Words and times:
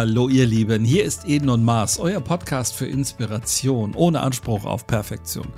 Hallo 0.00 0.30
ihr 0.30 0.46
Lieben, 0.46 0.82
hier 0.82 1.04
ist 1.04 1.28
Eden 1.28 1.50
und 1.50 1.62
Mars, 1.62 1.98
euer 1.98 2.22
Podcast 2.22 2.74
für 2.74 2.86
Inspiration 2.86 3.94
ohne 3.94 4.20
Anspruch 4.20 4.64
auf 4.64 4.86
Perfektion. 4.86 5.48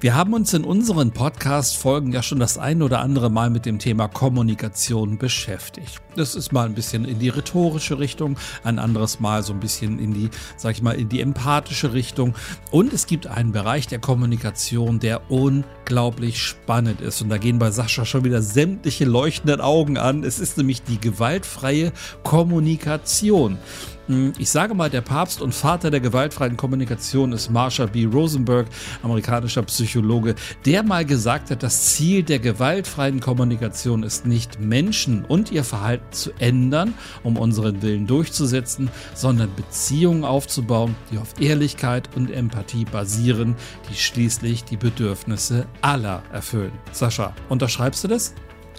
Wir 0.00 0.16
haben 0.16 0.34
uns 0.34 0.52
in 0.52 0.64
unseren 0.64 1.12
Podcast-Folgen 1.12 2.12
ja 2.12 2.20
schon 2.20 2.40
das 2.40 2.58
ein 2.58 2.82
oder 2.82 2.98
andere 2.98 3.30
Mal 3.30 3.50
mit 3.50 3.66
dem 3.66 3.78
Thema 3.78 4.08
Kommunikation 4.08 5.16
beschäftigt. 5.16 6.02
Das 6.16 6.34
ist 6.34 6.52
mal 6.52 6.66
ein 6.66 6.74
bisschen 6.74 7.04
in 7.04 7.20
die 7.20 7.28
rhetorische 7.28 8.00
Richtung, 8.00 8.36
ein 8.64 8.80
anderes 8.80 9.20
Mal 9.20 9.44
so 9.44 9.52
ein 9.52 9.60
bisschen 9.60 9.98
in 9.98 10.12
die, 10.12 10.28
sag 10.56 10.72
ich 10.72 10.82
mal, 10.82 10.92
in 10.92 11.08
die 11.08 11.20
empathische 11.20 11.92
Richtung. 11.92 12.34
Und 12.72 12.92
es 12.92 13.06
gibt 13.06 13.28
einen 13.28 13.52
Bereich 13.52 13.86
der 13.86 13.98
Kommunikation, 14.00 15.00
der 15.00 15.30
unglaublich 15.30 16.42
spannend 16.42 17.00
ist. 17.00 17.22
Und 17.22 17.30
da 17.30 17.38
gehen 17.38 17.58
bei 17.58 17.70
Sascha 17.70 18.04
schon 18.04 18.24
wieder 18.24 18.42
sämtliche 18.42 19.04
leuchtenden 19.04 19.60
Augen 19.60 19.98
an. 19.98 20.24
Es 20.24 20.38
ist 20.38 20.56
nämlich 20.56 20.82
die 20.82 21.00
gewaltfreie 21.00 21.92
Kommunikation. 22.22 23.58
Hm, 24.06 24.32
ich 24.38 24.50
sage 24.50 24.74
mal, 24.74 24.90
der 24.90 25.00
Papst 25.00 25.40
und 25.40 25.54
Vater 25.54 25.90
der 25.90 26.00
gewaltfreien 26.00 26.56
Kommunikation 26.56 27.32
ist 27.32 27.50
Marshall 27.50 27.88
B. 27.88 28.04
Rosenberg, 28.04 28.66
amerikanischer 29.02 29.62
Psychologe, 29.62 30.34
der 30.66 30.82
mal 30.82 31.04
gesagt 31.04 31.50
hat, 31.50 31.62
das 31.62 31.94
Ziel 31.94 32.22
der 32.22 32.38
gewaltfreien 32.38 33.20
Kommunikation 33.20 34.02
ist 34.02 34.26
nicht 34.26 34.60
Menschen 34.60 35.24
und 35.24 35.50
ihr 35.52 35.64
Verhalten 35.64 36.12
zu 36.12 36.32
ändern, 36.38 36.94
um 37.22 37.38
unseren 37.38 37.82
Willen 37.82 38.06
durchzusetzen, 38.06 38.90
sondern 39.14 39.54
Beziehungen 39.54 40.24
aufzubauen, 40.24 40.94
die 41.10 41.18
auf 41.18 41.40
Ehrlichkeit 41.40 42.10
und 42.14 42.30
Empathie 42.30 42.84
basieren, 42.84 43.56
die 43.90 43.96
schließlich 43.96 44.64
die 44.64 44.76
Bedürfnisse 44.76 45.66
aller 45.80 46.22
erfüllen. 46.32 46.72
Sascha, 46.92 47.34
unterschreibst 47.48 48.04
du 48.04 48.08
das? 48.08 48.34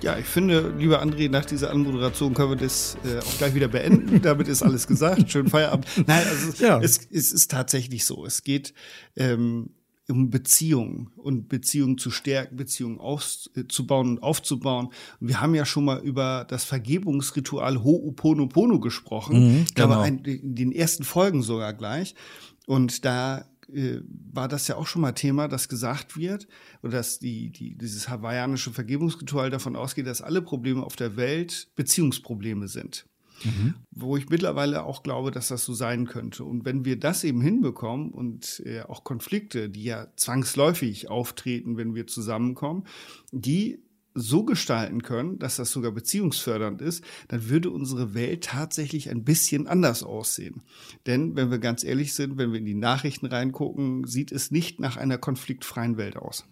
Ja, 0.06 0.20
ich 0.20 0.28
finde, 0.28 0.72
lieber 0.78 1.02
André, 1.02 1.32
nach 1.32 1.46
dieser 1.46 1.72
Anmoderation 1.72 2.36
können 2.36 2.52
wir 2.52 2.58
das 2.58 2.96
äh, 3.04 3.18
auch 3.18 3.38
gleich 3.40 3.56
wieder 3.56 3.68
beenden. 3.68 4.22
Damit 4.22 4.48
ist 4.48 4.62
alles 4.62 4.86
gesagt. 4.86 5.32
Schönen 5.32 5.50
Feierabend. 5.50 5.88
Nein, 6.06 6.24
also 6.30 6.64
ja. 6.64 6.80
es, 6.80 7.08
es 7.12 7.34
ist 7.34 7.50
tatsächlich 7.50 8.06
so. 8.06 8.24
Es 8.24 8.44
geht 8.44 8.76
ähm, 9.16 9.72
um 10.08 10.30
Beziehungen 10.30 11.10
und 11.16 11.50
Beziehungen 11.50 11.98
zu 11.98 12.12
stärken, 12.12 12.56
Beziehungen 12.56 13.00
aufzubauen 13.00 14.10
und 14.10 14.20
aufzubauen. 14.22 14.90
Und 15.20 15.28
wir 15.28 15.42
haben 15.42 15.56
ja 15.56 15.66
schon 15.66 15.86
mal 15.86 16.00
über 16.02 16.46
das 16.48 16.66
Vergebungsritual 16.66 17.78
Ho'oponopono 17.78 18.80
gesprochen. 18.80 19.54
Mhm, 19.54 19.64
ich 19.64 19.74
glaube, 19.74 19.96
genau. 19.96 20.30
in 20.32 20.54
den 20.54 20.72
ersten 20.72 21.04
Folgen 21.04 21.42
sogar 21.42 21.74
gleich. 21.74 22.14
Und 22.68 23.06
da 23.06 23.46
äh, 23.70 24.02
war 24.34 24.48
das 24.48 24.68
ja 24.68 24.76
auch 24.76 24.88
schon 24.88 25.02
mal 25.02 25.14
Thema, 25.14 25.48
dass 25.48 25.70
gesagt 25.70 26.18
wird, 26.18 26.48
oder 26.82 26.94
dass 26.94 27.20
die, 27.20 27.50
die, 27.50 27.76
dieses 27.76 28.10
hawaiianische 28.10 28.72
Vergebungsritual 28.72 29.50
davon 29.50 29.76
ausgeht, 29.76 30.08
dass 30.08 30.22
alle 30.22 30.42
Probleme 30.42 30.84
auf 30.84 30.96
der 30.96 31.16
Welt 31.18 31.70
Beziehungsprobleme 31.76 32.68
sind. 32.68 33.06
Mhm. 33.44 33.76
Wo 33.92 34.18
ich 34.18 34.30
mittlerweile 34.30 34.84
auch 34.84 35.04
glaube, 35.04 35.32
dass 35.32 35.50
das 35.50 35.66
so 35.66 35.74
sein 35.74 36.08
könnte. 36.08 36.44
Und 36.44 36.66
wenn 36.66 36.86
wir 36.86 36.98
das 36.98 37.24
eben 37.24 37.42
hinbekommen 37.42 38.12
und 38.12 38.62
äh, 38.66 38.82
auch 38.82 39.04
Konflikte, 39.04 39.70
die 39.70 39.84
ja 39.84 40.08
zwangsläufig 40.16 41.10
auftreten, 41.10 41.78
wenn 41.78 41.96
wir 41.96 42.08
zusammenkommen, 42.08 42.86
die 43.32 43.85
so 44.16 44.44
gestalten 44.46 45.04
können, 45.04 45.38
dass 45.38 45.58
das 45.58 45.72
sogar 45.72 45.92
beziehungsfördernd 45.92 46.82
ist, 46.82 47.04
dann 47.28 47.50
würde 47.50 47.70
unsere 47.70 48.14
Welt 48.14 48.46
tatsächlich 48.46 49.10
ein 49.10 49.24
bisschen 49.24 49.68
anders 49.68 50.04
aussehen. 50.04 50.64
Denn 51.06 51.36
wenn 51.36 51.52
wir 51.52 51.60
ganz 51.60 51.84
ehrlich 51.84 52.14
sind, 52.14 52.38
wenn 52.38 52.52
wir 52.52 52.60
in 52.60 52.66
die 52.66 52.74
Nachrichten 52.74 53.26
reingucken, 53.26 54.08
sieht 54.08 54.32
es 54.32 54.52
nicht 54.52 54.80
nach 54.80 54.98
einer 54.98 55.18
konfliktfreien 55.18 55.98
Welt 55.98 56.16
aus 56.16 56.46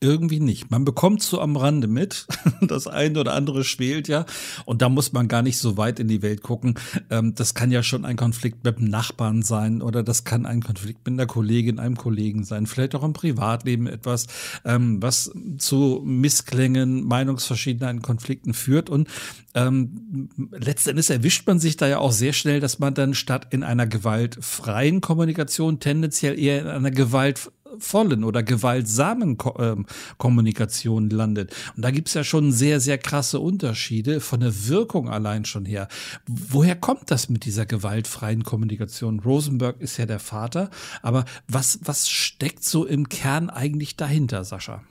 irgendwie 0.00 0.40
nicht. 0.40 0.70
Man 0.70 0.84
bekommt 0.84 1.22
so 1.22 1.40
am 1.40 1.56
Rande 1.56 1.88
mit, 1.88 2.26
das 2.60 2.86
eine 2.86 3.20
oder 3.20 3.34
andere 3.34 3.64
schwelt 3.64 4.08
ja. 4.08 4.26
Und 4.64 4.82
da 4.82 4.88
muss 4.88 5.12
man 5.12 5.28
gar 5.28 5.42
nicht 5.42 5.58
so 5.58 5.76
weit 5.76 6.00
in 6.00 6.08
die 6.08 6.22
Welt 6.22 6.42
gucken. 6.42 6.74
Ähm, 7.10 7.34
das 7.34 7.54
kann 7.54 7.70
ja 7.70 7.82
schon 7.82 8.04
ein 8.04 8.16
Konflikt 8.16 8.64
mit 8.64 8.78
dem 8.78 8.88
Nachbarn 8.88 9.42
sein 9.42 9.82
oder 9.82 10.02
das 10.02 10.24
kann 10.24 10.46
ein 10.46 10.62
Konflikt 10.62 11.06
mit 11.06 11.14
einer 11.14 11.26
Kollegin, 11.26 11.78
einem 11.78 11.96
Kollegen 11.96 12.44
sein. 12.44 12.66
Vielleicht 12.66 12.94
auch 12.94 13.02
im 13.02 13.12
Privatleben 13.12 13.86
etwas, 13.86 14.26
ähm, 14.64 15.02
was 15.02 15.32
zu 15.58 16.02
Missklängen, 16.04 17.04
Meinungsverschiedenheiten, 17.04 18.02
Konflikten 18.02 18.54
führt. 18.54 18.90
Und 18.90 19.08
ähm, 19.54 20.28
letztendlich 20.52 21.10
erwischt 21.10 21.46
man 21.46 21.58
sich 21.58 21.76
da 21.76 21.88
ja 21.88 21.98
auch 21.98 22.12
sehr 22.12 22.32
schnell, 22.32 22.60
dass 22.60 22.78
man 22.78 22.94
dann 22.94 23.14
statt 23.14 23.48
in 23.50 23.62
einer 23.62 23.86
gewaltfreien 23.86 25.00
Kommunikation 25.00 25.80
tendenziell 25.80 26.38
eher 26.38 26.60
in 26.62 26.68
einer 26.68 26.90
Gewalt 26.90 27.50
vollen 27.78 28.24
oder 28.24 28.42
gewaltsamen 28.42 29.36
Ko 29.36 29.54
ähm, 29.58 29.86
Kommunikation 30.16 31.10
landet. 31.10 31.54
Und 31.76 31.84
da 31.84 31.90
gibt's 31.90 32.14
ja 32.14 32.24
schon 32.24 32.52
sehr, 32.52 32.80
sehr 32.80 32.98
krasse 32.98 33.40
Unterschiede 33.40 34.20
von 34.20 34.40
der 34.40 34.68
Wirkung 34.68 35.08
allein 35.08 35.44
schon 35.44 35.64
her. 35.64 35.88
Woher 36.26 36.76
kommt 36.76 37.10
das 37.10 37.28
mit 37.28 37.44
dieser 37.44 37.66
gewaltfreien 37.66 38.44
Kommunikation? 38.44 39.20
Rosenberg 39.20 39.80
ist 39.80 39.96
ja 39.96 40.06
der 40.06 40.20
Vater, 40.20 40.70
aber 41.02 41.24
was, 41.46 41.80
was 41.82 42.08
steckt 42.08 42.64
so 42.64 42.84
im 42.84 43.08
Kern 43.08 43.50
eigentlich 43.50 43.96
dahinter, 43.96 44.44
Sascha? 44.44 44.82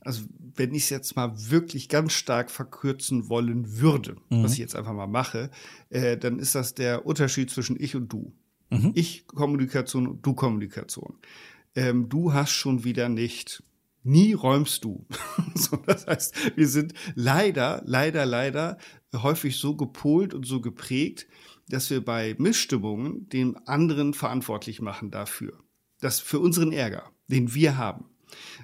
Also 0.00 0.22
wenn 0.54 0.74
ich 0.74 0.84
es 0.84 0.90
jetzt 0.90 1.16
mal 1.16 1.32
wirklich 1.50 1.88
ganz 1.88 2.12
stark 2.12 2.50
verkürzen 2.50 3.28
wollen 3.28 3.80
würde, 3.80 4.16
mhm. 4.28 4.42
was 4.42 4.52
ich 4.54 4.58
jetzt 4.58 4.76
einfach 4.76 4.92
mal 4.92 5.06
mache, 5.06 5.50
äh, 5.90 6.16
dann 6.16 6.38
ist 6.38 6.54
das 6.54 6.74
der 6.74 7.06
Unterschied 7.06 7.50
zwischen 7.50 7.80
ich 7.80 7.96
und 7.96 8.12
du. 8.12 8.32
Mhm. 8.70 8.92
Ich 8.94 9.26
Kommunikation 9.26 10.06
und 10.06 10.26
du 10.26 10.34
Kommunikation 10.34 11.14
ähm, 11.74 12.08
du 12.08 12.32
hast 12.32 12.52
schon 12.52 12.84
wieder 12.84 13.08
nicht. 13.08 13.62
Nie 14.04 14.32
räumst 14.32 14.84
du. 14.84 15.06
so, 15.54 15.76
das 15.76 16.06
heißt, 16.06 16.56
wir 16.56 16.68
sind 16.68 16.92
leider, 17.14 17.82
leider, 17.84 18.26
leider 18.26 18.78
häufig 19.14 19.56
so 19.58 19.76
gepolt 19.76 20.34
und 20.34 20.44
so 20.44 20.60
geprägt, 20.60 21.26
dass 21.68 21.88
wir 21.90 22.04
bei 22.04 22.34
Missstimmungen 22.38 23.28
den 23.28 23.56
anderen 23.66 24.14
verantwortlich 24.14 24.80
machen 24.80 25.10
dafür. 25.10 25.58
Das 26.00 26.18
für 26.18 26.40
unseren 26.40 26.72
Ärger, 26.72 27.10
den 27.28 27.54
wir 27.54 27.76
haben. 27.76 28.06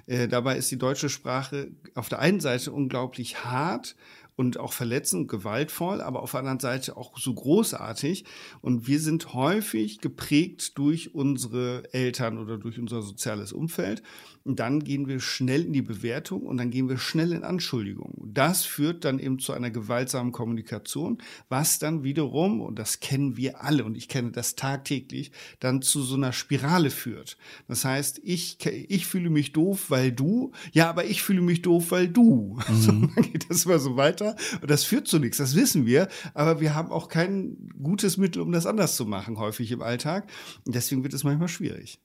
Äh, 0.07 0.27
dabei 0.27 0.57
ist 0.57 0.71
die 0.71 0.77
deutsche 0.77 1.09
Sprache 1.09 1.71
auf 1.95 2.09
der 2.09 2.19
einen 2.19 2.39
Seite 2.39 2.71
unglaublich 2.71 3.45
hart 3.45 3.95
und 4.39 4.57
auch 4.57 4.71
verletzend, 4.71 5.27
gewaltvoll, 5.27 5.99
aber 5.99 6.23
auf 6.23 6.31
der 6.31 6.39
anderen 6.39 6.61
Seite 6.61 6.95
auch 6.95 7.17
so 7.17 7.33
großartig. 7.33 8.23
Und 8.61 8.87
wir 8.87 9.01
sind 9.01 9.33
häufig 9.33 9.99
geprägt 9.99 10.77
durch 10.77 11.13
unsere 11.13 11.83
Eltern 11.93 12.37
oder 12.37 12.57
durch 12.57 12.79
unser 12.79 13.01
soziales 13.01 13.51
Umfeld. 13.51 14.01
Und 14.45 14.61
dann 14.61 14.79
gehen 14.79 15.09
wir 15.09 15.19
schnell 15.19 15.65
in 15.65 15.73
die 15.73 15.81
Bewertung 15.81 16.43
und 16.43 16.55
dann 16.55 16.71
gehen 16.71 16.87
wir 16.87 16.97
schnell 16.97 17.33
in 17.33 17.43
Anschuldigungen. 17.43 18.33
Das 18.33 18.63
führt 18.63 19.03
dann 19.03 19.19
eben 19.19 19.39
zu 19.39 19.51
einer 19.51 19.71
gewaltsamen 19.71 20.31
Kommunikation, 20.31 21.17
was 21.49 21.77
dann 21.77 22.03
wiederum, 22.03 22.61
und 22.61 22.79
das 22.79 23.01
kennen 23.01 23.35
wir 23.35 23.61
alle 23.61 23.83
und 23.83 23.97
ich 23.97 24.07
kenne 24.07 24.31
das 24.31 24.55
tagtäglich, 24.55 25.31
dann 25.59 25.81
zu 25.81 26.01
so 26.01 26.15
einer 26.15 26.31
Spirale 26.31 26.91
führt. 26.91 27.37
Das 27.67 27.83
heißt, 27.83 28.21
ich, 28.23 28.57
ich 28.65 29.05
fühle 29.05 29.29
mich 29.29 29.51
doof, 29.51 29.89
weil 29.89 30.13
du, 30.13 30.53
ja, 30.71 30.89
aber 30.89 31.03
ich 31.03 31.21
fühle 31.21 31.41
mich 31.41 31.61
doof, 31.61 31.91
weil 31.91 32.07
du. 32.07 32.57
Mhm. 32.69 32.81
So, 32.81 32.91
dann 32.91 33.31
geht 33.31 33.49
das 33.49 33.65
immer 33.65 33.79
so 33.79 33.97
weiter 33.97 34.28
und 34.61 34.69
das 34.69 34.83
führt 34.83 35.07
zu 35.07 35.19
nichts, 35.19 35.37
das 35.37 35.55
wissen 35.55 35.85
wir, 35.85 36.07
aber 36.33 36.59
wir 36.61 36.75
haben 36.75 36.91
auch 36.91 37.07
kein 37.07 37.69
gutes 37.81 38.17
Mittel, 38.17 38.41
um 38.41 38.51
das 38.51 38.65
anders 38.65 38.95
zu 38.95 39.05
machen, 39.05 39.37
häufig 39.37 39.71
im 39.71 39.81
Alltag. 39.81 40.29
Und 40.65 40.75
deswegen 40.75 41.03
wird 41.03 41.13
es 41.13 41.23
manchmal 41.23 41.47
schwierig. 41.47 41.99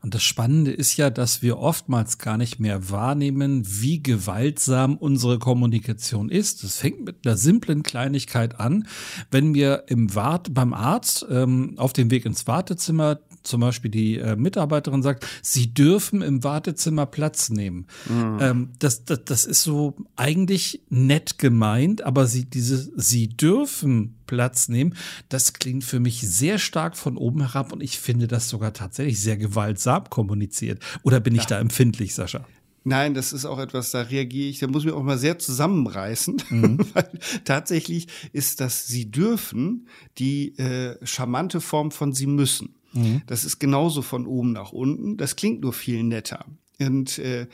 Und 0.00 0.14
das 0.14 0.22
Spannende 0.22 0.72
ist 0.72 0.96
ja, 0.96 1.10
dass 1.10 1.42
wir 1.42 1.58
oftmals 1.58 2.18
gar 2.18 2.36
nicht 2.36 2.58
mehr 2.60 2.90
wahrnehmen, 2.90 3.62
wie 3.66 4.02
gewaltsam 4.02 4.96
unsere 4.96 5.38
Kommunikation 5.38 6.28
ist. 6.28 6.64
Das 6.64 6.76
fängt 6.76 7.04
mit 7.04 7.26
einer 7.26 7.36
simplen 7.36 7.82
Kleinigkeit 7.82 8.58
an. 8.58 8.86
Wenn 9.30 9.54
wir 9.54 9.84
im 9.88 10.14
Wart 10.14 10.54
beim 10.54 10.72
Arzt 10.74 11.26
ähm, 11.30 11.74
auf 11.76 11.92
dem 11.92 12.10
Weg 12.10 12.26
ins 12.26 12.46
Wartezimmer 12.46 13.18
zum 13.42 13.60
Beispiel 13.60 13.90
die 13.90 14.18
äh, 14.18 14.36
Mitarbeiterin 14.36 15.02
sagt, 15.02 15.26
sie 15.42 15.74
dürfen 15.74 16.22
im 16.22 16.44
Wartezimmer 16.44 17.06
Platz 17.06 17.50
nehmen. 17.50 17.86
Mhm. 18.08 18.38
Ähm, 18.40 18.68
das, 18.78 19.04
das, 19.04 19.24
das 19.24 19.44
ist 19.44 19.62
so 19.62 19.96
eigentlich 20.16 20.82
nett 20.90 21.38
gemeint, 21.38 22.02
aber 22.02 22.26
sie, 22.26 22.44
diese, 22.44 22.90
sie 22.96 23.28
dürfen 23.28 24.21
Platz 24.32 24.70
nehmen, 24.70 24.94
das 25.28 25.52
klingt 25.52 25.84
für 25.84 26.00
mich 26.00 26.22
sehr 26.22 26.58
stark 26.58 26.96
von 26.96 27.18
oben 27.18 27.42
herab 27.42 27.70
und 27.70 27.82
ich 27.82 27.98
finde 27.98 28.28
das 28.28 28.48
sogar 28.48 28.72
tatsächlich 28.72 29.20
sehr 29.20 29.36
gewaltsam 29.36 30.08
kommuniziert. 30.08 30.82
Oder 31.02 31.20
bin 31.20 31.34
ich 31.34 31.42
ja. 31.42 31.48
da 31.48 31.60
empfindlich, 31.60 32.14
Sascha? 32.14 32.46
Nein, 32.82 33.12
das 33.12 33.34
ist 33.34 33.44
auch 33.44 33.58
etwas, 33.58 33.90
da 33.90 34.00
reagiere 34.00 34.48
ich, 34.48 34.58
da 34.58 34.68
muss 34.68 34.82
ich 34.82 34.86
mich 34.86 34.94
auch 34.94 35.02
mal 35.02 35.18
sehr 35.18 35.38
zusammenreißen, 35.38 36.42
mhm. 36.48 36.78
weil 36.94 37.10
tatsächlich 37.44 38.08
ist 38.32 38.60
das 38.60 38.86
Sie 38.86 39.10
dürfen 39.10 39.86
die 40.16 40.56
äh, 40.58 40.96
charmante 41.04 41.60
Form 41.60 41.90
von 41.90 42.14
Sie 42.14 42.26
müssen. 42.26 42.76
Mhm. 42.94 43.20
Das 43.26 43.44
ist 43.44 43.58
genauso 43.58 44.00
von 44.00 44.26
oben 44.26 44.52
nach 44.52 44.72
unten. 44.72 45.18
Das 45.18 45.36
klingt 45.36 45.60
nur 45.60 45.74
viel 45.74 46.02
netter. 46.04 46.46
Und 46.86 47.18
äh, 47.18 47.46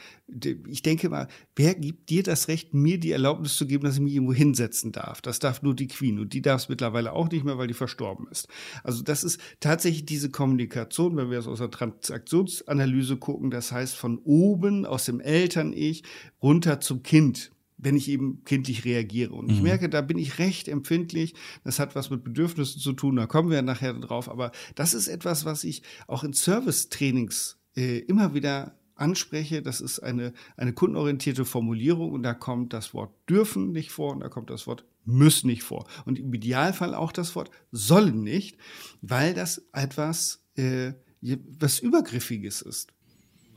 ich 0.69 0.83
denke 0.83 1.09
mal, 1.09 1.29
wer 1.57 1.75
gibt 1.75 2.11
dir 2.11 2.23
das 2.23 2.49
Recht, 2.49 2.75
mir 2.75 2.99
die 2.99 3.13
Erlaubnis 3.13 3.57
zu 3.57 3.67
geben, 3.67 3.85
dass 3.85 3.95
ich 3.95 4.01
mich 4.01 4.15
irgendwo 4.15 4.35
hinsetzen 4.35 4.93
darf? 4.93 5.21
Das 5.21 5.39
darf 5.39 5.63
nur 5.63 5.75
die 5.75 5.89
Queen 5.89 6.19
und 6.19 6.33
die 6.33 6.43
darf 6.43 6.63
es 6.63 6.69
mittlerweile 6.69 7.13
auch 7.13 7.31
nicht 7.31 7.45
mehr, 7.45 7.59
weil 7.59 7.69
die 7.69 7.75
verstorben 7.75 8.27
ist. 8.31 8.49
Also 8.83 9.03
das 9.03 9.25
ist 9.25 9.41
tatsächlich 9.61 10.07
diese 10.07 10.31
Kommunikation, 10.31 11.17
wenn 11.17 11.31
wir 11.31 11.39
es 11.39 11.47
aus 11.47 11.59
der 11.59 11.71
Transaktionsanalyse 11.71 13.17
gucken, 13.17 13.51
das 13.51 13.73
heißt 13.73 13.95
von 13.95 14.19
oben 14.19 14.87
aus 14.87 15.05
dem 15.05 15.21
Eltern-Ich 15.21 16.03
runter 16.43 16.81
zum 16.81 17.03
Kind 17.03 17.53
wenn 17.79 17.97
ich 17.97 18.09
eben 18.09 18.43
kindlich 18.45 18.85
reagiere. 18.85 19.33
Und 19.35 19.51
ich 19.51 19.59
mhm. 19.59 19.63
merke, 19.63 19.89
da 19.89 20.01
bin 20.01 20.19
ich 20.19 20.39
recht 20.39 20.69
empfindlich. 20.69 21.35
Das 21.65 21.79
hat 21.79 21.95
was 21.95 22.11
mit 22.11 22.25
Bedürfnissen 22.25 22.81
zu 22.81 22.93
tun, 22.93 23.17
da 23.17 23.27
kommen 23.27 23.51
wir 23.51 23.63
nachher 23.63 23.95
drauf. 23.95 24.29
Aber 24.29 24.51
das 24.75 24.95
ist 24.95 25.07
etwas, 25.07 25.45
was 25.45 25.65
ich 25.65 25.83
auch 26.09 26.25
in 26.25 26.33
Service-Trainings 26.33 27.57
äh, 27.77 27.99
immer 28.01 28.35
wieder 28.35 28.78
anspreche. 28.99 29.63
Das 29.63 29.81
ist 29.81 30.01
eine, 30.01 30.33
eine 30.57 30.73
kundenorientierte 30.73 31.45
Formulierung 31.45 32.13
und 32.13 32.23
da 32.23 32.35
kommt 32.35 32.73
das 32.73 32.95
Wort 32.95 33.13
dürfen 33.29 33.73
nicht 33.73 33.91
vor 33.91 34.13
und 34.13 34.21
da 34.21 34.29
kommt 34.29 34.51
das 34.51 34.67
Wort 34.67 34.85
müssen 35.05 35.47
nicht 35.47 35.63
vor. 35.63 35.87
Und 36.05 36.19
im 36.19 36.33
Idealfall 36.35 36.95
auch 36.95 37.13
das 37.13 37.35
Wort 37.35 37.51
sollen 37.73 38.23
nicht, 38.23 38.59
weil 39.01 39.35
das 39.35 39.63
etwas, 39.73 40.45
äh, 40.57 40.93
was 41.21 41.79
Übergriffiges 41.79 42.63
ist. 42.63 42.93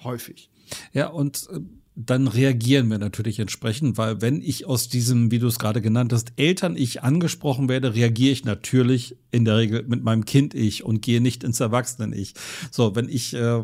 Häufig. 0.04 0.50
Ja, 0.94 1.08
und 1.08 1.48
äh, 1.52 1.60
dann 1.96 2.28
reagieren 2.28 2.90
wir 2.90 3.00
natürlich 3.00 3.40
entsprechend, 3.40 3.98
weil 3.98 4.22
wenn 4.22 4.42
ich 4.42 4.66
aus 4.66 4.88
diesem, 4.88 5.30
wie 5.30 5.40
du 5.40 5.48
es 5.48 5.60
gerade 5.60 5.82
genannt 5.82 6.14
hast, 6.14 6.32
Eltern-Ich 6.38 7.04
angesprochen 7.04 7.68
werde, 7.68 7.94
reagiere 7.96 8.32
ich 8.32 8.46
natürlich 8.46 9.18
in 9.32 9.44
der 9.44 9.58
Regel 9.58 9.84
mit 9.88 10.04
meinem 10.04 10.24
Kind-Ich 10.24 10.84
und 10.84 11.02
gehe 11.02 11.20
nicht 11.20 11.44
ins 11.44 11.60
Erwachsenen-Ich. 11.60 12.34
So, 12.70 12.96
wenn 12.96 13.10
ich, 13.10 13.34
äh, 13.34 13.62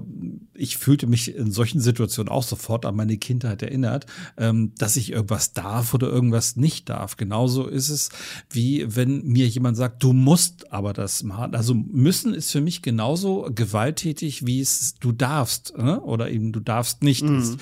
ich 0.53 0.77
fühlte 0.77 1.07
mich 1.07 1.35
in 1.35 1.51
solchen 1.51 1.79
Situationen 1.79 2.29
auch 2.29 2.43
sofort 2.43 2.85
an 2.85 2.95
meine 2.95 3.17
Kindheit 3.17 3.61
erinnert, 3.61 4.05
ähm, 4.37 4.73
dass 4.77 4.97
ich 4.97 5.11
irgendwas 5.11 5.53
darf 5.53 5.93
oder 5.93 6.07
irgendwas 6.09 6.57
nicht 6.57 6.89
darf. 6.89 7.15
Genauso 7.15 7.67
ist 7.67 7.89
es, 7.89 8.09
wie 8.49 8.95
wenn 8.95 9.23
mir 9.23 9.47
jemand 9.47 9.77
sagt, 9.77 10.03
du 10.03 10.11
musst 10.11 10.71
aber 10.71 10.91
das 10.91 11.23
machen. 11.23 11.55
Also 11.55 11.73
müssen 11.73 12.33
ist 12.33 12.51
für 12.51 12.61
mich 12.61 12.81
genauso 12.81 13.49
gewalttätig, 13.53 14.45
wie 14.45 14.59
es 14.59 14.95
du 14.99 15.13
darfst 15.13 15.73
äh? 15.77 15.81
oder 15.81 16.29
eben 16.29 16.51
du 16.51 16.59
darfst 16.59 17.03
nicht 17.03 17.23
mhm. 17.23 17.39
ist. 17.39 17.57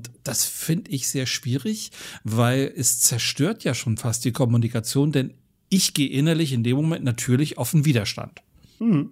Und 0.00 0.10
das 0.24 0.46
finde 0.46 0.90
ich 0.90 1.08
sehr 1.08 1.26
schwierig, 1.26 1.90
weil 2.24 2.72
es 2.74 3.00
zerstört 3.00 3.64
ja 3.64 3.74
schon 3.74 3.98
fast 3.98 4.24
die 4.24 4.32
Kommunikation, 4.32 5.12
denn 5.12 5.34
ich 5.68 5.92
gehe 5.92 6.08
innerlich 6.08 6.52
in 6.52 6.64
dem 6.64 6.76
Moment 6.76 7.04
natürlich 7.04 7.58
auf 7.58 7.72
den 7.72 7.84
Widerstand. 7.84 8.40
Mhm. 8.78 9.10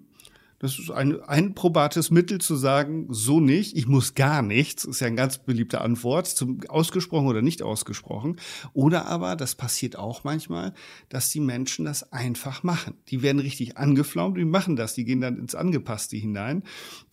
Das 0.60 0.76
ist 0.78 0.90
ein, 0.90 1.22
ein 1.22 1.54
probates 1.54 2.10
Mittel 2.10 2.40
zu 2.40 2.56
sagen, 2.56 3.06
so 3.10 3.38
nicht, 3.38 3.76
ich 3.76 3.86
muss 3.86 4.14
gar 4.14 4.42
nichts, 4.42 4.84
ist 4.84 5.00
ja 5.00 5.06
eine 5.06 5.14
ganz 5.14 5.38
beliebte 5.38 5.80
Antwort, 5.80 6.26
zum 6.26 6.60
ausgesprochen 6.68 7.28
oder 7.28 7.42
nicht 7.42 7.62
ausgesprochen. 7.62 8.40
Oder 8.72 9.06
aber, 9.06 9.36
das 9.36 9.54
passiert 9.54 9.96
auch 9.96 10.24
manchmal, 10.24 10.74
dass 11.08 11.30
die 11.30 11.40
Menschen 11.40 11.84
das 11.84 12.12
einfach 12.12 12.64
machen. 12.64 12.94
Die 13.08 13.22
werden 13.22 13.38
richtig 13.38 13.76
angeflaumt, 13.76 14.36
die 14.36 14.44
machen 14.44 14.74
das, 14.74 14.94
die 14.94 15.04
gehen 15.04 15.20
dann 15.20 15.38
ins 15.38 15.54
Angepasste 15.54 16.16
hinein 16.16 16.64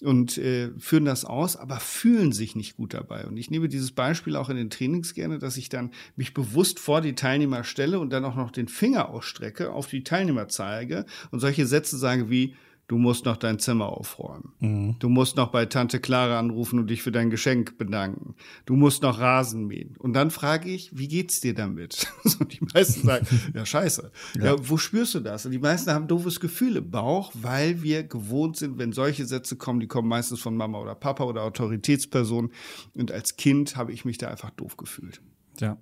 und 0.04 0.40
äh, 0.40 0.72
führen 0.80 1.06
das 1.06 1.24
aus, 1.24 1.56
aber 1.56 1.80
fühlen 1.80 2.32
sich 2.32 2.56
nicht 2.56 2.78
gut 2.78 2.96
dabei. 2.96 3.28
Und 3.28 3.38
ich 3.38 3.52
nehme 3.52 3.70
dieses 3.70 3.92
Beispiel 3.92 4.36
auch 4.38 4.50
in 4.50 4.58
den 4.58 4.72
Trainings 4.72 5.14
gerne, 5.14 5.38
dass 5.38 5.58
ich 5.58 5.70
dann 5.70 5.92
mich 6.16 6.34
bewusst 6.34 6.80
vor 6.80 7.02
die 7.02 7.14
Teilnehmer 7.14 7.64
stelle 7.64 8.00
und 8.00 8.10
dann 8.10 8.26
auch 8.26 8.36
noch 8.36 8.50
den 8.50 8.68
Finger 8.68 9.10
ausstrecke, 9.10 9.72
auf 9.72 9.86
die 9.86 10.04
Teilnehmer 10.04 10.48
zeige 10.48 11.06
und 11.30 11.42
solche 11.42 11.68
Sätze 11.68 11.98
sage 11.98 12.32
wie, 12.32 12.56
du 12.88 12.98
musst 12.98 13.26
noch 13.26 13.38
dein 13.38 13.60
Zimmer 13.60 13.90
aufräumen. 13.90 14.54
Mhm. 14.60 14.96
Du 15.00 15.10
musst 15.10 15.38
noch 15.38 15.50
bei 15.50 15.66
Tante 15.66 16.00
Clara 16.00 16.40
anrufen 16.40 16.80
und 16.80 16.90
dich 16.90 17.02
für 17.02 17.12
dein 17.12 17.30
Geschenk 17.30 17.78
bedanken. 17.78 18.36
Du 18.66 18.76
musst 18.76 19.02
noch 19.02 19.20
Rasen 19.20 19.66
mähen. 19.66 19.96
Und 19.98 20.14
dann 20.14 20.32
frage 20.32 20.70
ich, 20.70 20.96
wie 20.98 21.08
geht's 21.08 21.40
dir 21.40 21.54
damit? 21.54 22.08
und 22.40 22.54
die 22.54 22.66
meisten 22.74 23.06
sagen, 23.06 23.28
ja, 23.54 23.66
scheiße. 23.66 24.12
Ja. 24.36 24.46
ja. 24.46 24.56
wo 24.70 24.78
spürst 24.78 25.16
du 25.16 25.20
das? 25.20 25.46
Und 25.46 25.52
die 25.52 25.60
meisten 25.60 25.92
haben 25.92 26.08
doofes 26.08 26.40
Gefühl 26.40 26.78
im 26.78 26.92
Bauch, 26.92 27.32
weil 27.34 27.82
wir 27.82 28.04
gewohnt 28.04 28.58
sind, 28.58 28.78
wenn 28.78 28.92
solche 28.92 29.26
Sätze 29.26 29.56
kommen, 29.56 29.80
die 29.80 29.88
kommen 29.88 30.08
meistens 30.08 30.40
von 30.40 30.56
Mama 30.56 30.80
oder 30.80 30.96
Papa 30.96 31.24
oder 31.24 31.44
Autoritätsperson. 31.44 32.52
Und 32.94 33.12
als 33.12 33.36
Kind 33.36 33.76
habe 33.76 33.92
ich 33.92 34.06
mich 34.06 34.18
da 34.18 34.28
einfach 34.28 34.52
doof 34.52 34.78
gefühlt. 34.78 35.22
Ja. 35.60 35.78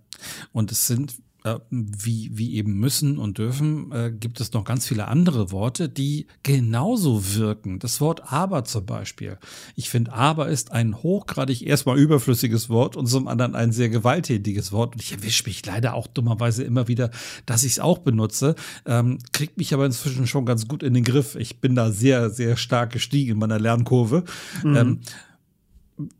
Und 0.51 0.71
es 0.71 0.87
sind 0.87 1.15
äh, 1.43 1.59
wie, 1.69 2.31
wie 2.33 2.55
eben 2.55 2.79
müssen 2.79 3.17
und 3.17 3.37
dürfen, 3.37 3.91
äh, 3.91 4.11
gibt 4.11 4.39
es 4.39 4.53
noch 4.53 4.63
ganz 4.63 4.87
viele 4.87 5.07
andere 5.07 5.51
Worte, 5.51 5.89
die 5.89 6.27
genauso 6.41 7.35
wirken. 7.35 7.79
Das 7.79 7.99
Wort 8.01 8.31
aber 8.31 8.63
zum 8.63 8.85
Beispiel. 8.85 9.37
Ich 9.75 9.89
finde, 9.89 10.13
aber 10.13 10.47
ist 10.47 10.71
ein 10.71 11.03
hochgradig 11.03 11.65
erstmal 11.65 11.99
überflüssiges 11.99 12.69
Wort 12.69 12.95
und 12.95 13.07
zum 13.07 13.27
anderen 13.27 13.55
ein 13.55 13.71
sehr 13.71 13.89
gewalttätiges 13.89 14.71
Wort. 14.71 14.95
Und 14.95 15.01
ich 15.01 15.11
erwische 15.11 15.43
mich 15.45 15.65
leider 15.65 15.93
auch 15.95 16.07
dummerweise 16.07 16.63
immer 16.63 16.87
wieder, 16.87 17.11
dass 17.45 17.63
ich 17.63 17.73
es 17.73 17.79
auch 17.79 17.97
benutze. 17.99 18.55
Ähm, 18.85 19.19
kriegt 19.33 19.57
mich 19.57 19.73
aber 19.73 19.85
inzwischen 19.85 20.27
schon 20.27 20.45
ganz 20.45 20.67
gut 20.67 20.81
in 20.81 20.93
den 20.93 21.03
Griff. 21.03 21.35
Ich 21.35 21.59
bin 21.59 21.75
da 21.75 21.91
sehr, 21.91 22.29
sehr 22.29 22.55
stark 22.55 22.93
gestiegen 22.93 23.33
in 23.33 23.39
meiner 23.39 23.59
Lernkurve. 23.59 24.23
Mhm. 24.63 24.75
Ähm, 24.75 24.99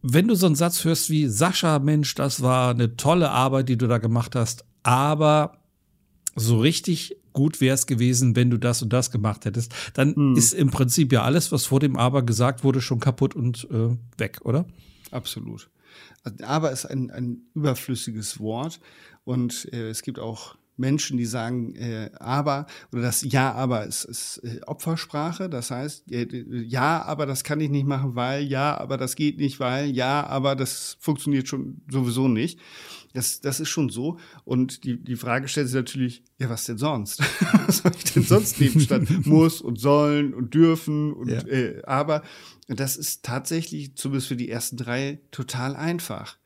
wenn 0.02 0.28
du 0.28 0.36
so 0.36 0.46
einen 0.46 0.56
Satz 0.56 0.84
hörst 0.84 1.10
wie 1.10 1.28
Sascha, 1.28 1.80
Mensch, 1.80 2.14
das 2.16 2.42
war 2.42 2.72
eine 2.72 2.96
tolle 2.96 3.32
Arbeit, 3.32 3.70
die 3.70 3.78
du 3.78 3.88
da 3.88 3.98
gemacht 3.98 4.36
hast, 4.36 4.66
aber 4.84 5.58
so 6.36 6.60
richtig 6.60 7.18
gut 7.34 7.62
wäre 7.62 7.74
es 7.74 7.88
gewesen, 7.88 8.36
wenn 8.36 8.50
du 8.50 8.58
das 8.58 8.82
und 8.82 8.94
das 8.94 9.12
gemacht 9.12 9.46
hättest. 9.46 9.74
Dann 9.94 10.14
mhm. 10.16 10.38
ist 10.38 10.54
im 10.54 10.70
Prinzip 10.70 11.12
ja 11.12 11.24
alles, 11.24 11.52
was 11.52 11.66
vor 11.66 11.80
dem 11.80 11.96
Aber 11.96 12.24
gesagt 12.24 12.64
wurde, 12.64 12.82
schon 12.82 13.00
kaputt 13.00 13.36
und 13.36 13.68
äh, 13.72 13.98
weg, 14.18 14.42
oder? 14.44 14.66
Absolut. 15.12 15.70
Also, 16.24 16.44
aber 16.46 16.72
ist 16.72 16.86
ein, 16.86 17.12
ein 17.12 17.42
überflüssiges 17.54 18.40
Wort 18.40 18.80
und 19.24 19.68
äh, 19.74 19.90
es 19.90 20.02
gibt 20.04 20.20
auch 20.20 20.56
Menschen, 20.78 21.18
die 21.18 21.26
sagen, 21.26 21.76
äh, 21.76 22.10
aber 22.20 22.66
oder 22.92 23.02
das 23.02 23.22
Ja, 23.24 23.54
aber 23.54 23.86
ist, 23.86 24.06
ist 24.06 24.38
äh, 24.44 24.62
Opfersprache. 24.66 25.50
Das 25.50 25.72
heißt, 25.72 26.12
äh, 26.12 26.28
ja, 26.66 27.04
aber 27.04 27.26
das 27.26 27.44
kann 27.44 27.60
ich 27.60 27.70
nicht 27.70 27.86
machen, 27.86 28.16
weil 28.16 28.44
ja, 28.44 28.78
aber 28.78 28.98
das 28.98 29.16
geht 29.16 29.38
nicht, 29.38 29.60
weil 29.60 29.90
ja, 29.92 30.26
aber 30.26 30.56
das 30.56 30.98
funktioniert 31.00 31.48
schon 31.48 31.82
sowieso 31.90 32.28
nicht. 32.28 32.60
Das, 33.14 33.42
das 33.42 33.60
ist 33.60 33.70
schon 33.70 33.90
so. 33.90 34.18
Und 34.44 34.84
die, 34.84 35.02
die 35.02 35.16
Frage 35.16 35.48
stellt 35.48 35.68
sich 35.68 35.76
natürlich, 35.76 36.24
ja, 36.40 36.50
was 36.50 36.66
denn 36.66 36.80
sonst? 36.80 37.20
was 37.68 37.78
soll 37.78 37.92
ich 37.96 38.12
denn 38.12 38.24
sonst 38.24 38.60
nehmen 38.60 38.80
statt 38.80 39.04
muss 39.26 39.62
und 39.62 39.80
sollen 39.80 40.34
und 40.34 40.54
dürfen 40.54 41.14
und 41.14 41.30
ja. 41.30 41.46
äh, 41.48 41.84
aber? 41.86 42.24
Das 42.68 42.96
ist 42.96 43.24
tatsächlich, 43.24 43.96
zumindest 43.96 44.30
für 44.30 44.36
die 44.36 44.50
ersten 44.50 44.78
drei, 44.78 45.20
total 45.32 45.76
einfach. 45.76 46.38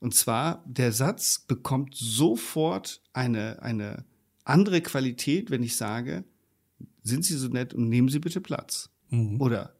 Und 0.00 0.14
zwar, 0.14 0.64
der 0.66 0.92
Satz 0.92 1.38
bekommt 1.46 1.94
sofort 1.94 3.02
eine, 3.12 3.62
eine 3.62 4.04
andere 4.44 4.80
Qualität, 4.80 5.50
wenn 5.50 5.62
ich 5.62 5.76
sage, 5.76 6.24
sind 7.02 7.24
Sie 7.24 7.36
so 7.36 7.48
nett 7.48 7.74
und 7.74 7.88
nehmen 7.88 8.08
Sie 8.08 8.18
bitte 8.18 8.40
Platz. 8.40 8.90
Mhm. 9.10 9.40
Oder 9.40 9.76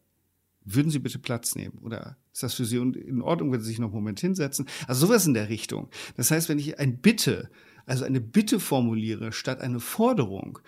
würden 0.63 0.91
Sie 0.91 0.99
bitte 0.99 1.19
Platz 1.19 1.55
nehmen? 1.55 1.79
Oder 1.79 2.17
ist 2.31 2.43
das 2.43 2.53
für 2.53 2.65
Sie 2.65 2.77
in 2.77 3.21
Ordnung, 3.21 3.51
wenn 3.51 3.61
Sie 3.61 3.67
sich 3.67 3.79
noch 3.79 3.87
einen 3.87 3.95
Moment 3.95 4.19
hinsetzen? 4.19 4.67
Also 4.87 5.07
sowas 5.07 5.25
in 5.25 5.33
der 5.33 5.49
Richtung. 5.49 5.89
Das 6.17 6.29
heißt, 6.31 6.49
wenn 6.49 6.59
ich 6.59 6.79
ein 6.79 6.99
Bitte, 6.99 7.49
also 7.85 8.05
eine 8.05 8.21
Bitte 8.21 8.59
formuliere 8.59 9.31
statt 9.31 9.61
eine 9.61 9.79
Forderung, 9.79 10.59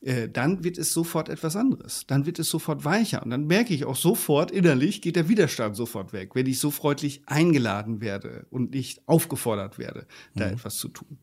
äh, 0.00 0.28
dann 0.28 0.62
wird 0.62 0.78
es 0.78 0.92
sofort 0.92 1.28
etwas 1.28 1.56
anderes. 1.56 2.04
Dann 2.06 2.26
wird 2.26 2.38
es 2.38 2.48
sofort 2.48 2.84
weicher. 2.84 3.22
Und 3.22 3.30
dann 3.30 3.46
merke 3.46 3.74
ich 3.74 3.84
auch 3.84 3.96
sofort, 3.96 4.50
innerlich 4.50 5.02
geht 5.02 5.16
der 5.16 5.28
Widerstand 5.28 5.76
sofort 5.76 6.12
weg, 6.12 6.34
wenn 6.34 6.46
ich 6.46 6.60
so 6.60 6.70
freundlich 6.70 7.22
eingeladen 7.26 8.00
werde 8.00 8.46
und 8.50 8.72
nicht 8.72 9.02
aufgefordert 9.06 9.78
werde, 9.78 10.06
da 10.34 10.46
mhm. 10.46 10.54
etwas 10.54 10.76
zu 10.76 10.88
tun. 10.88 11.18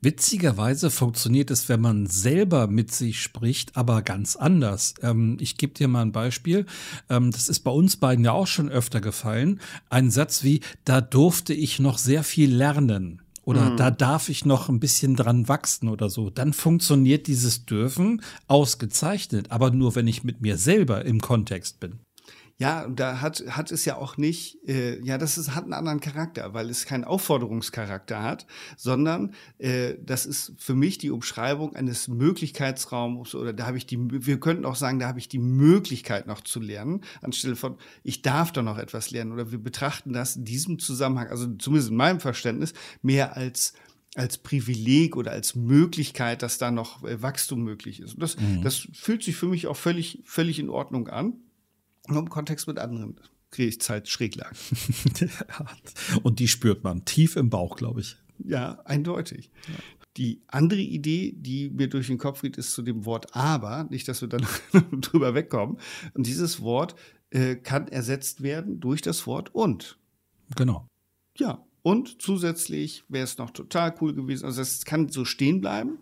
Witzigerweise 0.00 0.90
funktioniert 0.90 1.50
es, 1.50 1.68
wenn 1.68 1.80
man 1.80 2.06
selber 2.06 2.66
mit 2.66 2.92
sich 2.92 3.20
spricht, 3.20 3.76
aber 3.76 4.02
ganz 4.02 4.34
anders. 4.34 4.94
Ähm, 5.02 5.36
ich 5.38 5.58
gebe 5.58 5.74
dir 5.74 5.86
mal 5.86 6.02
ein 6.02 6.12
Beispiel. 6.12 6.66
Ähm, 7.08 7.30
das 7.30 7.48
ist 7.48 7.60
bei 7.60 7.70
uns 7.70 7.96
beiden 7.96 8.24
ja 8.24 8.32
auch 8.32 8.46
schon 8.46 8.70
öfter 8.70 9.00
gefallen. 9.00 9.60
Ein 9.90 10.10
Satz 10.10 10.42
wie, 10.42 10.60
da 10.84 11.00
durfte 11.00 11.52
ich 11.52 11.78
noch 11.78 11.98
sehr 11.98 12.24
viel 12.24 12.52
lernen 12.52 13.20
oder 13.42 13.70
mhm. 13.70 13.76
da 13.76 13.90
darf 13.90 14.28
ich 14.28 14.44
noch 14.44 14.68
ein 14.68 14.80
bisschen 14.80 15.16
dran 15.16 15.48
wachsen 15.48 15.88
oder 15.88 16.10
so, 16.10 16.30
dann 16.30 16.52
funktioniert 16.52 17.26
dieses 17.26 17.66
Dürfen 17.66 18.22
ausgezeichnet, 18.46 19.50
aber 19.50 19.70
nur 19.70 19.94
wenn 19.94 20.06
ich 20.06 20.24
mit 20.24 20.40
mir 20.40 20.58
selber 20.58 21.04
im 21.04 21.20
Kontext 21.20 21.80
bin. 21.80 22.00
Ja, 22.60 22.84
und 22.84 23.00
da 23.00 23.22
hat, 23.22 23.42
hat 23.48 23.72
es 23.72 23.86
ja 23.86 23.96
auch 23.96 24.18
nicht, 24.18 24.58
äh, 24.68 25.02
ja, 25.02 25.16
das 25.16 25.38
ist, 25.38 25.54
hat 25.54 25.64
einen 25.64 25.72
anderen 25.72 25.98
Charakter, 26.00 26.52
weil 26.52 26.68
es 26.68 26.84
keinen 26.84 27.04
Aufforderungscharakter 27.04 28.22
hat, 28.22 28.46
sondern 28.76 29.32
äh, 29.56 29.94
das 30.04 30.26
ist 30.26 30.52
für 30.58 30.74
mich 30.74 30.98
die 30.98 31.10
Umschreibung 31.10 31.74
eines 31.74 32.06
Möglichkeitsraums 32.06 33.34
oder 33.34 33.54
da 33.54 33.66
habe 33.66 33.78
ich 33.78 33.86
die, 33.86 33.96
wir 33.98 34.38
könnten 34.40 34.66
auch 34.66 34.74
sagen, 34.74 34.98
da 34.98 35.08
habe 35.08 35.18
ich 35.18 35.26
die 35.26 35.38
Möglichkeit 35.38 36.26
noch 36.26 36.42
zu 36.42 36.60
lernen, 36.60 37.00
anstelle 37.22 37.56
von, 37.56 37.78
ich 38.04 38.20
darf 38.20 38.52
doch 38.52 38.62
noch 38.62 38.76
etwas 38.76 39.10
lernen 39.10 39.32
oder 39.32 39.50
wir 39.50 39.58
betrachten 39.58 40.12
das 40.12 40.36
in 40.36 40.44
diesem 40.44 40.78
Zusammenhang, 40.78 41.28
also 41.28 41.46
zumindest 41.54 41.90
in 41.90 41.96
meinem 41.96 42.20
Verständnis, 42.20 42.74
mehr 43.00 43.38
als 43.38 43.72
als 44.16 44.38
Privileg 44.38 45.16
oder 45.16 45.30
als 45.30 45.54
Möglichkeit, 45.54 46.42
dass 46.42 46.58
da 46.58 46.70
noch 46.72 47.04
äh, 47.04 47.22
Wachstum 47.22 47.62
möglich 47.62 48.00
ist. 48.00 48.14
Und 48.14 48.22
das, 48.22 48.36
mhm. 48.38 48.60
das 48.60 48.88
fühlt 48.92 49.22
sich 49.22 49.36
für 49.36 49.46
mich 49.46 49.68
auch 49.68 49.76
völlig, 49.76 50.20
völlig 50.24 50.58
in 50.58 50.68
Ordnung 50.68 51.08
an. 51.08 51.34
Nur 52.10 52.20
im 52.20 52.30
Kontext 52.30 52.66
mit 52.66 52.78
anderen 52.78 53.16
kriege 53.50 53.68
ich 53.68 53.80
Zeit 53.80 54.08
Schräglagen. 54.08 54.56
Und 56.22 56.38
die 56.38 56.48
spürt 56.48 56.84
man 56.84 57.04
tief 57.04 57.36
im 57.36 57.50
Bauch, 57.50 57.76
glaube 57.76 58.00
ich. 58.00 58.16
Ja, 58.38 58.80
eindeutig. 58.84 59.50
Ja. 59.68 59.74
Die 60.16 60.42
andere 60.48 60.80
Idee, 60.80 61.32
die 61.36 61.70
mir 61.70 61.88
durch 61.88 62.08
den 62.08 62.18
Kopf 62.18 62.42
geht, 62.42 62.56
ist 62.56 62.72
zu 62.72 62.82
dem 62.82 63.04
Wort 63.04 63.34
aber, 63.34 63.84
nicht, 63.90 64.08
dass 64.08 64.20
wir 64.20 64.28
dann 64.28 64.46
drüber 65.00 65.34
wegkommen. 65.34 65.78
Und 66.14 66.26
dieses 66.26 66.62
Wort 66.62 66.94
äh, 67.30 67.56
kann 67.56 67.88
ersetzt 67.88 68.42
werden 68.42 68.80
durch 68.80 69.02
das 69.02 69.26
Wort 69.26 69.54
und. 69.54 69.98
Genau. 70.56 70.88
Ja, 71.38 71.64
Und 71.82 72.20
zusätzlich 72.20 73.04
wäre 73.08 73.24
es 73.24 73.38
noch 73.38 73.50
total 73.50 73.94
cool 74.00 74.14
gewesen. 74.14 74.44
Also 74.44 74.60
es 74.60 74.84
kann 74.84 75.08
so 75.08 75.24
stehen 75.24 75.60
bleiben. 75.60 75.98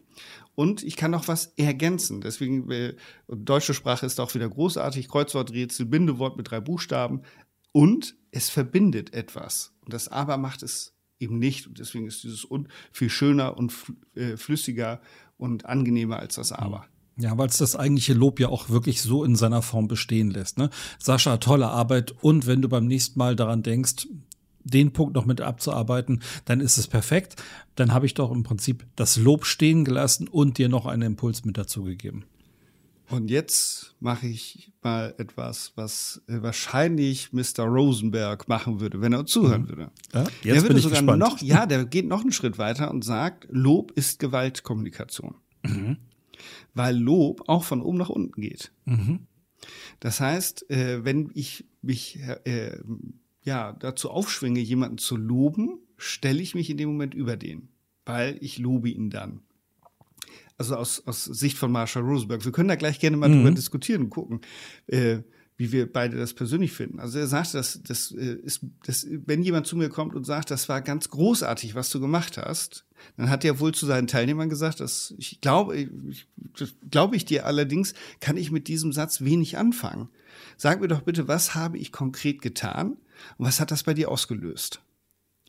Und 0.55 0.83
ich 0.83 0.97
kann 0.97 1.13
noch 1.13 1.29
was 1.29 1.53
ergänzen. 1.57 2.21
Deswegen, 2.21 2.69
äh, 2.71 2.95
deutsche 3.29 3.75
Sprache 3.75 4.05
ist 4.07 4.19
auch 4.19 4.35
wieder 4.35 4.49
großartig. 4.49 5.09
Kreuzworträtsel, 5.09 5.87
Bindewort 5.87 6.37
mit 6.37 6.51
drei 6.51 6.61
Buchstaben. 6.61 7.23
Und 7.71 8.17
es 8.33 8.51
verbindet 8.51 9.15
etwas. 9.15 9.73
Und 9.85 9.93
das 9.93 10.09
Aber 10.09 10.37
macht 10.37 10.65
es 10.65 10.95
eben 11.21 11.39
nicht. 11.39 11.69
Und 11.69 11.79
deswegen 11.79 12.07
ist 12.07 12.25
dieses 12.25 12.45
Und 12.45 12.69
viel 12.91 13.11
schöner 13.11 13.57
und 13.57 13.73
äh, 14.15 14.37
flüssiger 14.37 15.01
und 15.37 15.67
angenehmer 15.67 16.19
als 16.19 16.35
das 16.35 16.51
Aber. 16.51 16.87
Ja, 17.21 17.37
weil 17.37 17.49
es 17.49 17.59
das 17.59 17.75
eigentliche 17.75 18.15
Lob 18.15 18.39
ja 18.39 18.49
auch 18.49 18.69
wirklich 18.69 19.03
so 19.03 19.25
in 19.25 19.35
seiner 19.35 19.61
Form 19.63 19.89
bestehen 19.89 20.31
lässt. 20.31 20.57
Ne? 20.57 20.71
Sascha, 21.01 21.39
tolle 21.39 21.69
Arbeit. 21.69 22.15
Und 22.21 22.47
wenn 22.47 22.63
du 22.63 22.69
beim 22.69 22.87
nächsten 22.87 23.19
Mal 23.19 23.35
daran 23.35 23.65
denkst, 23.65 24.07
den 24.69 24.93
Punkt 24.93 25.15
noch 25.15 25.27
mit 25.27 25.41
abzuarbeiten, 25.41 26.21
dann 26.45 26.61
ist 26.61 26.79
es 26.79 26.87
perfekt. 26.87 27.37
Dann 27.75 27.93
habe 27.93 28.07
ich 28.07 28.15
doch 28.15 28.31
im 28.31 28.43
Prinzip 28.43 28.87
das 28.97 29.17
Lob 29.17 29.45
stehen 29.45 29.85
gelassen 29.85 30.29
und 30.29 30.59
dir 30.59 30.69
noch 30.69 30.87
einen 30.87 31.03
Impuls 31.03 31.45
mit 31.45 31.59
dazu 31.59 31.85
gegeben. 31.85 32.25
Und 33.11 33.31
jetzt 33.31 33.95
mache 34.01 34.27
ich 34.27 34.71
mal 34.83 35.15
etwas, 35.17 35.73
was 35.77 36.23
äh, 36.29 36.43
wahrscheinlich 36.43 37.33
Mr. 37.33 37.65
Rosenberg 37.65 38.49
machen 38.49 38.81
würde, 38.81 39.01
wenn 39.01 39.15
er 39.15 39.25
zuhören 39.25 39.63
mhm. 39.63 39.69
würde. 39.69 39.91
Ja, 40.13 40.21
jetzt 40.21 40.45
der 40.45 40.55
würde 40.57 40.69
bin 40.69 40.77
ich 40.77 40.83
sogar 40.83 41.01
gespannt. 41.01 41.19
noch, 41.21 41.41
ja, 41.41 41.65
der 41.65 41.85
geht 41.87 42.07
noch 42.07 42.21
einen 42.21 42.33
Schritt 42.33 42.59
weiter 42.59 42.91
und 42.91 43.05
sagt, 43.05 43.47
Lob 43.51 43.93
ist 43.93 44.19
Gewaltkommunikation. 44.19 45.37
Mhm. 45.63 45.97
Weil 46.75 46.97
Lob 46.99 47.49
auch 47.49 47.65
von 47.65 47.81
oben 47.81 47.97
nach 47.97 48.11
unten 48.11 48.41
geht. 48.41 48.73
Mhm. 48.85 49.21
Das 50.01 50.21
heißt, 50.21 50.71
äh, 50.71 51.05
wenn 51.05 51.31
ich 51.35 51.65
mich 51.81 52.21
äh, 52.45 52.79
ja, 53.49 53.73
dazu 53.73 54.11
aufschwinge, 54.11 54.61
jemanden 54.61 54.99
zu 54.99 55.17
loben, 55.17 55.79
stelle 55.97 56.43
ich 56.43 56.55
mich 56.55 56.69
in 56.69 56.77
dem 56.77 56.91
Moment 56.91 57.15
über 57.15 57.39
den, 57.39 57.71
weil 58.05 58.37
ich 58.43 58.59
lobe 58.59 58.91
ihn 58.91 59.09
dann. 59.09 59.41
Also 60.59 60.77
aus, 60.77 61.03
aus 61.07 61.25
Sicht 61.25 61.57
von 61.57 61.73
Marshall 61.73 62.03
Rosenberg. 62.03 62.45
Wir 62.45 62.53
können 62.53 62.69
da 62.69 62.77
gleich 62.77 63.01
gerne 63.01 63.17
mal 63.17 63.31
mhm. 63.31 63.37
drüber 63.37 63.53
diskutieren 63.53 64.03
und 64.03 64.11
gucken, 64.11 64.43
äh, 64.87 65.21
wie 65.57 65.73
wir 65.73 65.91
beide 65.91 66.19
das 66.19 66.35
persönlich 66.35 66.73
finden. 66.73 67.01
Also 67.01 67.19
er 67.19 67.27
sagt, 67.27 67.55
dass 67.55 67.83
das 67.83 68.13
äh, 68.13 68.35
ist, 68.35 68.67
dass, 68.85 69.07
wenn 69.09 69.43
jemand 69.43 69.67
zu 69.67 69.79
mir 69.79 69.89
kommt 69.89 70.15
und 70.15 70.25
sagt, 70.25 70.51
das 70.51 70.69
war 70.69 70.83
ganz 70.83 71.09
großartig, 71.09 71.75
was 71.75 71.89
du 71.89 72.01
gemacht 72.01 72.37
hast, 72.37 72.85
dann 73.17 73.31
hat 73.31 73.47
er 73.47 73.61
wohl 73.61 73.73
zu 73.73 73.87
seinen 73.87 74.09
Teilnehmern 74.09 74.51
gesagt, 74.51 74.81
dass 74.81 75.15
ich 75.17 75.41
glaube, 75.41 75.75
ich, 75.75 76.27
glaube 76.91 77.17
ich 77.17 77.25
dir 77.25 77.47
allerdings, 77.47 77.95
kann 78.21 78.37
ich 78.37 78.51
mit 78.51 78.69
diesem 78.69 78.93
Satz 78.93 79.23
wenig 79.23 79.57
anfangen. 79.57 80.11
Sag 80.59 80.83
mir 80.83 80.89
doch 80.89 81.03
bitte, 81.03 81.29
was 81.29 81.55
habe 81.55 81.79
ich 81.79 81.93
konkret 81.93 82.43
getan? 82.43 82.99
Und 83.37 83.47
was 83.47 83.61
hat 83.61 83.71
das 83.71 83.83
bei 83.83 83.95
dir 83.95 84.11
ausgelöst? 84.11 84.81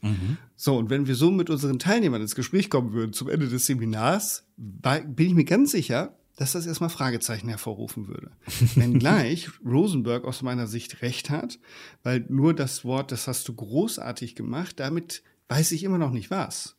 Mhm. 0.01 0.37
So, 0.55 0.77
und 0.77 0.89
wenn 0.89 1.07
wir 1.07 1.15
so 1.15 1.31
mit 1.31 1.49
unseren 1.49 1.79
Teilnehmern 1.79 2.21
ins 2.21 2.35
Gespräch 2.35 2.69
kommen 2.69 2.93
würden 2.93 3.13
zum 3.13 3.29
Ende 3.29 3.47
des 3.47 3.65
Seminars, 3.65 4.45
bin 4.57 5.27
ich 5.27 5.33
mir 5.33 5.45
ganz 5.45 5.71
sicher, 5.71 6.15
dass 6.37 6.53
das 6.53 6.65
erstmal 6.65 6.89
Fragezeichen 6.89 7.49
hervorrufen 7.49 8.07
würde. 8.07 8.31
Wenngleich 8.75 9.49
Rosenberg 9.65 10.23
aus 10.23 10.41
meiner 10.41 10.67
Sicht 10.67 11.01
recht 11.01 11.29
hat, 11.29 11.59
weil 12.01 12.25
nur 12.29 12.53
das 12.53 12.85
Wort, 12.85 13.11
das 13.11 13.27
hast 13.27 13.47
du 13.49 13.53
großartig 13.53 14.35
gemacht, 14.35 14.79
damit 14.79 15.21
weiß 15.49 15.73
ich 15.73 15.83
immer 15.83 15.97
noch 15.97 16.11
nicht 16.11 16.31
was. 16.31 16.77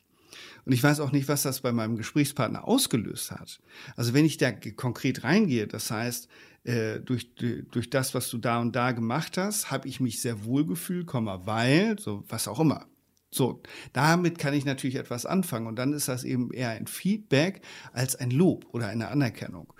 Und 0.65 0.73
ich 0.73 0.81
weiß 0.81 0.99
auch 0.99 1.11
nicht, 1.11 1.27
was 1.27 1.43
das 1.43 1.61
bei 1.61 1.71
meinem 1.71 1.95
Gesprächspartner 1.95 2.67
ausgelöst 2.67 3.31
hat. 3.31 3.59
Also 3.95 4.13
wenn 4.13 4.25
ich 4.25 4.37
da 4.37 4.51
konkret 4.51 5.23
reingehe, 5.23 5.67
das 5.67 5.91
heißt, 5.91 6.27
äh, 6.63 6.99
durch, 6.99 7.33
durch 7.35 7.89
das, 7.89 8.13
was 8.13 8.29
du 8.29 8.37
da 8.37 8.59
und 8.59 8.75
da 8.75 8.91
gemacht 8.91 9.37
hast, 9.37 9.71
habe 9.71 9.87
ich 9.87 9.99
mich 9.99 10.21
sehr 10.21 10.45
wohl 10.45 10.65
gefühlt, 10.65 11.07
weil, 11.11 11.97
so 11.99 12.23
was 12.27 12.47
auch 12.47 12.59
immer. 12.59 12.85
So, 13.33 13.63
damit 13.93 14.37
kann 14.37 14.53
ich 14.53 14.65
natürlich 14.65 14.97
etwas 14.97 15.25
anfangen 15.25 15.67
und 15.67 15.77
dann 15.77 15.93
ist 15.93 16.09
das 16.09 16.25
eben 16.25 16.51
eher 16.51 16.69
ein 16.69 16.85
Feedback 16.85 17.61
als 17.93 18.15
ein 18.17 18.29
Lob 18.29 18.67
oder 18.73 18.87
eine 18.87 19.07
Anerkennung. 19.07 19.73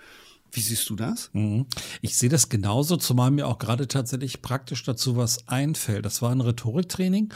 Wie 0.50 0.60
siehst 0.60 0.88
du 0.90 0.96
das? 0.96 1.30
Mhm. 1.32 1.66
Ich 2.02 2.16
sehe 2.16 2.28
das 2.28 2.48
genauso, 2.48 2.96
zumal 2.96 3.30
mir 3.30 3.46
auch 3.46 3.58
gerade 3.58 3.88
tatsächlich 3.88 4.42
praktisch 4.42 4.82
dazu 4.84 5.16
was 5.16 5.48
einfällt. 5.48 6.04
Das 6.04 6.20
war 6.20 6.30
ein 6.30 6.40
Rhetoriktraining 6.40 7.32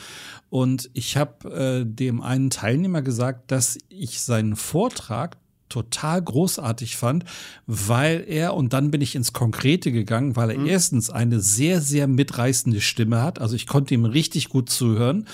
und 0.50 0.90
ich 0.92 1.16
habe 1.16 1.50
äh, 1.50 1.84
dem 1.86 2.20
einen 2.20 2.50
Teilnehmer 2.50 3.02
gesagt, 3.02 3.50
dass 3.50 3.78
ich 3.88 4.20
seinen 4.20 4.56
Vortrag 4.56 5.36
total 5.68 6.22
großartig 6.22 6.96
fand, 6.96 7.24
weil 7.66 8.24
er, 8.26 8.54
und 8.54 8.72
dann 8.72 8.90
bin 8.90 9.00
ich 9.00 9.14
ins 9.14 9.32
Konkrete 9.32 9.92
gegangen, 9.92 10.36
weil 10.36 10.50
er 10.50 10.58
mhm. 10.58 10.66
erstens 10.66 11.10
eine 11.10 11.40
sehr, 11.40 11.80
sehr 11.80 12.06
mitreißende 12.06 12.80
Stimme 12.80 13.22
hat. 13.22 13.40
Also 13.40 13.56
ich 13.56 13.66
konnte 13.66 13.94
ihm 13.94 14.04
richtig 14.04 14.48
gut 14.48 14.70
zuhören. 14.70 15.26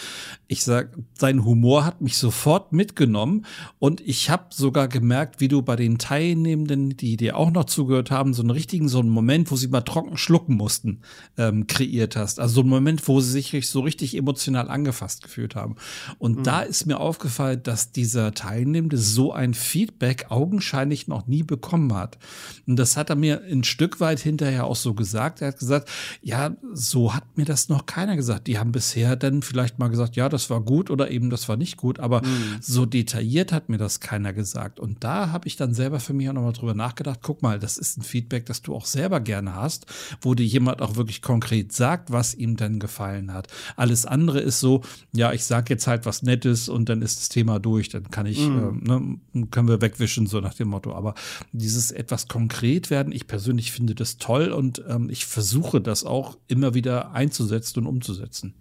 Ich 0.49 0.65
sag, 0.65 0.91
sein 1.19 1.45
Humor 1.45 1.85
hat 1.85 2.01
mich 2.01 2.17
sofort 2.17 2.73
mitgenommen 2.73 3.47
und 3.79 4.01
ich 4.01 4.31
habe 4.31 4.47
sogar 4.51 4.89
gemerkt, 4.89 5.41
wie 5.41 5.49
du 5.49 5.63
bei 5.63 5.77
den 5.77 5.99
Teilnehmenden, 5.99 6.97
die 6.97 7.17
dir 7.17 7.37
auch 7.37 7.51
noch 7.51 7.65
zugehört 7.65 8.11
haben, 8.11 8.35
so 8.35 8.43
einen 8.43 8.51
richtigen, 8.51 8.89
so 8.89 9.01
einen 9.01 9.09
Moment, 9.09 9.51
wo 9.51 9.57
sie 9.57 9.69
mal 9.69 9.81
trocken 9.83 10.17
schlucken 10.17 10.57
mussten, 10.57 11.01
ähm, 11.39 11.67
kreiert 11.67 12.17
hast. 12.17 12.41
Also 12.41 12.57
so 12.57 12.61
einen 12.61 12.71
Moment, 12.71 13.07
wo 13.09 13.21
sie 13.21 13.31
sich 13.31 13.69
so 13.69 13.81
richtig 13.81 14.17
emotional 14.17 14.69
angefasst 14.69 15.23
gefühlt 15.23 15.55
haben. 15.55 15.77
Und 16.19 16.39
mhm. 16.39 16.43
da 16.43 16.61
ist 16.63 16.87
mir 16.87 17.01
aufgefallen, 17.01 17.63
dass 17.63 17.93
dieser 17.93 18.33
Teilnehmende 18.33 18.99
so 18.99 19.33
ein 19.33 19.55
Feedback 19.55 20.22
augenscheinlich 20.31 21.09
noch 21.09 21.27
nie 21.27 21.43
bekommen 21.43 21.95
hat. 21.95 22.19
Und 22.67 22.77
das 22.77 22.97
hat 22.97 23.11
er 23.11 23.17
mir 23.17 23.43
ein 23.43 23.65
Stück 23.65 24.01
weit 24.01 24.21
hinterher 24.21 24.65
auch 24.65 24.77
so 24.77 24.95
gesagt. 24.95 25.43
Er 25.43 25.49
hat 25.49 25.59
gesagt, 25.59 25.89
ja, 26.23 26.57
so 26.73 27.15
hat 27.15 27.37
mir 27.37 27.45
das 27.45 27.69
noch 27.69 27.87
keiner 27.87 28.17
gesagt. 28.17 28.47
Die 28.47 28.59
haben 28.59 28.73
bisher 28.73 29.17
dann 29.17 29.43
vielleicht 29.43 29.79
mal 29.79 29.89
gesagt, 29.89 30.17
ja, 30.17 30.29
das 30.29 30.51
war 30.51 30.61
gut 30.61 30.91
oder 30.91 31.11
eben 31.11 31.31
das 31.31 31.49
war 31.49 31.57
nicht 31.57 31.77
gut, 31.77 32.01
aber 32.01 32.23
mhm. 32.23 32.59
so 32.61 32.87
detailliert 32.87 33.53
hat 33.53 33.69
mir 33.69 33.79
das 33.79 34.01
keiner 34.01 34.33
gesagt. 34.33 34.81
Und 34.81 35.05
da 35.05 35.31
habe 35.31 35.49
ich 35.49 35.57
dann 35.57 35.75
selber 35.75 36.01
für 36.01 36.13
mich 36.13 36.29
auch 36.29 36.35
nochmal 36.35 36.53
drüber 36.53 36.75
nachgedacht, 36.75 37.21
guck 37.23 37.43
mal, 37.43 37.59
das 37.59 37.79
ist 37.79 37.99
ein 37.99 38.03
Feedback, 38.03 38.47
das 38.47 38.63
du 38.63 38.75
auch 38.75 38.87
selber 38.87 39.21
gerne 39.21 39.55
hast, 39.55 39.87
wo 40.21 40.35
dir 40.35 40.47
jemand 40.47 40.83
auch 40.83 40.97
wirklich 40.97 41.23
konkret 41.23 41.73
sagt, 41.73 42.13
was 42.13 42.35
ihm 42.35 42.57
denn 42.57 42.79
gefallen 42.79 43.33
hat. 43.33 43.49
Alles 43.77 44.07
andere 44.07 44.41
ist 44.41 44.61
so, 44.61 44.83
ja, 45.13 45.33
ich 45.33 45.45
sage 45.45 45.73
jetzt 45.75 45.87
halt 45.87 46.07
was 46.07 46.23
Nettes 46.23 46.69
und 46.69 46.89
dann 46.89 47.03
ist 47.03 47.19
das 47.19 47.29
Thema 47.29 47.59
durch, 47.59 47.89
dann 47.89 48.11
kann 48.11 48.27
ich, 48.27 48.41
mhm. 48.41 48.83
äh, 48.85 48.89
ne, 48.89 49.47
können 49.51 49.69
wir 49.69 49.81
wegwischen 49.81 50.12
dazwischen, 50.13 50.27
so 50.27 50.41
nach 50.41 50.55
dem 50.55 50.69
Motto. 50.69 50.95
Aber 50.95 51.15
dieses 51.53 51.91
etwas 51.91 52.29
konkret 52.29 52.91
werden, 52.91 53.13
ich 53.13 53.27
persönlich 53.27 53.73
finde 53.73 53.95
das 53.95 54.19
toll 54.19 54.51
und 54.51 54.83
ähm, 54.89 55.09
ich 55.11 55.27
versuche 55.27 55.81
das 55.81 56.05
auch 56.05 56.39
immer 56.49 56.75
wieder 56.75 57.13
einzusetzen 57.13 57.81
und 57.81 57.87
umzusetzen. 57.87 58.55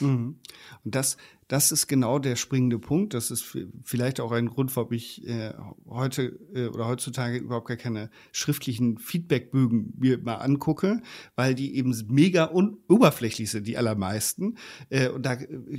Mhm. 0.00 0.36
Und 0.84 0.94
das, 0.94 1.18
das 1.48 1.72
ist 1.72 1.88
genau 1.88 2.18
der 2.18 2.36
springende 2.36 2.78
Punkt. 2.78 3.12
Das 3.12 3.30
ist 3.30 3.44
vielleicht 3.84 4.20
auch 4.20 4.32
ein 4.32 4.48
Grund, 4.48 4.74
warum 4.76 4.92
ich 4.92 5.26
äh, 5.26 5.52
heute 5.88 6.38
äh, 6.54 6.68
oder 6.68 6.86
heutzutage 6.86 7.36
überhaupt 7.36 7.68
gar 7.68 7.76
keine 7.76 8.10
schriftlichen 8.32 8.98
Feedbackbögen 8.98 9.92
mir 9.98 10.18
mal 10.18 10.36
angucke, 10.36 11.02
weil 11.36 11.54
die 11.54 11.76
eben 11.76 11.94
mega 12.08 12.50
oberflächlich 12.88 13.50
sind, 13.50 13.66
die 13.66 13.76
allermeisten. 13.76 14.56
Äh, 14.88 15.10
und 15.10 15.26
da 15.26 15.34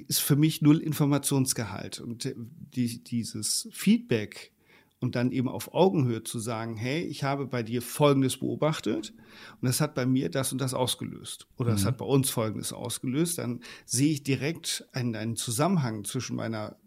ist 0.07 0.19
für 0.19 0.35
mich 0.35 0.61
null 0.61 0.77
Informationsgehalt. 0.77 1.99
Und 1.99 2.25
äh, 2.25 2.35
die, 2.37 3.03
dieses 3.03 3.67
Feedback 3.71 4.51
und 5.01 5.15
dann 5.15 5.31
eben 5.31 5.49
auf 5.49 5.73
Augenhöhe 5.73 6.23
zu 6.23 6.39
sagen, 6.39 6.77
hey, 6.77 7.01
ich 7.01 7.23
habe 7.23 7.47
bei 7.47 7.63
dir 7.63 7.81
Folgendes 7.81 8.37
beobachtet 8.37 9.13
und 9.59 9.67
das 9.67 9.81
hat 9.81 9.95
bei 9.95 10.05
mir 10.05 10.29
das 10.29 10.51
und 10.51 10.61
das 10.61 10.73
ausgelöst 10.73 11.47
oder 11.57 11.71
das 11.71 11.83
mhm. 11.83 11.87
hat 11.87 11.97
bei 11.97 12.05
uns 12.05 12.29
Folgendes 12.29 12.71
ausgelöst, 12.71 13.39
dann 13.39 13.61
sehe 13.85 14.13
ich 14.13 14.23
direkt 14.23 14.87
einen, 14.93 15.15
einen 15.15 15.35
Zusammenhang 15.35 16.05
zwischen 16.05 16.35
meiner 16.35 16.77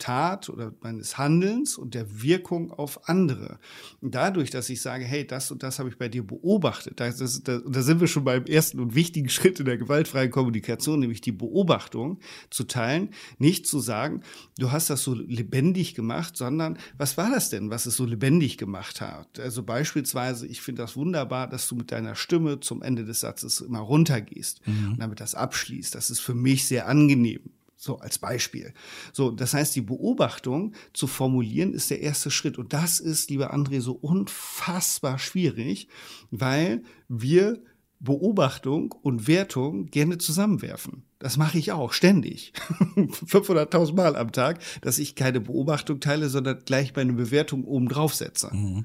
Tat 0.00 0.48
oder 0.48 0.72
meines 0.80 1.18
Handelns 1.18 1.78
und 1.78 1.94
der 1.94 2.22
Wirkung 2.22 2.72
auf 2.72 3.08
andere. 3.08 3.60
Und 4.00 4.16
dadurch, 4.16 4.50
dass 4.50 4.68
ich 4.68 4.82
sage, 4.82 5.04
hey, 5.04 5.24
das 5.24 5.52
und 5.52 5.62
das 5.62 5.78
habe 5.78 5.88
ich 5.88 5.98
bei 5.98 6.08
dir 6.08 6.26
beobachtet, 6.26 6.98
das, 6.98 7.18
das, 7.18 7.42
da, 7.44 7.58
da 7.58 7.82
sind 7.82 8.00
wir 8.00 8.08
schon 8.08 8.24
beim 8.24 8.44
ersten 8.46 8.80
und 8.80 8.94
wichtigen 8.96 9.28
Schritt 9.30 9.60
in 9.60 9.66
der 9.66 9.78
gewaltfreien 9.78 10.30
Kommunikation, 10.30 10.98
nämlich 10.98 11.20
die 11.20 11.32
Beobachtung 11.32 12.18
zu 12.50 12.64
teilen, 12.64 13.10
nicht 13.38 13.66
zu 13.66 13.78
sagen, 13.78 14.22
du 14.58 14.72
hast 14.72 14.90
das 14.90 15.04
so 15.04 15.14
lebendig 15.14 15.94
gemacht, 15.94 16.36
sondern 16.36 16.78
was 16.98 17.16
war 17.16 17.30
das 17.30 17.50
denn, 17.50 17.70
was 17.70 17.86
es 17.86 17.96
so 17.96 18.06
lebendig 18.06 18.58
gemacht 18.58 19.00
hat? 19.00 19.38
Also 19.38 19.62
beispielsweise, 19.62 20.46
ich 20.46 20.60
finde 20.60 20.82
das 20.82 20.96
wunderbar, 20.96 21.48
dass 21.48 21.68
du 21.68 21.76
mit 21.76 21.92
deiner 21.92 22.16
Stimme 22.16 22.60
zum 22.60 22.82
Ende 22.82 23.04
des 23.04 23.20
Satzes 23.20 23.60
immer 23.60 23.80
runtergehst 23.80 24.66
mhm. 24.66 24.92
und 24.92 25.00
damit 25.00 25.20
das 25.20 25.34
abschließt. 25.34 25.94
Das 25.94 26.10
ist 26.10 26.20
für 26.20 26.34
mich 26.34 26.66
sehr 26.66 26.88
angenehm. 26.88 27.40
So 27.82 27.98
als 27.98 28.18
Beispiel. 28.18 28.74
So, 29.10 29.30
das 29.30 29.54
heißt, 29.54 29.74
die 29.74 29.80
Beobachtung 29.80 30.74
zu 30.92 31.06
formulieren 31.06 31.72
ist 31.72 31.88
der 31.90 32.02
erste 32.02 32.30
Schritt. 32.30 32.58
Und 32.58 32.74
das 32.74 33.00
ist, 33.00 33.30
lieber 33.30 33.54
André, 33.54 33.80
so 33.80 33.92
unfassbar 33.92 35.18
schwierig, 35.18 35.88
weil 36.30 36.82
wir 37.08 37.62
Beobachtung 37.98 38.92
und 39.00 39.26
Wertung 39.26 39.86
gerne 39.86 40.18
zusammenwerfen. 40.18 41.04
Das 41.20 41.38
mache 41.38 41.56
ich 41.56 41.72
auch 41.72 41.94
ständig. 41.94 42.52
500.000 42.96 43.94
Mal 43.94 44.14
am 44.14 44.30
Tag, 44.30 44.60
dass 44.82 44.98
ich 44.98 45.14
keine 45.14 45.40
Beobachtung 45.40 46.00
teile, 46.00 46.28
sondern 46.28 46.58
gleich 46.66 46.94
meine 46.94 47.14
Bewertung 47.14 47.64
oben 47.64 47.88
drauf 47.88 48.14
setze. 48.14 48.54
Mhm. 48.54 48.84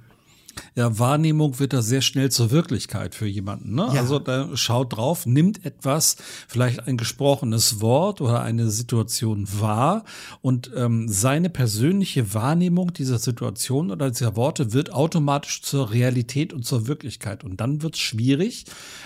Ja, 0.77 0.99
Wahrnehmung 0.99 1.57
wird 1.59 1.71
da 1.71 1.81
sehr 1.81 2.01
schnell 2.01 2.31
zur 2.31 2.51
Wirklichkeit 2.51 3.15
für 3.15 3.25
jemanden. 3.25 3.75
Ne? 3.75 3.89
Ja. 3.93 4.01
Also 4.01 4.19
da 4.19 4.55
schaut 4.57 4.97
drauf, 4.97 5.25
nimmt 5.25 5.65
etwas, 5.65 6.17
vielleicht 6.49 6.85
ein 6.85 6.97
gesprochenes 6.97 7.79
Wort 7.79 8.19
oder 8.19 8.41
eine 8.41 8.69
Situation 8.69 9.47
wahr 9.57 10.03
und 10.41 10.69
ähm, 10.75 11.07
seine 11.07 11.49
persönliche 11.49 12.33
Wahrnehmung 12.33 12.91
dieser 12.91 13.19
Situation 13.19 13.89
oder 13.89 14.09
dieser 14.11 14.35
Worte 14.35 14.73
wird 14.73 14.91
automatisch 14.91 15.61
zur 15.61 15.91
Realität 15.91 16.51
und 16.51 16.65
zur 16.65 16.87
Wirklichkeit. 16.87 17.45
Und 17.45 17.61
dann 17.61 17.81
wird 17.81 17.95
es 17.95 18.01
schwierig, 18.01 18.65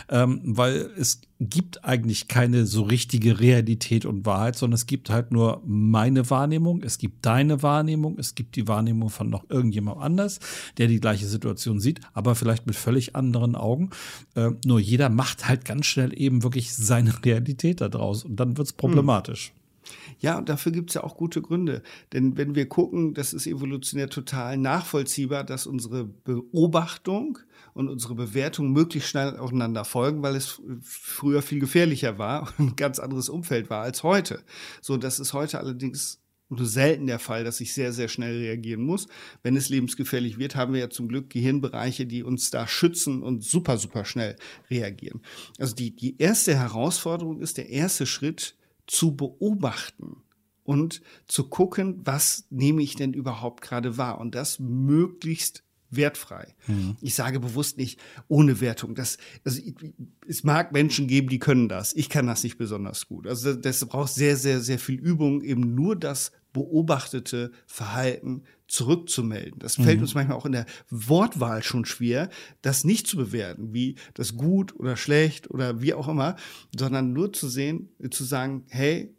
ähm, 0.10 0.42
weil 0.44 0.90
es 0.98 1.22
gibt 1.40 1.86
eigentlich 1.86 2.28
keine 2.28 2.66
so 2.66 2.82
richtige 2.82 3.40
Realität 3.40 4.06
und 4.06 4.26
Wahrheit, 4.26 4.58
sondern 4.58 4.76
es 4.76 4.88
gibt 4.88 5.10
halt 5.10 5.32
nur 5.32 5.62
meine 5.66 6.30
Wahrnehmung, 6.30 6.84
es 6.84 6.98
gibt 6.98 7.26
deine 7.26 7.64
Wahrnehmung, 7.64 8.18
es 8.20 8.36
gibt 8.36 8.58
die 8.58 8.68
Wahrnehmung 8.68 9.10
von 9.10 9.30
noch 9.30 9.50
irgendjemand 9.50 10.02
anders, 10.02 10.40
der 10.78 10.88
die 10.88 11.00
gleiche 11.00 11.28
Situation 11.28 11.59
sieht, 11.60 12.02
aber 12.14 12.36
vielleicht 12.36 12.68
mit 12.68 12.76
völlig 12.76 13.16
anderen 13.16 13.56
Augen. 13.56 13.90
Äh, 14.36 14.52
nur 14.66 14.80
jeder 14.80 15.10
macht 15.10 15.48
halt 15.48 15.66
ganz 15.66 15.86
schnell 15.86 16.20
eben 16.20 16.44
wirklich 16.44 16.74
seine 16.74 17.14
Realität 17.26 17.82
daraus 17.82 18.24
und 18.24 18.38
dann 18.38 18.58
wird 18.58 18.68
es 18.68 18.74
problematisch. 18.74 19.50
Hm. 19.50 19.60
Ja, 20.20 20.38
und 20.38 20.50
dafür 20.50 20.72
gibt 20.72 20.92
es 20.92 20.96
ja 20.96 21.04
auch 21.04 21.16
gute 21.16 21.42
Gründe. 21.42 21.82
Denn 22.14 22.38
wenn 22.38 22.56
wir 22.56 22.68
gucken, 22.68 23.14
das 23.14 23.34
ist 23.34 23.48
evolutionär 23.48 24.10
total 24.10 24.58
nachvollziehbar, 24.58 25.44
dass 25.44 25.66
unsere 25.66 26.06
Beobachtung 26.06 27.40
und 27.74 27.88
unsere 27.88 28.16
Bewertung 28.16 28.72
möglichst 28.72 29.10
schnell 29.10 29.38
aufeinander 29.38 29.86
folgen, 29.86 30.22
weil 30.22 30.36
es 30.36 30.62
früher 30.82 31.42
viel 31.42 31.60
gefährlicher 31.60 32.18
war 32.18 32.54
und 32.58 32.72
ein 32.72 32.76
ganz 32.76 33.00
anderes 33.00 33.30
Umfeld 33.30 33.70
war 33.70 33.82
als 33.82 34.04
heute. 34.04 34.44
So, 34.82 34.98
das 34.98 35.20
ist 35.20 35.34
heute 35.34 35.60
allerdings 35.60 36.19
nur 36.50 36.66
selten 36.66 37.08
der 37.08 37.20
Fall, 37.20 37.44
dass 37.44 37.62
ich 37.62 37.74
sehr, 37.74 37.94
sehr 37.94 38.08
schnell 38.08 38.38
reagieren 38.40 38.82
muss. 38.82 39.08
Wenn 39.44 39.56
es 39.56 39.70
lebensgefährlich 39.70 40.40
wird, 40.40 40.56
haben 40.56 40.74
wir 40.74 40.80
ja 40.80 40.90
zum 40.90 41.08
Glück 41.08 41.30
Gehirnbereiche, 41.30 42.06
die 42.06 42.24
uns 42.24 42.50
da 42.50 42.68
schützen 42.68 43.22
und 43.22 43.44
super, 43.44 43.78
super 43.78 44.04
schnell 44.04 44.36
reagieren. 44.70 45.22
Also 45.60 45.76
die, 45.76 45.96
die 45.96 46.18
erste 46.18 46.58
Herausforderung 46.58 47.40
ist 47.40 47.58
der 47.58 47.70
erste 47.70 48.06
Schritt, 48.06 48.56
zu 48.88 49.16
beobachten 49.16 50.24
und 50.64 51.02
zu 51.28 51.48
gucken, 51.48 52.02
was 52.04 52.48
nehme 52.50 52.82
ich 52.82 52.96
denn 52.96 53.14
überhaupt 53.14 53.62
gerade 53.62 53.98
wahr 53.98 54.20
und 54.20 54.34
das 54.34 54.60
möglichst 54.60 55.64
wertfrei. 55.90 56.56
Mhm. 56.68 56.98
Ich 57.02 57.16
sage 57.16 57.40
bewusst 57.40 57.78
nicht 57.78 58.00
ohne 58.28 58.62
Wertung. 58.62 58.96
Das, 58.96 59.18
also 59.44 59.62
es 60.28 60.44
mag 60.44 60.72
Menschen 60.72 61.08
geben, 61.08 61.30
die 61.30 61.40
können 61.40 61.70
das. 61.70 61.94
Ich 61.94 62.10
kann 62.10 62.28
das 62.28 62.44
nicht 62.44 62.58
besonders 62.58 63.08
gut. 63.08 63.28
Also 63.28 63.54
das 63.54 63.86
braucht 63.86 64.14
sehr, 64.14 64.38
sehr, 64.38 64.62
sehr 64.62 64.80
viel 64.80 65.00
Übung, 65.00 65.42
eben 65.42 65.76
nur 65.76 65.96
das 65.96 66.32
beobachtete 66.54 67.52
Verhalten 67.68 68.44
zurückzumelden. 68.68 69.60
Das 69.60 69.76
fällt 69.76 69.98
mhm. 69.98 70.04
uns 70.04 70.16
manchmal 70.16 70.38
auch 70.38 70.46
in 70.46 70.52
der 70.52 70.66
Wortwahl 70.90 71.64
schon 71.64 71.86
schwer, 71.86 72.30
das 72.62 72.84
nicht 72.84 73.08
zu 73.08 73.18
bewerten, 73.18 73.74
wie 73.74 73.96
das 74.14 74.36
gut 74.36 74.76
oder 74.76 74.96
schlecht 74.96 75.50
oder 75.50 75.82
wie 75.82 75.94
auch 75.94 76.08
immer, 76.08 76.36
sondern 76.78 77.14
nur 77.14 77.34
zu 77.34 77.48
sehen, 77.48 77.90
zu 78.12 78.24
sagen, 78.24 78.66
hey, 78.70 79.16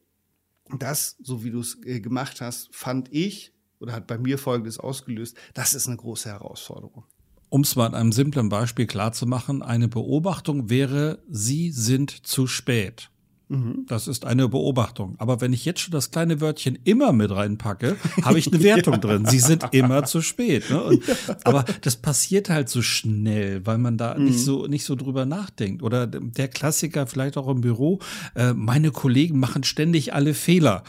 das, 0.78 1.16
so 1.20 1.42
wie 1.42 1.50
du 1.50 1.60
es 1.60 1.78
äh, 1.84 2.00
gemacht 2.00 2.40
hast, 2.40 2.74
fand 2.74 3.12
ich 3.12 3.52
oder 3.80 3.92
hat 3.92 4.06
bei 4.06 4.18
mir 4.18 4.38
Folgendes 4.38 4.78
ausgelöst, 4.78 5.36
das 5.54 5.74
ist 5.74 5.88
eine 5.88 5.96
große 5.96 6.28
Herausforderung. 6.28 7.04
Um 7.48 7.62
es 7.62 7.74
mal 7.74 7.86
an 7.86 7.94
einem 7.94 8.12
simplen 8.12 8.48
Beispiel 8.48 8.86
klarzumachen, 8.86 9.62
eine 9.62 9.88
Beobachtung 9.88 10.70
wäre, 10.70 11.22
Sie 11.28 11.72
sind 11.72 12.10
zu 12.10 12.46
spät. 12.46 13.10
Mhm. 13.50 13.84
Das 13.88 14.06
ist 14.06 14.24
eine 14.24 14.48
Beobachtung. 14.48 15.16
Aber 15.18 15.40
wenn 15.40 15.52
ich 15.52 15.64
jetzt 15.64 15.80
schon 15.80 15.90
das 15.90 16.12
kleine 16.12 16.40
Wörtchen 16.40 16.78
immer 16.84 17.12
mit 17.12 17.32
reinpacke, 17.32 17.96
habe 18.22 18.38
ich 18.38 18.46
eine 18.46 18.62
Wertung 18.62 18.94
ja. 18.94 19.00
drin. 19.00 19.26
Sie 19.26 19.40
sind 19.40 19.64
immer 19.72 20.04
zu 20.04 20.22
spät. 20.22 20.70
Ne? 20.70 20.80
Und, 20.80 21.06
ja. 21.06 21.14
Aber 21.42 21.64
das 21.80 21.96
passiert 21.96 22.48
halt 22.48 22.68
so 22.68 22.80
schnell, 22.80 23.66
weil 23.66 23.78
man 23.78 23.98
da 23.98 24.14
mhm. 24.14 24.26
nicht 24.26 24.38
so 24.44 24.68
nicht 24.68 24.84
so 24.84 24.94
drüber 24.94 25.26
nachdenkt. 25.26 25.82
Oder 25.82 26.06
der 26.06 26.46
Klassiker 26.46 27.08
vielleicht 27.08 27.36
auch 27.36 27.48
im 27.48 27.60
Büro: 27.60 27.98
äh, 28.36 28.52
Meine 28.52 28.92
Kollegen 28.92 29.40
machen 29.40 29.64
ständig 29.64 30.14
alle 30.14 30.32
Fehler. 30.32 30.84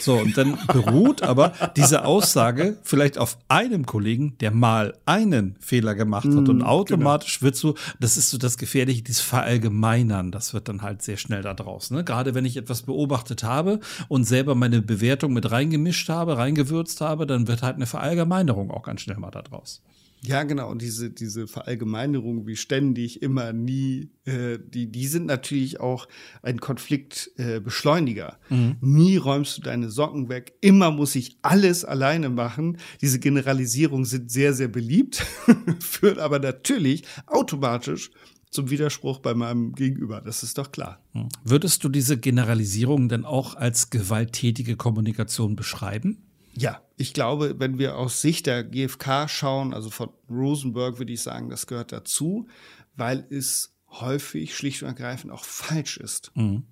So, 0.00 0.18
und 0.18 0.36
dann 0.36 0.58
beruht 0.68 1.22
aber 1.22 1.52
diese 1.76 2.04
Aussage 2.04 2.78
vielleicht 2.82 3.18
auf 3.18 3.38
einem 3.48 3.86
Kollegen, 3.86 4.36
der 4.38 4.50
mal 4.50 4.94
einen 5.06 5.56
Fehler 5.60 5.94
gemacht 5.94 6.26
hat. 6.26 6.48
und 6.48 6.58
mhm, 6.58 6.62
automatisch 6.62 7.38
genau. 7.38 7.46
wird 7.46 7.56
so, 7.56 7.74
das 7.98 8.16
ist 8.16 8.30
so 8.30 8.38
das 8.38 8.58
Gefährliche, 8.58 9.02
dieses 9.02 9.22
Verallgemeinern. 9.22 10.32
Das 10.32 10.54
wird 10.54 10.68
dann 10.68 10.82
halt 10.82 11.02
sehr 11.02 11.16
schnell 11.16 11.42
da 11.42 11.54
draußen. 11.54 11.96
Ne? 11.96 12.04
Gerade 12.06 12.34
wenn 12.34 12.44
ich 12.44 12.56
etwas 12.56 12.82
beobachtet 12.82 13.42
habe 13.42 13.80
und 14.08 14.24
selber 14.24 14.54
meine 14.54 14.80
Bewertung 14.80 15.32
mit 15.32 15.50
reingemischt 15.50 16.08
habe, 16.08 16.38
reingewürzt 16.38 17.00
habe, 17.00 17.26
dann 17.26 17.48
wird 17.48 17.62
halt 17.62 17.76
eine 17.76 17.86
Verallgemeinerung 17.86 18.70
auch 18.70 18.82
ganz 18.82 19.02
schnell 19.02 19.18
mal 19.18 19.30
da 19.30 19.42
draus. 19.42 19.82
Ja, 20.22 20.42
genau. 20.42 20.70
Und 20.70 20.82
diese, 20.82 21.10
diese 21.10 21.46
Verallgemeinerung 21.46 22.46
wie 22.46 22.56
ständig, 22.56 23.22
immer, 23.22 23.52
nie, 23.52 24.10
äh, 24.24 24.58
die, 24.58 24.90
die 24.90 25.06
sind 25.06 25.26
natürlich 25.26 25.78
auch 25.78 26.08
ein 26.42 26.58
Konfliktbeschleuniger. 26.58 28.38
Äh, 28.50 28.54
mhm. 28.54 28.76
Nie 28.80 29.18
räumst 29.18 29.58
du 29.58 29.62
deine 29.62 29.90
Socken 29.90 30.28
weg. 30.28 30.54
Immer 30.60 30.90
muss 30.90 31.14
ich 31.14 31.36
alles 31.42 31.84
alleine 31.84 32.28
machen. 32.28 32.78
Diese 33.00 33.20
Generalisierungen 33.20 34.04
sind 34.04 34.30
sehr, 34.30 34.52
sehr 34.54 34.68
beliebt, 34.68 35.24
führt 35.80 36.18
aber 36.18 36.38
natürlich 36.38 37.04
automatisch 37.26 38.10
zum 38.56 38.70
Widerspruch 38.70 39.20
bei 39.20 39.34
meinem 39.34 39.74
Gegenüber. 39.74 40.20
Das 40.20 40.42
ist 40.42 40.58
doch 40.58 40.72
klar. 40.72 41.00
Mhm. 41.12 41.28
Würdest 41.44 41.84
du 41.84 41.88
diese 41.88 42.18
Generalisierung 42.18 43.08
denn 43.08 43.24
auch 43.24 43.54
als 43.54 43.90
gewalttätige 43.90 44.76
Kommunikation 44.76 45.54
beschreiben? 45.54 46.22
Ja, 46.54 46.82
ich 46.96 47.12
glaube, 47.12 47.56
wenn 47.58 47.78
wir 47.78 47.96
aus 47.96 48.20
Sicht 48.20 48.46
der 48.46 48.64
GfK 48.64 49.28
schauen, 49.28 49.74
also 49.74 49.90
von 49.90 50.08
Rosenberg 50.30 50.98
würde 50.98 51.12
ich 51.12 51.20
sagen, 51.20 51.50
das 51.50 51.66
gehört 51.66 51.92
dazu, 51.92 52.48
weil 52.96 53.26
es 53.30 53.76
häufig 53.90 54.56
schlicht 54.56 54.82
und 54.82 54.88
ergreifend 54.88 55.32
auch 55.32 55.44
falsch 55.44 55.98
ist. 55.98 56.32
Mhm. 56.34 56.64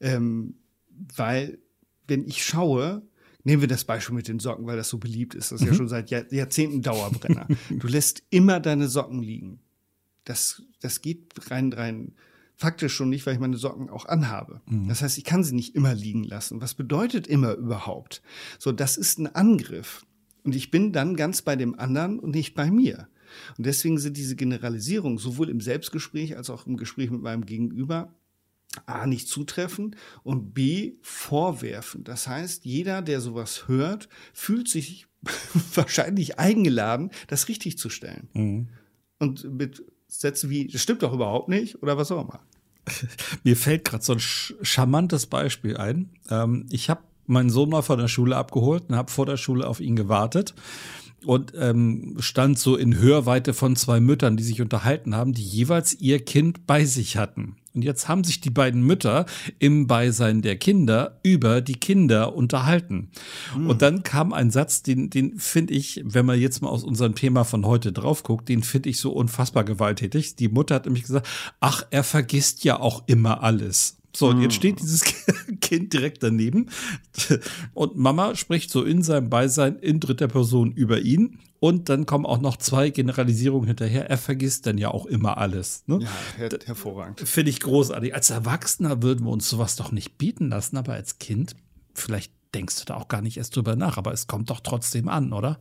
Ähm, 0.00 0.56
weil, 1.14 1.58
wenn 2.08 2.26
ich 2.26 2.44
schaue, 2.44 3.02
nehmen 3.44 3.62
wir 3.62 3.68
das 3.68 3.84
Beispiel 3.84 4.16
mit 4.16 4.26
den 4.26 4.40
Socken, 4.40 4.66
weil 4.66 4.76
das 4.76 4.88
so 4.88 4.98
beliebt 4.98 5.36
ist, 5.36 5.52
das 5.52 5.60
ist 5.60 5.66
mhm. 5.66 5.72
ja 5.72 5.74
schon 5.74 5.88
seit 5.88 6.10
Jahr, 6.10 6.30
Jahrzehnten 6.32 6.82
Dauerbrenner. 6.82 7.46
du 7.70 7.86
lässt 7.86 8.24
immer 8.30 8.58
deine 8.58 8.88
Socken 8.88 9.22
liegen. 9.22 9.60
Das, 10.26 10.62
das 10.80 11.00
geht 11.00 11.32
rein, 11.50 11.72
rein 11.72 12.14
faktisch 12.56 12.94
schon 12.94 13.10
nicht, 13.10 13.24
weil 13.26 13.34
ich 13.34 13.40
meine 13.40 13.56
Socken 13.56 13.90
auch 13.90 14.06
anhabe. 14.06 14.60
Mhm. 14.66 14.88
Das 14.88 15.02
heißt, 15.02 15.18
ich 15.18 15.24
kann 15.24 15.44
sie 15.44 15.54
nicht 15.54 15.74
immer 15.74 15.94
liegen 15.94 16.24
lassen. 16.24 16.60
Was 16.60 16.74
bedeutet 16.74 17.26
immer 17.26 17.54
überhaupt? 17.54 18.22
So, 18.58 18.72
das 18.72 18.96
ist 18.96 19.18
ein 19.18 19.34
Angriff. 19.34 20.04
Und 20.42 20.54
ich 20.54 20.70
bin 20.70 20.92
dann 20.92 21.16
ganz 21.16 21.42
bei 21.42 21.56
dem 21.56 21.78
anderen 21.78 22.18
und 22.18 22.34
nicht 22.34 22.54
bei 22.54 22.70
mir. 22.70 23.08
Und 23.58 23.66
deswegen 23.66 23.98
sind 23.98 24.16
diese 24.16 24.36
Generalisierungen 24.36 25.18
sowohl 25.18 25.50
im 25.50 25.60
Selbstgespräch 25.60 26.36
als 26.36 26.50
auch 26.50 26.66
im 26.66 26.76
Gespräch 26.76 27.10
mit 27.10 27.20
meinem 27.20 27.44
Gegenüber 27.44 28.14
A, 28.84 29.06
nicht 29.06 29.28
zutreffen 29.28 29.96
und 30.22 30.52
B, 30.52 30.94
vorwerfen. 31.00 32.04
Das 32.04 32.28
heißt, 32.28 32.64
jeder, 32.64 33.00
der 33.00 33.20
sowas 33.20 33.68
hört, 33.68 34.08
fühlt 34.34 34.68
sich 34.68 35.06
wahrscheinlich 35.74 36.38
eingeladen, 36.38 37.10
das 37.26 37.48
richtig 37.48 37.78
zu 37.78 37.88
stellen. 37.88 38.28
Mhm. 38.34 38.68
Und 39.18 39.44
mit 39.50 39.82
Sätze 40.20 40.50
wie, 40.50 40.66
das 40.66 40.82
stimmt 40.82 41.02
doch 41.02 41.12
überhaupt 41.12 41.48
nicht 41.48 41.82
oder 41.82 41.96
was 41.96 42.10
auch 42.10 42.22
immer. 42.22 42.40
Mir 43.44 43.56
fällt 43.56 43.84
gerade 43.84 44.04
so 44.04 44.14
ein 44.14 44.20
charmantes 44.20 45.26
Beispiel 45.26 45.76
ein. 45.76 46.10
Ähm, 46.30 46.66
ich 46.70 46.90
habe 46.90 47.02
meinen 47.26 47.50
Sohn 47.50 47.70
mal 47.70 47.82
von 47.82 47.98
der 47.98 48.08
Schule 48.08 48.36
abgeholt 48.36 48.84
und 48.88 48.96
habe 48.96 49.10
vor 49.10 49.26
der 49.26 49.36
Schule 49.36 49.66
auf 49.66 49.80
ihn 49.80 49.96
gewartet 49.96 50.54
und 51.24 51.52
ähm, 51.56 52.16
stand 52.20 52.58
so 52.58 52.76
in 52.76 52.98
Hörweite 52.98 53.52
von 53.52 53.74
zwei 53.74 54.00
Müttern, 54.00 54.36
die 54.36 54.44
sich 54.44 54.62
unterhalten 54.62 55.14
haben, 55.14 55.32
die 55.32 55.42
jeweils 55.42 55.94
ihr 55.94 56.24
Kind 56.24 56.66
bei 56.66 56.84
sich 56.84 57.16
hatten. 57.16 57.56
Und 57.76 57.82
jetzt 57.82 58.08
haben 58.08 58.24
sich 58.24 58.40
die 58.40 58.50
beiden 58.50 58.82
Mütter 58.82 59.26
im 59.58 59.86
Beisein 59.86 60.42
der 60.42 60.56
Kinder 60.56 61.20
über 61.22 61.60
die 61.60 61.74
Kinder 61.74 62.34
unterhalten. 62.34 63.10
Mhm. 63.56 63.68
Und 63.68 63.82
dann 63.82 64.02
kam 64.02 64.32
ein 64.32 64.50
Satz, 64.50 64.82
den, 64.82 65.10
den 65.10 65.38
finde 65.38 65.74
ich, 65.74 66.02
wenn 66.04 66.24
man 66.24 66.40
jetzt 66.40 66.62
mal 66.62 66.70
aus 66.70 66.82
unserem 66.82 67.14
Thema 67.14 67.44
von 67.44 67.66
heute 67.66 67.92
drauf 67.92 68.22
guckt, 68.22 68.48
den 68.48 68.62
finde 68.62 68.88
ich 68.88 68.98
so 68.98 69.12
unfassbar 69.12 69.64
gewalttätig. 69.64 70.36
Die 70.36 70.48
Mutter 70.48 70.76
hat 70.76 70.86
nämlich 70.86 71.04
gesagt, 71.04 71.28
ach, 71.60 71.86
er 71.90 72.02
vergisst 72.02 72.64
ja 72.64 72.80
auch 72.80 73.04
immer 73.06 73.42
alles. 73.42 73.95
So, 74.16 74.28
und 74.28 74.40
jetzt 74.40 74.54
hm. 74.54 74.58
steht 74.58 74.80
dieses 74.80 75.04
Kind 75.60 75.92
direkt 75.92 76.22
daneben 76.22 76.70
und 77.74 77.96
Mama 77.96 78.34
spricht 78.34 78.70
so 78.70 78.82
in 78.82 79.02
seinem 79.02 79.28
Beisein 79.28 79.76
in 79.76 80.00
dritter 80.00 80.26
Person 80.26 80.72
über 80.72 81.00
ihn 81.00 81.38
und 81.60 81.90
dann 81.90 82.06
kommen 82.06 82.24
auch 82.24 82.40
noch 82.40 82.56
zwei 82.56 82.88
Generalisierungen 82.88 83.66
hinterher. 83.66 84.08
Er 84.08 84.16
vergisst 84.16 84.66
dann 84.66 84.78
ja 84.78 84.90
auch 84.90 85.04
immer 85.04 85.36
alles. 85.36 85.84
Ne? 85.86 85.98
Ja, 86.00 86.08
her 86.38 86.48
hervorragend. 86.64 87.20
Finde 87.20 87.50
ich 87.50 87.60
großartig. 87.60 88.14
Als 88.14 88.30
Erwachsener 88.30 89.02
würden 89.02 89.26
wir 89.26 89.32
uns 89.32 89.50
sowas 89.50 89.76
doch 89.76 89.92
nicht 89.92 90.16
bieten 90.16 90.48
lassen, 90.48 90.78
aber 90.78 90.94
als 90.94 91.18
Kind, 91.18 91.54
vielleicht 91.92 92.32
denkst 92.54 92.78
du 92.78 92.84
da 92.86 92.96
auch 92.96 93.08
gar 93.08 93.20
nicht 93.20 93.36
erst 93.36 93.54
drüber 93.54 93.76
nach, 93.76 93.98
aber 93.98 94.12
es 94.12 94.26
kommt 94.26 94.48
doch 94.48 94.60
trotzdem 94.60 95.08
an, 95.08 95.34
oder? 95.34 95.58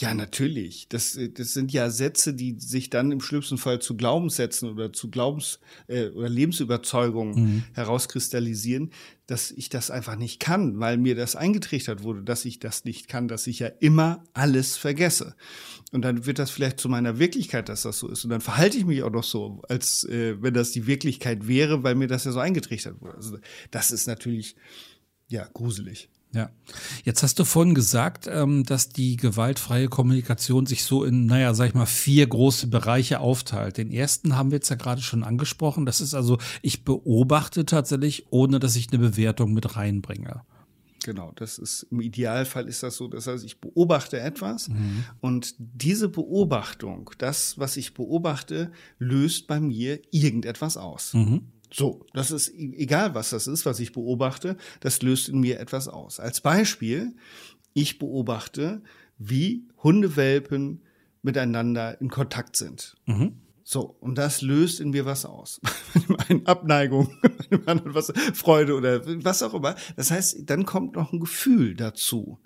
Ja, 0.00 0.14
natürlich. 0.14 0.88
Das, 0.88 1.18
das 1.34 1.52
sind 1.52 1.72
ja 1.72 1.90
Sätze, 1.90 2.32
die 2.32 2.58
sich 2.58 2.88
dann 2.88 3.12
im 3.12 3.20
schlimmsten 3.20 3.58
Fall 3.58 3.80
zu 3.80 3.96
Glaubenssätzen 3.96 4.70
oder 4.70 4.92
zu 4.92 5.10
Glaubens- 5.10 5.60
äh, 5.88 6.08
oder 6.08 6.28
Lebensüberzeugungen 6.28 7.34
mhm. 7.34 7.64
herauskristallisieren, 7.74 8.92
dass 9.26 9.50
ich 9.50 9.68
das 9.68 9.90
einfach 9.90 10.16
nicht 10.16 10.40
kann, 10.40 10.80
weil 10.80 10.96
mir 10.96 11.14
das 11.14 11.36
eingetrichtert 11.36 12.02
wurde, 12.02 12.22
dass 12.22 12.46
ich 12.46 12.58
das 12.58 12.84
nicht 12.84 13.08
kann, 13.08 13.28
dass 13.28 13.46
ich 13.46 13.58
ja 13.58 13.68
immer 13.68 14.24
alles 14.32 14.76
vergesse. 14.76 15.36
Und 15.92 16.02
dann 16.02 16.24
wird 16.24 16.38
das 16.38 16.50
vielleicht 16.50 16.80
zu 16.80 16.88
meiner 16.88 17.18
Wirklichkeit, 17.18 17.68
dass 17.68 17.82
das 17.82 17.98
so 17.98 18.08
ist. 18.08 18.24
Und 18.24 18.30
dann 18.30 18.40
verhalte 18.40 18.78
ich 18.78 18.86
mich 18.86 19.02
auch 19.02 19.10
noch 19.10 19.24
so, 19.24 19.60
als 19.68 20.04
äh, 20.04 20.40
wenn 20.40 20.54
das 20.54 20.70
die 20.70 20.86
Wirklichkeit 20.86 21.46
wäre, 21.46 21.82
weil 21.82 21.94
mir 21.94 22.08
das 22.08 22.24
ja 22.24 22.32
so 22.32 22.40
eingetrichtert 22.40 23.00
wurde. 23.00 23.16
Also 23.16 23.38
das 23.70 23.90
ist 23.90 24.06
natürlich 24.06 24.56
ja 25.28 25.46
gruselig. 25.52 26.08
Ja. 26.32 26.50
Jetzt 27.04 27.22
hast 27.22 27.38
du 27.38 27.44
vorhin 27.44 27.74
gesagt, 27.74 28.28
ähm, 28.30 28.64
dass 28.64 28.88
die 28.88 29.16
gewaltfreie 29.16 29.88
Kommunikation 29.88 30.66
sich 30.66 30.84
so 30.84 31.04
in, 31.04 31.26
naja, 31.26 31.54
sag 31.54 31.68
ich 31.68 31.74
mal, 31.74 31.86
vier 31.86 32.26
große 32.26 32.68
Bereiche 32.68 33.20
aufteilt. 33.20 33.78
Den 33.78 33.90
ersten 33.90 34.36
haben 34.36 34.50
wir 34.52 34.56
jetzt 34.56 34.68
ja 34.68 34.76
gerade 34.76 35.02
schon 35.02 35.24
angesprochen. 35.24 35.86
Das 35.86 36.00
ist 36.00 36.14
also, 36.14 36.38
ich 36.62 36.84
beobachte 36.84 37.66
tatsächlich, 37.66 38.26
ohne 38.30 38.60
dass 38.60 38.76
ich 38.76 38.92
eine 38.92 39.00
Bewertung 39.00 39.52
mit 39.52 39.76
reinbringe. 39.76 40.42
Genau, 41.04 41.32
das 41.34 41.58
ist 41.58 41.84
im 41.90 42.00
Idealfall 42.00 42.68
ist 42.68 42.82
das 42.82 42.96
so. 42.96 43.08
Das 43.08 43.26
heißt, 43.26 43.44
ich 43.44 43.60
beobachte 43.60 44.20
etwas 44.20 44.68
mhm. 44.68 45.04
und 45.20 45.54
diese 45.58 46.08
Beobachtung, 46.08 47.10
das, 47.18 47.58
was 47.58 47.76
ich 47.76 47.94
beobachte, 47.94 48.70
löst 48.98 49.46
bei 49.46 49.60
mir 49.60 50.00
irgendetwas 50.10 50.76
aus. 50.76 51.14
Mhm. 51.14 51.46
So, 51.72 52.06
das 52.12 52.30
ist 52.30 52.48
e-, 52.48 52.74
egal, 52.76 53.14
was 53.14 53.30
das 53.30 53.46
ist, 53.46 53.66
was 53.66 53.80
ich 53.80 53.92
beobachte, 53.92 54.56
das 54.80 55.02
löst 55.02 55.28
in 55.28 55.40
mir 55.40 55.60
etwas 55.60 55.88
aus. 55.88 56.20
Als 56.20 56.40
Beispiel, 56.40 57.14
ich 57.74 57.98
beobachte, 57.98 58.82
wie 59.18 59.68
Hundewelpen 59.82 60.82
miteinander 61.22 62.00
in 62.00 62.08
Kontakt 62.08 62.56
sind. 62.56 62.96
Mhm. 63.06 63.36
So, 63.62 63.96
und 64.00 64.18
das 64.18 64.42
löst 64.42 64.80
in 64.80 64.90
mir 64.90 65.04
was 65.04 65.24
aus. 65.24 65.60
Bei 65.94 66.00
dem 66.00 66.16
einen 66.16 66.46
Abneigung, 66.46 67.16
bei 67.22 67.28
dem 67.56 67.68
anderen 67.68 67.94
was, 67.94 68.12
Freude 68.34 68.74
oder 68.74 69.06
was 69.24 69.42
auch 69.42 69.54
immer. 69.54 69.76
Das 69.96 70.10
heißt, 70.10 70.50
dann 70.50 70.64
kommt 70.64 70.96
noch 70.96 71.12
ein 71.12 71.20
Gefühl 71.20 71.76
dazu, 71.76 72.38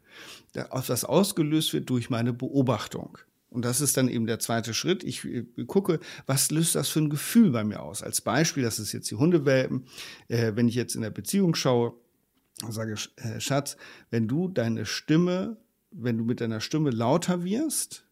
das 0.53 1.05
ausgelöst 1.05 1.73
wird 1.73 1.89
durch 1.89 2.11
meine 2.11 2.33
Beobachtung. 2.33 3.17
Und 3.55 3.65
das 3.65 3.81
ist 3.81 3.97
dann 3.97 4.09
eben 4.09 4.27
der 4.27 4.41
zweite 4.41 4.75
Schritt. 4.75 5.05
Ich 5.05 5.25
äh, 5.25 5.45
gucke, 5.69 6.01
was 6.27 6.51
löst 6.51 6.75
das 6.75 6.89
für 6.89 6.99
ein 6.99 7.09
Gefühl 7.09 7.53
bei 7.53 7.63
mir 7.63 7.81
aus? 7.83 8.03
Als 8.03 8.21
Beispiel, 8.21 8.65
das 8.65 8.81
ist 8.81 8.93
jetzt 8.93 9.09
die 9.13 9.15
Hundewelpen. 9.15 9.87
Äh, 10.27 10.57
wenn 10.57 10.67
ich 10.67 10.75
jetzt 10.75 10.97
in 10.97 11.03
der 11.03 11.11
Beziehung 11.11 11.55
schaue, 11.55 11.95
sage 12.69 12.97
äh, 13.15 13.39
Schatz, 13.39 13.77
wenn 14.11 14.27
du 14.27 14.49
deine 14.49 14.87
Stimme, 14.87 15.57
wenn 15.93 16.19
du 16.19 16.25
mit 16.25 16.41
deiner 16.41 16.61
Stimme 16.61 16.91
lauter 16.91 17.45
wirst, 17.45 18.05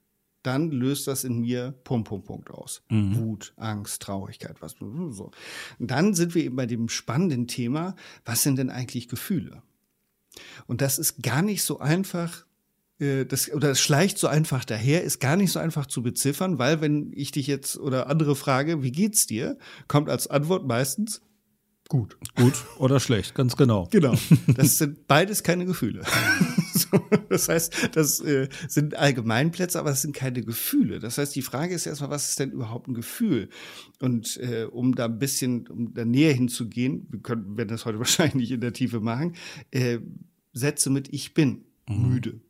dann 0.44 0.70
löst 0.70 1.08
das 1.08 1.24
in 1.24 1.40
mir 1.40 1.74
Punkt, 1.82 2.06
Punkt, 2.06 2.26
Punkt 2.28 2.50
aus. 2.52 2.82
Mhm. 2.88 3.16
Wut, 3.16 3.52
Angst, 3.56 4.00
Traurigkeit, 4.02 4.62
was 4.62 4.76
so. 4.78 5.32
Und 5.80 5.90
dann 5.90 6.14
sind 6.14 6.36
wir 6.36 6.44
eben 6.44 6.54
bei 6.54 6.66
dem 6.66 6.88
spannenden 6.88 7.48
Thema, 7.48 7.96
was 8.24 8.44
sind 8.44 8.60
denn 8.60 8.70
eigentlich 8.70 9.08
Gefühle? 9.08 9.62
Und 10.68 10.82
das 10.82 11.00
ist 11.00 11.20
gar 11.20 11.42
nicht 11.42 11.64
so 11.64 11.80
einfach 11.80 12.46
das, 13.02 13.52
oder 13.52 13.70
es 13.70 13.80
schleicht 13.80 14.18
so 14.18 14.28
einfach 14.28 14.64
daher, 14.64 15.02
ist 15.02 15.18
gar 15.18 15.36
nicht 15.36 15.50
so 15.50 15.58
einfach 15.58 15.86
zu 15.86 16.02
beziffern, 16.02 16.58
weil 16.58 16.80
wenn 16.80 17.10
ich 17.14 17.32
dich 17.32 17.46
jetzt 17.46 17.76
oder 17.76 18.08
andere 18.08 18.36
frage, 18.36 18.82
wie 18.82 18.92
geht's 18.92 19.26
dir, 19.26 19.58
kommt 19.88 20.08
als 20.08 20.28
Antwort 20.28 20.66
meistens 20.66 21.20
gut. 21.88 22.16
Gut 22.36 22.54
oder 22.78 23.00
schlecht, 23.00 23.34
ganz 23.34 23.56
genau. 23.56 23.88
Genau. 23.90 24.14
Das 24.56 24.78
sind 24.78 25.08
beides 25.08 25.42
keine 25.42 25.66
Gefühle. 25.66 26.04
das 27.28 27.48
heißt, 27.48 27.90
das 27.92 28.20
äh, 28.20 28.48
sind 28.68 28.96
Allgemeinplätze, 28.96 29.78
aber 29.78 29.90
es 29.90 30.02
sind 30.02 30.14
keine 30.14 30.42
Gefühle. 30.42 31.00
Das 31.00 31.18
heißt, 31.18 31.34
die 31.34 31.42
Frage 31.42 31.74
ist 31.74 31.86
erstmal, 31.86 32.10
was 32.10 32.30
ist 32.30 32.38
denn 32.38 32.52
überhaupt 32.52 32.88
ein 32.88 32.94
Gefühl? 32.94 33.48
Und 34.00 34.38
äh, 34.38 34.64
um 34.70 34.94
da 34.94 35.06
ein 35.06 35.18
bisschen, 35.18 35.66
um 35.66 35.92
da 35.92 36.04
näher 36.04 36.32
hinzugehen, 36.32 37.08
wir 37.10 37.20
können, 37.20 37.56
werden 37.56 37.68
das 37.68 37.84
heute 37.84 37.98
wahrscheinlich 37.98 38.34
nicht 38.36 38.50
in 38.52 38.60
der 38.60 38.72
Tiefe 38.72 39.00
machen, 39.00 39.34
äh, 39.70 39.98
Sätze 40.52 40.88
mit 40.88 41.12
ich 41.12 41.34
bin 41.34 41.64
mhm. 41.88 42.08
müde 42.08 42.40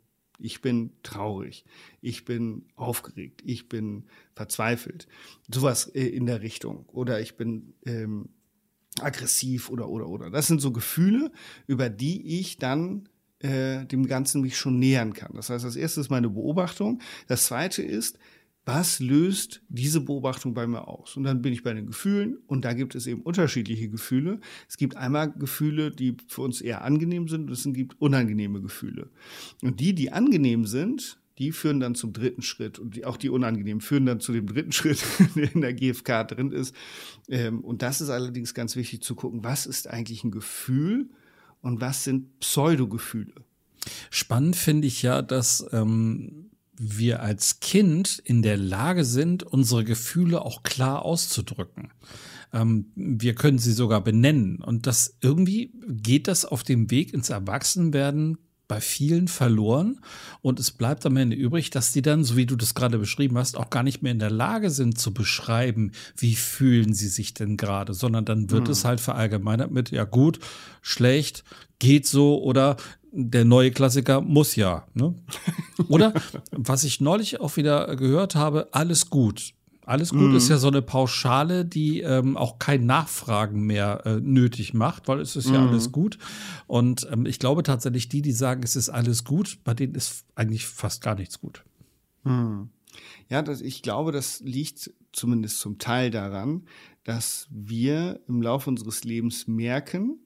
ich 0.42 0.60
bin 0.60 0.92
traurig, 1.02 1.64
ich 2.00 2.24
bin 2.24 2.66
aufgeregt, 2.76 3.42
ich 3.44 3.68
bin 3.68 4.04
verzweifelt. 4.34 5.06
Sowas 5.52 5.86
äh, 5.86 6.06
in 6.06 6.26
der 6.26 6.42
Richtung. 6.42 6.86
Oder 6.88 7.20
ich 7.20 7.36
bin 7.36 7.74
ähm, 7.86 8.28
aggressiv 9.00 9.70
oder 9.70 9.88
oder 9.88 10.08
oder. 10.08 10.30
Das 10.30 10.46
sind 10.46 10.60
so 10.60 10.72
Gefühle, 10.72 11.32
über 11.66 11.88
die 11.88 12.40
ich 12.40 12.58
dann 12.58 13.08
äh, 13.38 13.84
dem 13.86 14.06
Ganzen 14.06 14.42
mich 14.42 14.56
schon 14.56 14.78
nähern 14.78 15.14
kann. 15.14 15.32
Das 15.34 15.50
heißt, 15.50 15.64
das 15.64 15.76
erste 15.76 16.00
ist 16.00 16.10
meine 16.10 16.28
Beobachtung. 16.28 17.00
Das 17.26 17.46
zweite 17.46 17.82
ist, 17.82 18.18
was 18.64 19.00
löst 19.00 19.62
diese 19.68 20.00
Beobachtung 20.00 20.54
bei 20.54 20.66
mir 20.66 20.86
aus? 20.86 21.16
Und 21.16 21.24
dann 21.24 21.42
bin 21.42 21.52
ich 21.52 21.64
bei 21.64 21.74
den 21.74 21.86
Gefühlen 21.86 22.38
und 22.46 22.64
da 22.64 22.74
gibt 22.74 22.94
es 22.94 23.06
eben 23.06 23.22
unterschiedliche 23.22 23.88
Gefühle. 23.88 24.40
Es 24.68 24.76
gibt 24.76 24.96
einmal 24.96 25.32
Gefühle, 25.32 25.90
die 25.90 26.16
für 26.28 26.42
uns 26.42 26.60
eher 26.60 26.82
angenehm 26.82 27.28
sind 27.28 27.48
und 27.48 27.52
es 27.52 27.64
gibt 27.64 28.00
unangenehme 28.00 28.60
Gefühle. 28.60 29.10
Und 29.62 29.80
die, 29.80 29.94
die 29.94 30.12
angenehm 30.12 30.64
sind, 30.64 31.18
die 31.38 31.50
führen 31.50 31.80
dann 31.80 31.96
zum 31.96 32.12
dritten 32.12 32.42
Schritt 32.42 32.78
und 32.78 32.94
die, 32.94 33.04
auch 33.04 33.16
die 33.16 33.30
unangenehmen 33.30 33.80
führen 33.80 34.06
dann 34.06 34.20
zu 34.20 34.32
dem 34.32 34.46
dritten 34.46 34.72
Schritt, 34.72 35.02
der 35.34 35.52
in 35.52 35.60
der 35.60 35.74
GfK 35.74 36.24
drin 36.24 36.52
ist. 36.52 36.74
Ähm, 37.28 37.60
und 37.60 37.82
das 37.82 38.00
ist 38.00 38.10
allerdings 38.10 38.54
ganz 38.54 38.76
wichtig 38.76 39.02
zu 39.02 39.16
gucken, 39.16 39.42
was 39.42 39.66
ist 39.66 39.88
eigentlich 39.88 40.22
ein 40.22 40.30
Gefühl 40.30 41.10
und 41.62 41.80
was 41.80 42.04
sind 42.04 42.38
Pseudogefühle. 42.38 43.34
Spannend 44.10 44.54
finde 44.54 44.86
ich 44.86 45.02
ja, 45.02 45.22
dass 45.22 45.66
ähm, 45.72 46.51
wir 46.82 47.22
als 47.22 47.60
Kind 47.60 48.18
in 48.24 48.42
der 48.42 48.56
Lage 48.56 49.04
sind, 49.04 49.42
unsere 49.42 49.84
Gefühle 49.84 50.42
auch 50.42 50.62
klar 50.62 51.04
auszudrücken. 51.04 51.92
Ähm, 52.52 52.86
wir 52.94 53.34
können 53.34 53.58
sie 53.58 53.72
sogar 53.72 54.02
benennen. 54.02 54.56
Und 54.56 54.86
das 54.86 55.16
irgendwie 55.20 55.72
geht 55.88 56.28
das 56.28 56.44
auf 56.44 56.62
dem 56.62 56.90
Weg 56.90 57.14
ins 57.14 57.30
Erwachsenwerden 57.30 58.38
bei 58.72 58.80
vielen 58.80 59.28
verloren 59.28 60.00
und 60.40 60.58
es 60.58 60.70
bleibt 60.70 61.04
am 61.04 61.18
Ende 61.18 61.36
übrig, 61.36 61.68
dass 61.68 61.92
die 61.92 62.00
dann, 62.00 62.24
so 62.24 62.38
wie 62.38 62.46
du 62.46 62.56
das 62.56 62.74
gerade 62.74 62.98
beschrieben 62.98 63.36
hast, 63.36 63.58
auch 63.58 63.68
gar 63.68 63.82
nicht 63.82 64.02
mehr 64.02 64.12
in 64.12 64.18
der 64.18 64.30
Lage 64.30 64.70
sind 64.70 64.96
zu 64.96 65.12
beschreiben, 65.12 65.92
wie 66.16 66.34
fühlen 66.34 66.94
sie 66.94 67.08
sich 67.08 67.34
denn 67.34 67.58
gerade, 67.58 67.92
sondern 67.92 68.24
dann 68.24 68.50
wird 68.50 68.68
hm. 68.68 68.72
es 68.72 68.86
halt 68.86 69.02
verallgemeinert 69.02 69.70
mit, 69.70 69.90
ja 69.90 70.04
gut, 70.04 70.38
schlecht, 70.80 71.44
geht 71.80 72.06
so 72.06 72.42
oder 72.42 72.78
der 73.12 73.44
neue 73.44 73.70
Klassiker 73.70 74.20
muss 74.20 74.56
ja. 74.56 74.86
Ne? 74.94 75.14
Oder 75.88 76.14
was 76.50 76.84
ich 76.84 77.00
neulich 77.00 77.40
auch 77.40 77.56
wieder 77.56 77.94
gehört 77.96 78.34
habe, 78.34 78.68
alles 78.72 79.10
gut. 79.10 79.52
Alles 79.84 80.10
gut 80.10 80.30
mm. 80.32 80.36
ist 80.36 80.48
ja 80.48 80.58
so 80.58 80.68
eine 80.68 80.80
Pauschale, 80.80 81.64
die 81.64 82.00
ähm, 82.00 82.36
auch 82.36 82.60
kein 82.60 82.86
Nachfragen 82.86 83.66
mehr 83.66 84.02
äh, 84.06 84.20
nötig 84.20 84.74
macht, 84.74 85.08
weil 85.08 85.20
es 85.20 85.34
ist 85.34 85.50
ja 85.50 85.60
mm. 85.60 85.68
alles 85.68 85.90
gut. 85.90 86.18
Und 86.68 87.08
ähm, 87.10 87.26
ich 87.26 87.40
glaube 87.40 87.64
tatsächlich, 87.64 88.08
die, 88.08 88.22
die 88.22 88.32
sagen, 88.32 88.62
es 88.62 88.76
ist 88.76 88.90
alles 88.90 89.24
gut, 89.24 89.58
bei 89.64 89.74
denen 89.74 89.96
ist 89.96 90.24
eigentlich 90.36 90.66
fast 90.66 91.02
gar 91.02 91.16
nichts 91.16 91.40
gut. 91.40 91.64
Mm. 92.22 92.64
Ja, 93.28 93.42
das, 93.42 93.60
ich 93.60 93.82
glaube, 93.82 94.12
das 94.12 94.40
liegt 94.40 94.92
zumindest 95.12 95.58
zum 95.58 95.78
Teil 95.78 96.10
daran, 96.10 96.62
dass 97.02 97.48
wir 97.50 98.20
im 98.28 98.40
Laufe 98.40 98.70
unseres 98.70 99.02
Lebens 99.02 99.48
merken, 99.48 100.20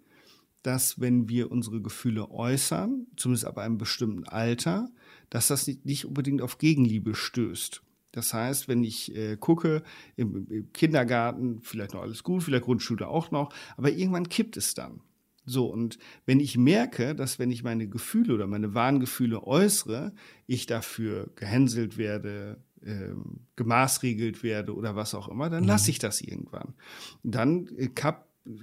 dass 0.66 1.00
wenn 1.00 1.28
wir 1.28 1.52
unsere 1.52 1.80
Gefühle 1.80 2.30
äußern, 2.30 3.06
zumindest 3.16 3.44
ab 3.44 3.58
einem 3.58 3.78
bestimmten 3.78 4.24
Alter, 4.24 4.88
dass 5.30 5.46
das 5.46 5.68
nicht 5.68 6.06
unbedingt 6.06 6.42
auf 6.42 6.58
Gegenliebe 6.58 7.14
stößt. 7.14 7.82
Das 8.10 8.34
heißt, 8.34 8.66
wenn 8.66 8.82
ich 8.82 9.14
äh, 9.14 9.36
gucke, 9.36 9.84
im, 10.16 10.46
im, 10.50 10.72
Kindergarten 10.72 11.60
vielleicht 11.62 11.94
noch 11.94 12.02
alles 12.02 12.24
gut, 12.24 12.42
vielleicht 12.42 12.64
Grundschule 12.64 13.06
auch 13.06 13.30
noch, 13.30 13.54
aber 13.76 13.92
irgendwann 13.92 14.28
kippt 14.28 14.56
es 14.56 14.74
dann. 14.74 15.02
So, 15.44 15.66
und 15.66 15.98
wenn 16.24 16.40
ich 16.40 16.58
merke, 16.58 17.14
dass 17.14 17.38
wenn 17.38 17.52
ich 17.52 17.62
meine 17.62 17.88
Gefühle 17.88 18.34
oder 18.34 18.48
meine 18.48 18.74
wahren 18.74 18.98
Gefühle 18.98 19.46
äußere, 19.46 20.12
ich 20.48 20.66
dafür 20.66 21.30
gehänselt 21.36 21.96
werde, 21.96 22.60
ähm, 22.84 23.40
gemaßregelt 23.54 24.42
werde 24.42 24.74
oder 24.74 24.96
was 24.96 25.14
auch 25.14 25.28
immer, 25.28 25.48
dann 25.48 25.62
mhm. 25.62 25.68
lasse 25.68 25.90
ich 25.90 26.00
das 26.00 26.20
irgendwann. 26.20 26.74
Dann 27.22 27.68
äh, 27.76 27.88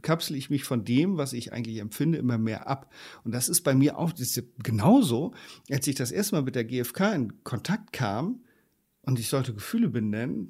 kapsel 0.02 0.36
ich 0.36 0.50
mich 0.50 0.64
von 0.64 0.86
dem, 0.86 1.18
was 1.18 1.34
ich 1.34 1.54
eigentlich 1.54 1.80
empfinde, 1.80 2.18
immer 2.18 2.38
mehr 2.38 2.68
ab. 2.68 2.94
Und 3.24 3.34
das 3.34 3.50
ist 3.50 3.62
bei 3.62 3.76
mir 3.76 3.98
auch 3.98 4.14
genauso, 4.64 5.34
als 5.70 5.88
ich 5.88 5.96
das 5.96 6.12
erste 6.12 6.36
Mal 6.36 6.44
mit 6.44 6.56
der 6.56 6.66
GfK 6.66 7.14
in 7.14 7.44
Kontakt 7.44 7.94
kam 7.94 8.42
und 9.02 9.20
ich 9.20 9.28
sollte 9.28 9.54
Gefühle 9.54 9.90
benennen, 9.90 10.50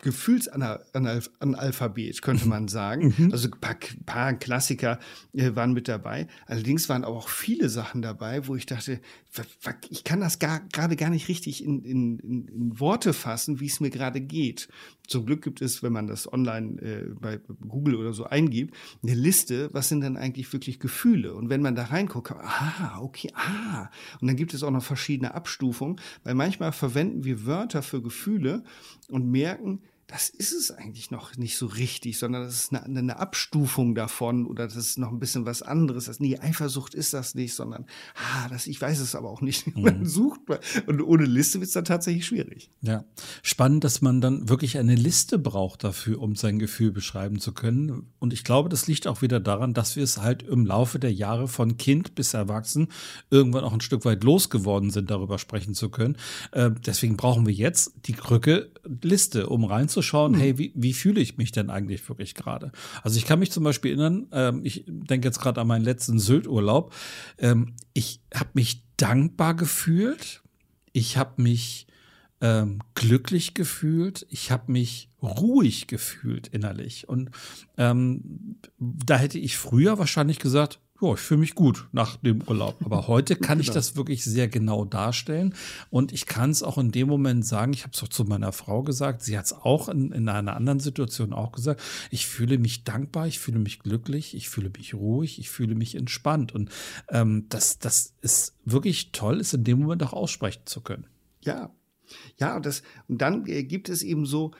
Gefühlsanalphabet, 0.00 2.22
könnte 2.22 2.48
man 2.48 2.68
sagen. 2.68 3.14
Mhm. 3.24 3.32
Also 3.32 3.48
ein 3.48 3.60
paar, 3.60 3.76
paar 4.06 4.34
Klassiker 4.34 4.98
äh, 5.34 5.54
waren 5.54 5.72
mit 5.72 5.86
dabei. 5.88 6.26
Allerdings 6.46 6.88
waren 6.88 7.04
auch 7.04 7.28
viele 7.28 7.68
Sachen 7.68 8.02
dabei, 8.02 8.48
wo 8.48 8.56
ich 8.56 8.66
dachte, 8.66 9.00
ich 9.90 10.04
kann 10.04 10.20
das 10.20 10.38
gerade 10.38 10.96
gar 10.96 11.10
nicht 11.10 11.28
richtig 11.28 11.64
in, 11.64 11.84
in, 11.84 12.18
in 12.18 12.80
Worte 12.80 13.12
fassen, 13.12 13.60
wie 13.60 13.66
es 13.66 13.80
mir 13.80 13.90
gerade 13.90 14.20
geht. 14.20 14.68
Zum 15.06 15.26
Glück 15.26 15.42
gibt 15.42 15.60
es, 15.60 15.82
wenn 15.82 15.92
man 15.92 16.06
das 16.06 16.32
online 16.32 16.80
äh, 16.80 17.14
bei 17.20 17.40
Google 17.68 17.96
oder 17.96 18.12
so 18.12 18.24
eingibt, 18.24 18.74
eine 19.02 19.14
Liste, 19.14 19.68
was 19.72 19.88
sind 19.88 20.00
denn 20.00 20.16
eigentlich 20.16 20.52
wirklich 20.52 20.80
Gefühle? 20.80 21.34
Und 21.34 21.50
wenn 21.50 21.62
man 21.62 21.74
da 21.74 21.84
reinguckt, 21.84 22.32
ah, 22.32 22.98
okay, 23.00 23.30
ah. 23.34 23.90
Und 24.20 24.28
dann 24.28 24.36
gibt 24.36 24.54
es 24.54 24.62
auch 24.62 24.70
noch 24.70 24.82
verschiedene 24.82 25.34
Abstufungen, 25.34 26.00
weil 26.22 26.34
manchmal 26.34 26.72
verwenden 26.72 27.24
wir 27.24 27.44
Wörter 27.44 27.82
für 27.82 28.02
Gefühle 28.02 28.64
und 29.08 29.30
merken, 29.30 29.80
das 30.14 30.28
ist 30.28 30.52
es 30.52 30.70
eigentlich 30.70 31.10
noch 31.10 31.36
nicht 31.36 31.56
so 31.56 31.66
richtig, 31.66 32.18
sondern 32.18 32.44
das 32.44 32.54
ist 32.54 32.72
eine, 32.72 32.84
eine, 32.84 33.18
Abstufung 33.18 33.96
davon 33.96 34.46
oder 34.46 34.64
das 34.64 34.76
ist 34.76 34.96
noch 34.96 35.10
ein 35.10 35.18
bisschen 35.18 35.44
was 35.44 35.60
anderes. 35.60 36.04
Das, 36.04 36.20
nee, 36.20 36.38
Eifersucht 36.38 36.94
ist 36.94 37.12
das 37.14 37.34
nicht, 37.34 37.52
sondern, 37.52 37.84
ah, 38.14 38.48
das, 38.48 38.68
ich 38.68 38.80
weiß 38.80 39.00
es 39.00 39.16
aber 39.16 39.28
auch 39.28 39.40
nicht. 39.40 39.66
Und 39.74 39.82
dann 39.82 40.00
mhm. 40.00 40.06
sucht 40.06 40.48
man. 40.48 40.58
Und 40.86 41.02
ohne 41.02 41.24
Liste 41.24 41.58
wird 41.58 41.66
es 41.66 41.72
dann 41.72 41.84
tatsächlich 41.84 42.26
schwierig. 42.26 42.70
Ja. 42.80 43.04
Spannend, 43.42 43.82
dass 43.82 44.02
man 44.02 44.20
dann 44.20 44.48
wirklich 44.48 44.78
eine 44.78 44.94
Liste 44.94 45.36
braucht 45.36 45.82
dafür, 45.82 46.20
um 46.20 46.36
sein 46.36 46.60
Gefühl 46.60 46.92
beschreiben 46.92 47.40
zu 47.40 47.52
können. 47.52 48.12
Und 48.20 48.32
ich 48.32 48.44
glaube, 48.44 48.68
das 48.68 48.86
liegt 48.86 49.08
auch 49.08 49.20
wieder 49.20 49.40
daran, 49.40 49.74
dass 49.74 49.96
wir 49.96 50.04
es 50.04 50.18
halt 50.18 50.44
im 50.44 50.64
Laufe 50.64 51.00
der 51.00 51.12
Jahre 51.12 51.48
von 51.48 51.76
Kind 51.76 52.14
bis 52.14 52.34
Erwachsen 52.34 52.86
irgendwann 53.30 53.64
auch 53.64 53.72
ein 53.72 53.80
Stück 53.80 54.04
weit 54.04 54.22
losgeworden 54.22 54.90
sind, 54.90 55.10
darüber 55.10 55.40
sprechen 55.40 55.74
zu 55.74 55.88
können. 55.88 56.16
Äh, 56.52 56.70
deswegen 56.86 57.16
brauchen 57.16 57.46
wir 57.46 57.54
jetzt 57.54 57.94
die 58.06 58.12
Krücke 58.12 58.70
Liste, 59.02 59.48
um 59.48 59.64
reinzukommen 59.64 59.94
zu 59.94 60.02
schauen, 60.04 60.34
hm. 60.34 60.40
hey, 60.40 60.58
wie, 60.58 60.72
wie 60.74 60.92
fühle 60.92 61.20
ich 61.20 61.36
mich 61.36 61.52
denn 61.52 61.70
eigentlich 61.70 62.08
wirklich 62.08 62.34
gerade? 62.34 62.72
Also 63.02 63.18
ich 63.18 63.26
kann 63.26 63.38
mich 63.38 63.50
zum 63.50 63.64
Beispiel 63.64 63.92
erinnern, 63.92 64.26
ähm, 64.32 64.60
ich 64.64 64.84
denke 64.86 65.28
jetzt 65.28 65.40
gerade 65.40 65.60
an 65.60 65.66
meinen 65.66 65.84
letzten 65.84 66.18
Sylt-Urlaub, 66.18 66.94
ähm, 67.38 67.74
ich 67.92 68.20
habe 68.34 68.50
mich 68.54 68.84
dankbar 68.96 69.54
gefühlt, 69.54 70.42
ich 70.92 71.16
habe 71.16 71.42
mich 71.42 71.86
ähm, 72.40 72.80
glücklich 72.94 73.54
gefühlt, 73.54 74.26
ich 74.28 74.50
habe 74.50 74.70
mich 74.70 75.08
ruhig 75.22 75.86
gefühlt 75.86 76.48
innerlich. 76.48 77.08
Und 77.08 77.30
ähm, 77.78 78.58
da 78.78 79.16
hätte 79.16 79.38
ich 79.38 79.56
früher 79.56 79.98
wahrscheinlich 79.98 80.38
gesagt, 80.38 80.78
ja, 81.04 81.14
ich 81.14 81.20
fühle 81.20 81.40
mich 81.40 81.54
gut 81.54 81.88
nach 81.92 82.16
dem 82.16 82.42
Urlaub. 82.42 82.76
Aber 82.84 83.06
heute 83.08 83.36
kann 83.36 83.60
ich 83.60 83.66
genau. 83.66 83.74
das 83.74 83.96
wirklich 83.96 84.24
sehr 84.24 84.48
genau 84.48 84.84
darstellen. 84.84 85.54
Und 85.90 86.12
ich 86.12 86.26
kann 86.26 86.50
es 86.50 86.62
auch 86.62 86.78
in 86.78 86.92
dem 86.92 87.08
Moment 87.08 87.46
sagen, 87.46 87.72
ich 87.72 87.82
habe 87.82 87.92
es 87.94 88.02
auch 88.02 88.08
zu 88.08 88.24
meiner 88.24 88.52
Frau 88.52 88.82
gesagt, 88.82 89.22
sie 89.22 89.36
hat 89.38 89.46
es 89.46 89.52
auch 89.52 89.88
in, 89.88 90.12
in 90.12 90.28
einer 90.28 90.56
anderen 90.56 90.80
Situation 90.80 91.32
auch 91.32 91.52
gesagt, 91.52 91.82
ich 92.10 92.26
fühle 92.26 92.58
mich 92.58 92.84
dankbar, 92.84 93.26
ich 93.26 93.38
fühle 93.38 93.58
mich 93.58 93.80
glücklich, 93.80 94.34
ich 94.34 94.48
fühle 94.48 94.70
mich 94.76 94.94
ruhig, 94.94 95.38
ich 95.38 95.50
fühle 95.50 95.74
mich 95.74 95.94
entspannt. 95.94 96.54
Und 96.54 96.70
ähm, 97.08 97.46
das, 97.48 97.78
das 97.78 98.14
ist 98.20 98.54
wirklich 98.64 99.12
toll, 99.12 99.40
es 99.40 99.52
in 99.52 99.64
dem 99.64 99.80
Moment 99.80 100.02
auch 100.02 100.12
aussprechen 100.12 100.62
zu 100.64 100.80
können. 100.80 101.06
Ja, 101.42 101.74
ja, 102.38 102.56
und, 102.56 102.66
das, 102.66 102.82
und 103.08 103.20
dann 103.20 103.46
äh, 103.46 103.64
gibt 103.64 103.88
es 103.88 104.02
eben 104.02 104.26
so, 104.26 104.52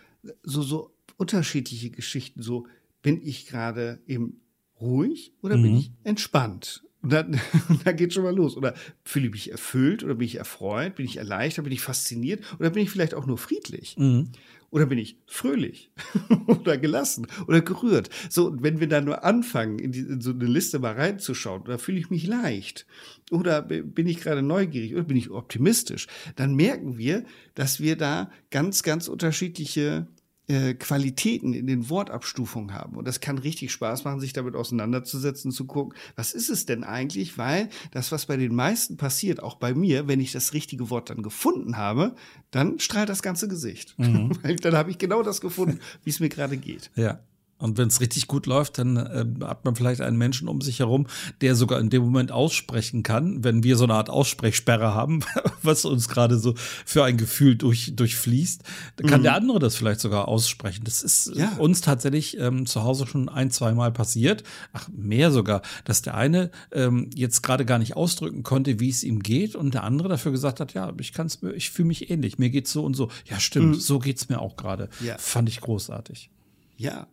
so, 0.42 0.62
so 0.62 0.94
unterschiedliche 1.16 1.90
Geschichten. 1.90 2.42
So 2.42 2.66
bin 3.02 3.20
ich 3.22 3.46
gerade 3.46 4.00
eben 4.06 4.40
ruhig 4.84 5.32
oder 5.42 5.56
mhm. 5.56 5.62
bin 5.62 5.76
ich 5.76 5.92
entspannt? 6.04 6.84
Und 7.04 7.12
dann, 7.12 7.38
dann 7.84 7.96
geht 7.96 8.14
schon 8.14 8.24
mal 8.24 8.34
los. 8.34 8.56
Oder 8.56 8.74
fühle 9.04 9.26
ich 9.26 9.32
mich 9.32 9.52
erfüllt 9.52 10.02
oder 10.02 10.14
bin 10.14 10.26
ich 10.26 10.36
erfreut? 10.36 10.94
Bin 10.96 11.04
ich 11.04 11.18
erleichtert? 11.18 11.64
Bin 11.64 11.72
ich 11.72 11.82
fasziniert? 11.82 12.42
Oder 12.58 12.70
bin 12.70 12.82
ich 12.82 12.90
vielleicht 12.90 13.14
auch 13.14 13.26
nur 13.26 13.36
friedlich? 13.36 13.96
Mhm. 13.98 14.30
Oder 14.70 14.86
bin 14.86 14.98
ich 14.98 15.18
fröhlich 15.26 15.92
oder 16.48 16.78
gelassen 16.78 17.28
oder 17.46 17.60
gerührt? 17.60 18.10
So, 18.28 18.56
wenn 18.60 18.80
wir 18.80 18.88
da 18.88 19.00
nur 19.00 19.22
anfangen, 19.22 19.78
in, 19.78 19.92
die, 19.92 20.00
in 20.00 20.20
so 20.20 20.30
eine 20.30 20.46
Liste 20.46 20.80
mal 20.80 20.94
reinzuschauen, 20.94 21.62
oder 21.62 21.78
fühle 21.78 21.98
ich 21.98 22.10
mich 22.10 22.26
leicht? 22.26 22.86
Oder 23.30 23.62
bin 23.62 24.08
ich 24.08 24.20
gerade 24.20 24.42
neugierig? 24.42 24.94
Oder 24.94 25.04
bin 25.04 25.16
ich 25.16 25.30
optimistisch? 25.30 26.08
Dann 26.34 26.56
merken 26.56 26.98
wir, 26.98 27.24
dass 27.54 27.78
wir 27.78 27.96
da 27.96 28.32
ganz, 28.50 28.82
ganz 28.82 29.06
unterschiedliche 29.06 30.08
äh, 30.46 30.74
Qualitäten 30.74 31.54
in 31.54 31.66
den 31.66 31.88
Wortabstufungen 31.88 32.74
haben. 32.74 32.96
Und 32.96 33.06
das 33.06 33.20
kann 33.20 33.38
richtig 33.38 33.72
Spaß 33.72 34.04
machen, 34.04 34.20
sich 34.20 34.32
damit 34.32 34.54
auseinanderzusetzen, 34.54 35.52
zu 35.52 35.66
gucken, 35.66 35.98
was 36.16 36.34
ist 36.34 36.50
es 36.50 36.66
denn 36.66 36.84
eigentlich? 36.84 37.38
Weil 37.38 37.68
das, 37.92 38.12
was 38.12 38.26
bei 38.26 38.36
den 38.36 38.54
meisten 38.54 38.96
passiert, 38.96 39.42
auch 39.42 39.56
bei 39.56 39.74
mir, 39.74 40.06
wenn 40.06 40.20
ich 40.20 40.32
das 40.32 40.52
richtige 40.52 40.90
Wort 40.90 41.10
dann 41.10 41.22
gefunden 41.22 41.76
habe, 41.76 42.14
dann 42.50 42.78
strahlt 42.78 43.08
das 43.08 43.22
ganze 43.22 43.48
Gesicht. 43.48 43.98
Mhm. 43.98 44.38
dann 44.60 44.74
habe 44.74 44.90
ich 44.90 44.98
genau 44.98 45.22
das 45.22 45.40
gefunden, 45.40 45.80
wie 46.04 46.10
es 46.10 46.20
mir 46.20 46.28
gerade 46.28 46.56
geht. 46.56 46.90
Ja. 46.94 47.20
Und 47.58 47.78
wenn 47.78 47.88
es 47.88 48.00
richtig 48.00 48.26
gut 48.26 48.46
läuft, 48.46 48.78
dann 48.78 48.96
äh, 48.96 49.24
hat 49.44 49.64
man 49.64 49.76
vielleicht 49.76 50.00
einen 50.00 50.18
Menschen 50.18 50.48
um 50.48 50.60
sich 50.60 50.80
herum, 50.80 51.06
der 51.40 51.54
sogar 51.54 51.80
in 51.80 51.88
dem 51.88 52.02
Moment 52.02 52.32
aussprechen 52.32 53.02
kann, 53.02 53.44
wenn 53.44 53.62
wir 53.62 53.76
so 53.76 53.84
eine 53.84 53.94
Art 53.94 54.10
Aussprechsperre 54.10 54.92
haben, 54.92 55.20
was 55.62 55.84
uns 55.84 56.08
gerade 56.08 56.38
so 56.38 56.54
für 56.84 57.04
ein 57.04 57.16
Gefühl 57.16 57.56
durch, 57.56 57.94
durchfließt, 57.94 58.62
dann 58.96 59.06
kann 59.06 59.20
mhm. 59.20 59.24
der 59.24 59.34
andere 59.34 59.58
das 59.60 59.76
vielleicht 59.76 60.00
sogar 60.00 60.26
aussprechen. 60.26 60.82
Das 60.84 61.02
ist 61.02 61.32
ja. 61.34 61.52
uns 61.56 61.80
tatsächlich 61.80 62.38
ähm, 62.38 62.66
zu 62.66 62.82
Hause 62.82 63.06
schon 63.06 63.28
ein, 63.28 63.50
zwei 63.50 63.72
Mal 63.72 63.92
passiert, 63.92 64.42
ach 64.72 64.88
mehr 64.92 65.30
sogar, 65.30 65.62
dass 65.84 66.02
der 66.02 66.16
eine 66.16 66.50
ähm, 66.72 67.08
jetzt 67.14 67.42
gerade 67.42 67.64
gar 67.64 67.78
nicht 67.78 67.96
ausdrücken 67.96 68.42
konnte, 68.42 68.80
wie 68.80 68.90
es 68.90 69.04
ihm 69.04 69.22
geht, 69.22 69.54
und 69.54 69.74
der 69.74 69.84
andere 69.84 70.08
dafür 70.08 70.32
gesagt 70.32 70.58
hat, 70.58 70.74
ja, 70.74 70.92
ich 71.00 71.12
kann's, 71.12 71.38
ich 71.54 71.70
fühle 71.70 71.88
mich 71.88 72.10
ähnlich, 72.10 72.38
mir 72.38 72.50
geht's 72.50 72.72
so 72.72 72.84
und 72.84 72.94
so. 72.94 73.10
Ja, 73.26 73.38
stimmt, 73.38 73.76
mhm. 73.76 73.80
so 73.80 74.00
geht's 74.00 74.28
mir 74.28 74.40
auch 74.40 74.56
gerade. 74.56 74.88
Ja. 75.00 75.16
Fand 75.18 75.48
ich 75.48 75.60
großartig. 75.60 76.30
Ja, 76.76 77.06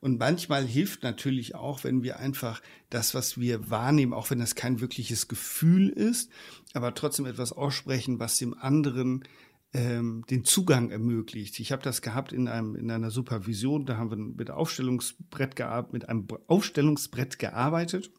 und 0.00 0.18
manchmal 0.18 0.64
hilft 0.64 1.02
natürlich 1.02 1.54
auch, 1.54 1.84
wenn 1.84 2.02
wir 2.02 2.18
einfach 2.18 2.62
das, 2.90 3.14
was 3.14 3.38
wir 3.38 3.70
wahrnehmen, 3.70 4.12
auch 4.12 4.30
wenn 4.30 4.38
das 4.38 4.54
kein 4.54 4.80
wirkliches 4.80 5.28
Gefühl 5.28 5.88
ist, 5.88 6.30
aber 6.72 6.94
trotzdem 6.94 7.26
etwas 7.26 7.52
aussprechen, 7.52 8.20
was 8.20 8.36
dem 8.36 8.54
anderen 8.54 9.24
ähm, 9.72 10.24
den 10.30 10.44
Zugang 10.44 10.90
ermöglicht. 10.90 11.58
Ich 11.60 11.72
habe 11.72 11.82
das 11.82 12.00
gehabt 12.00 12.32
in 12.32 12.48
einem 12.48 12.74
in 12.74 12.90
einer 12.90 13.10
Supervision. 13.10 13.84
Da 13.84 13.98
haben 13.98 14.10
wir 14.10 14.16
mit 14.16 14.50
Aufstellungsbrett 14.50 15.56
gearbeitet, 15.56 15.92
mit 15.92 16.08
einem 16.08 16.26
Aufstellungsbrett 16.46 17.38
gearbeitet 17.38 18.10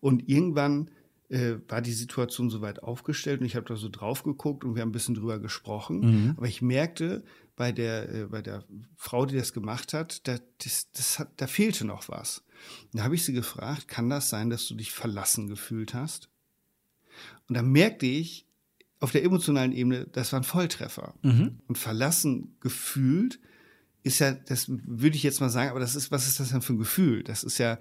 und 0.00 0.28
irgendwann 0.28 0.90
äh, 1.28 1.56
war 1.68 1.80
die 1.80 1.92
Situation 1.92 2.50
soweit 2.50 2.82
aufgestellt 2.82 3.40
und 3.40 3.46
ich 3.46 3.56
habe 3.56 3.66
da 3.66 3.76
so 3.76 3.88
drauf 3.88 4.22
geguckt 4.22 4.64
und 4.64 4.74
wir 4.74 4.82
haben 4.82 4.90
ein 4.90 4.92
bisschen 4.92 5.14
drüber 5.14 5.38
gesprochen. 5.38 6.00
Mhm. 6.00 6.34
Aber 6.36 6.46
ich 6.46 6.62
merkte, 6.62 7.24
bei 7.56 7.72
der, 7.72 8.08
äh, 8.12 8.26
bei 8.26 8.42
der 8.42 8.64
Frau, 8.96 9.26
die 9.26 9.36
das 9.36 9.52
gemacht 9.52 9.92
hat, 9.92 10.26
da, 10.26 10.38
das, 10.58 10.90
das 10.92 11.18
hat, 11.18 11.32
da 11.36 11.46
fehlte 11.46 11.84
noch 11.84 12.08
was. 12.08 12.44
Da 12.92 13.04
habe 13.04 13.14
ich 13.14 13.24
sie 13.24 13.32
gefragt, 13.32 13.88
kann 13.88 14.08
das 14.08 14.30
sein, 14.30 14.50
dass 14.50 14.66
du 14.66 14.74
dich 14.74 14.92
verlassen 14.92 15.48
gefühlt 15.48 15.94
hast? 15.94 16.28
Und 17.48 17.56
da 17.56 17.62
merkte 17.62 18.06
ich 18.06 18.46
auf 19.00 19.10
der 19.10 19.24
emotionalen 19.24 19.72
Ebene, 19.72 20.06
das 20.06 20.32
war 20.32 20.40
ein 20.40 20.44
Volltreffer. 20.44 21.14
Mhm. 21.22 21.58
Und 21.66 21.76
verlassen 21.76 22.56
gefühlt 22.60 23.40
ist 24.04 24.20
ja, 24.20 24.32
das 24.32 24.66
würde 24.68 25.16
ich 25.16 25.22
jetzt 25.22 25.40
mal 25.40 25.50
sagen, 25.50 25.70
aber 25.70 25.80
das 25.80 25.94
ist, 25.94 26.10
was 26.10 26.26
ist 26.26 26.40
das 26.40 26.50
denn 26.50 26.62
für 26.62 26.72
ein 26.72 26.78
Gefühl? 26.78 27.22
Das 27.22 27.44
ist 27.44 27.58
ja, 27.58 27.78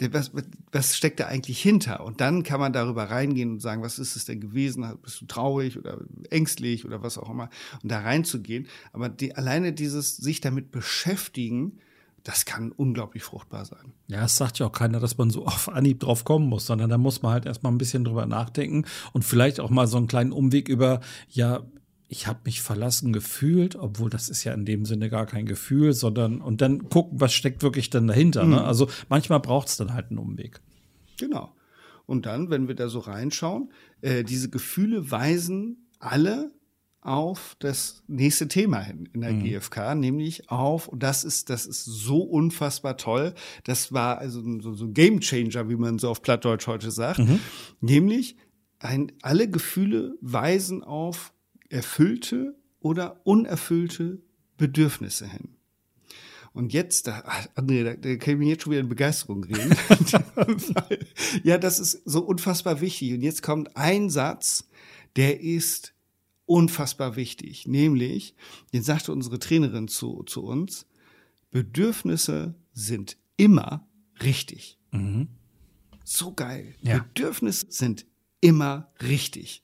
was, 0.00 0.32
was 0.72 0.96
steckt 0.96 1.20
da 1.20 1.26
eigentlich 1.26 1.60
hinter? 1.62 2.04
Und 2.04 2.20
dann 2.20 2.42
kann 2.42 2.60
man 2.60 2.72
darüber 2.72 3.04
reingehen 3.04 3.52
und 3.52 3.60
sagen, 3.60 3.82
was 3.82 3.98
ist 3.98 4.16
es 4.16 4.24
denn 4.24 4.40
gewesen? 4.40 4.98
Bist 5.02 5.20
du 5.20 5.26
traurig 5.26 5.78
oder 5.78 5.98
ängstlich 6.30 6.84
oder 6.84 7.02
was 7.02 7.16
auch 7.16 7.30
immer? 7.30 7.48
Und 7.82 7.92
da 7.92 8.00
reinzugehen. 8.00 8.66
Aber 8.92 9.08
die, 9.08 9.36
alleine 9.36 9.72
dieses 9.72 10.16
sich 10.16 10.40
damit 10.40 10.72
beschäftigen, 10.72 11.78
das 12.24 12.46
kann 12.46 12.72
unglaublich 12.72 13.22
fruchtbar 13.22 13.66
sein. 13.66 13.92
Ja, 14.08 14.24
es 14.24 14.36
sagt 14.36 14.58
ja 14.58 14.66
auch 14.66 14.72
keiner, 14.72 14.98
dass 14.98 15.18
man 15.18 15.30
so 15.30 15.46
auf 15.46 15.68
Anhieb 15.68 16.00
drauf 16.00 16.24
kommen 16.24 16.48
muss, 16.48 16.66
sondern 16.66 16.90
da 16.90 16.98
muss 16.98 17.22
man 17.22 17.32
halt 17.32 17.46
erstmal 17.46 17.70
ein 17.70 17.78
bisschen 17.78 18.04
drüber 18.04 18.26
nachdenken 18.26 18.86
und 19.12 19.24
vielleicht 19.24 19.60
auch 19.60 19.70
mal 19.70 19.86
so 19.86 19.98
einen 19.98 20.06
kleinen 20.06 20.32
Umweg 20.32 20.68
über, 20.68 21.00
ja, 21.28 21.62
ich 22.08 22.26
habe 22.26 22.40
mich 22.44 22.60
verlassen 22.62 23.12
gefühlt, 23.12 23.76
obwohl 23.76 24.10
das 24.10 24.28
ist 24.28 24.44
ja 24.44 24.52
in 24.52 24.64
dem 24.64 24.84
Sinne 24.84 25.08
gar 25.10 25.26
kein 25.26 25.46
Gefühl, 25.46 25.92
sondern 25.92 26.40
und 26.40 26.60
dann 26.60 26.88
gucken, 26.88 27.20
was 27.20 27.32
steckt 27.32 27.62
wirklich 27.62 27.90
dann 27.90 28.06
dahinter. 28.06 28.42
Ne? 28.42 28.46
Mhm. 28.46 28.54
Ne? 28.54 28.64
Also 28.64 28.88
manchmal 29.08 29.40
braucht 29.40 29.68
es 29.68 29.76
dann 29.76 29.94
halt 29.94 30.10
einen 30.10 30.18
Umweg. 30.18 30.60
Genau. 31.18 31.54
Und 32.06 32.26
dann, 32.26 32.50
wenn 32.50 32.68
wir 32.68 32.74
da 32.74 32.88
so 32.88 32.98
reinschauen, 32.98 33.70
äh, 34.02 34.24
diese 34.24 34.50
Gefühle 34.50 35.10
weisen 35.10 35.88
alle 35.98 36.52
auf 37.00 37.54
das 37.58 38.02
nächste 38.06 38.48
Thema 38.48 38.80
hin 38.80 39.08
in 39.12 39.20
der 39.20 39.32
mhm. 39.32 39.44
GfK, 39.44 39.94
nämlich 39.94 40.50
auf, 40.50 40.88
und 40.88 41.02
das 41.02 41.22
ist, 41.22 41.50
das 41.50 41.66
ist 41.66 41.84
so 41.84 42.22
unfassbar 42.22 42.96
toll, 42.96 43.34
das 43.64 43.92
war 43.92 44.18
also 44.18 44.42
so, 44.60 44.72
so 44.74 44.86
ein 44.86 44.94
Game 44.94 45.20
Changer, 45.20 45.68
wie 45.68 45.76
man 45.76 45.98
so 45.98 46.08
auf 46.08 46.22
Plattdeutsch 46.22 46.66
heute 46.66 46.90
sagt, 46.90 47.18
mhm. 47.18 47.40
nämlich 47.80 48.36
ein, 48.78 49.12
alle 49.20 49.48
Gefühle 49.48 50.16
weisen 50.22 50.82
auf 50.82 51.33
erfüllte 51.68 52.56
oder 52.80 53.20
unerfüllte 53.24 54.20
Bedürfnisse 54.56 55.28
hin. 55.28 55.56
Und 56.52 56.72
jetzt, 56.72 57.08
da, 57.08 57.24
André, 57.56 57.82
da, 57.82 57.94
da 57.94 58.16
kann 58.16 58.34
ich 58.34 58.38
mir 58.38 58.48
jetzt 58.48 58.62
schon 58.62 58.70
wieder 58.70 58.80
in 58.80 58.88
Begeisterung 58.88 59.42
reden. 59.42 59.76
ja, 61.42 61.58
das 61.58 61.80
ist 61.80 62.02
so 62.04 62.20
unfassbar 62.20 62.80
wichtig. 62.80 63.12
Und 63.12 63.22
jetzt 63.22 63.42
kommt 63.42 63.76
ein 63.76 64.08
Satz, 64.08 64.68
der 65.16 65.40
ist 65.40 65.94
unfassbar 66.46 67.16
wichtig. 67.16 67.66
Nämlich, 67.66 68.36
den 68.72 68.84
sagte 68.84 69.10
unsere 69.10 69.40
Trainerin 69.40 69.88
zu, 69.88 70.22
zu 70.22 70.44
uns, 70.44 70.86
Bedürfnisse 71.50 72.54
sind 72.72 73.16
immer 73.36 73.88
richtig. 74.22 74.78
Mhm. 74.92 75.26
So 76.04 76.34
geil. 76.34 76.76
Ja. 76.82 76.98
Bedürfnisse 76.98 77.66
sind 77.68 78.06
immer 78.40 78.92
richtig. 79.02 79.63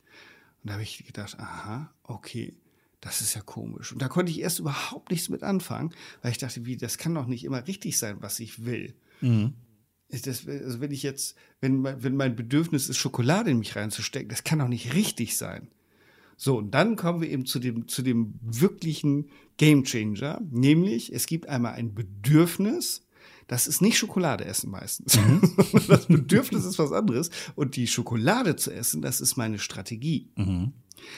Und 0.63 0.69
da 0.69 0.75
habe 0.75 0.83
ich 0.83 1.05
gedacht, 1.05 1.39
aha, 1.39 1.93
okay, 2.03 2.55
das 3.01 3.23
ist 3.23 3.35
ja 3.35 3.41
komisch. 3.41 3.93
Und 3.93 4.03
da 4.03 4.09
konnte 4.09 4.31
ich 4.31 4.41
erst 4.41 4.59
überhaupt 4.59 5.11
nichts 5.11 5.29
mit 5.29 5.43
anfangen, 5.43 5.95
weil 6.23 6.33
ich 6.33 6.39
dachte, 6.39 6.67
wie, 6.67 6.77
das 6.77 6.99
kann 6.99 7.15
doch 7.15 7.27
nicht 7.27 7.45
immer 7.45 7.67
richtig 7.67 7.99
sein, 7.99 8.19
was 8.21 8.41
ich 8.41 8.65
will. 8.65 8.95
Mhm. 9.21 9.55
Das, 10.11 10.47
also 10.47 10.81
wenn 10.81 10.91
ich 10.91 11.03
jetzt, 11.03 11.37
wenn, 11.61 11.85
wenn 11.85 12.17
mein 12.17 12.37
Bedürfnis 12.37 12.89
ist, 12.89 12.99
Schokolade 12.99 13.51
in 13.51 13.59
mich 13.59 13.77
reinzustecken, 13.77 14.29
das 14.29 14.45
kann 14.45 14.59
doch 14.59 14.69
nicht 14.69 14.93
richtig 14.93 15.37
sein. 15.37 15.69
So, 16.37 16.57
und 16.59 16.73
dann 16.73 16.97
kommen 16.97 17.21
wir 17.21 17.31
eben 17.31 17.47
zu 17.47 17.59
dem, 17.59 17.87
zu 17.87 18.03
dem 18.03 18.35
wirklichen 18.41 19.31
Gamechanger, 19.57 20.41
nämlich 20.51 21.13
es 21.13 21.27
gibt 21.27 21.49
einmal 21.49 21.75
ein 21.75 21.95
Bedürfnis, 21.95 23.07
das 23.51 23.67
ist 23.67 23.83
nicht 23.83 23.99
Schokolade 23.99 24.45
essen 24.45 24.71
meistens. 24.71 25.19
Mhm. 25.19 25.41
das 25.89 26.07
Bedürfnis 26.07 26.65
ist 26.65 26.79
was 26.79 26.93
anderes. 26.93 27.31
Und 27.57 27.75
die 27.75 27.89
Schokolade 27.89 28.55
zu 28.55 28.71
essen, 28.71 29.03
das 29.03 29.21
ist 29.21 29.37
meine 29.37 29.59
Strategie. 29.59 30.31
Mhm. 30.37 30.73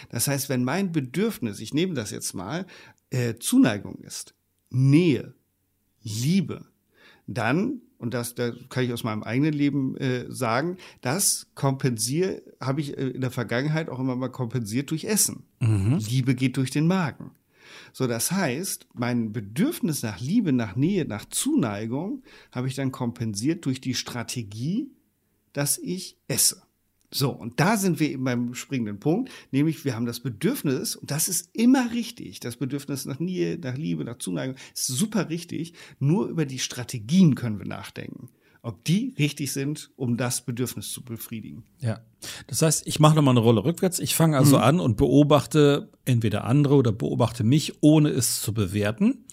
Das 0.09 0.29
heißt, 0.29 0.49
wenn 0.49 0.65
mein 0.65 0.93
Bedürfnis, 0.93 1.61
ich 1.61 1.75
nehme 1.75 1.93
das 1.93 2.11
jetzt 2.11 2.33
mal, 2.33 2.67
äh, 3.11 3.35
Zuneigung 3.35 3.97
ist, 3.97 4.35
Nähe, 4.71 5.35
Liebe, 6.03 6.65
dann 7.27 7.83
und 7.99 8.15
das, 8.15 8.35
da 8.35 8.51
kann 8.71 8.85
ich 8.85 8.95
aus 8.95 9.05
meinem 9.05 9.23
eigenen 9.23 9.53
Leben 9.53 9.99
äh, 9.99 10.25
sagen, 10.31 10.79
das 11.03 11.49
kompensiere, 11.55 12.43
habe 12.61 12.81
ich 12.81 12.97
äh, 12.97 13.09
in 13.09 13.21
der 13.21 13.31
Vergangenheit 13.31 13.91
auch 13.91 14.01
immer 14.01 14.17
mal 14.17 14.31
kompensiert 14.31 14.91
durch 14.91 15.05
Essen. 15.05 15.45
Mhm. 15.61 15.99
Liebe 15.99 16.35
geht 16.35 16.57
durch 16.57 16.71
den 16.71 16.87
Magen. 16.87 17.33
So, 17.93 18.07
das 18.07 18.33
heißt, 18.33 18.87
mein 18.95 19.33
Bedürfnis 19.33 20.03
nach 20.03 20.21
Liebe, 20.21 20.53
nach 20.53 20.77
Nähe, 20.77 21.05
nach 21.05 21.25
Zuneigung 21.27 22.23
habe 22.51 22.69
ich 22.69 22.75
dann 22.75 22.93
kompensiert 22.93 23.65
durch 23.67 23.81
die 23.81 23.95
Strategie, 23.95 24.91
dass 25.53 25.79
ich 25.79 26.17
esse. 26.29 26.63
So, 27.15 27.31
und 27.31 27.61
da 27.61 27.77
sind 27.77 28.01
wir 28.01 28.09
eben 28.09 28.25
beim 28.25 28.55
springenden 28.55 28.99
Punkt, 28.99 29.31
nämlich 29.51 29.85
wir 29.85 29.95
haben 29.95 30.07
das 30.07 30.21
Bedürfnis, 30.21 30.97
und 30.97 31.11
das 31.11 31.29
ist 31.29 31.51
immer 31.53 31.93
richtig, 31.93 32.41
das 32.41 32.57
Bedürfnis 32.57 33.05
nach 33.05 33.19
Nähe, 33.19 33.59
nach 33.59 33.77
Liebe, 33.77 34.03
nach 34.05 34.17
Zuneigung, 34.17 34.57
ist 34.75 34.87
super 34.87 35.29
richtig, 35.29 35.75
nur 35.99 36.29
über 36.29 36.47
die 36.47 36.59
Strategien 36.59 37.35
können 37.35 37.59
wir 37.59 37.67
nachdenken 37.67 38.31
ob 38.63 38.85
die 38.85 39.15
richtig 39.19 39.53
sind, 39.53 39.91
um 39.97 40.17
das 40.17 40.45
Bedürfnis 40.45 40.93
zu 40.93 41.03
befriedigen. 41.03 41.65
Ja. 41.81 42.01
Das 42.47 42.63
heißt, 42.63 42.87
ich 42.87 43.01
mache 43.01 43.17
nochmal 43.17 43.33
eine 43.33 43.41
Rolle 43.41 43.65
rückwärts. 43.65 43.99
Ich 43.99 44.15
fange 44.15 44.39
also 44.39 44.57
mhm. 44.57 44.63
an 44.63 44.81
und 44.81 44.97
beobachte 44.97 45.91
entweder 46.05 46.45
andere 46.45 46.77
oder 46.77 46.93
beobachte 46.93 47.43
mich, 47.43 47.83
ohne 47.83 48.11
es 48.11 48.41
zu 48.41 48.55
bewerten. 48.55 49.25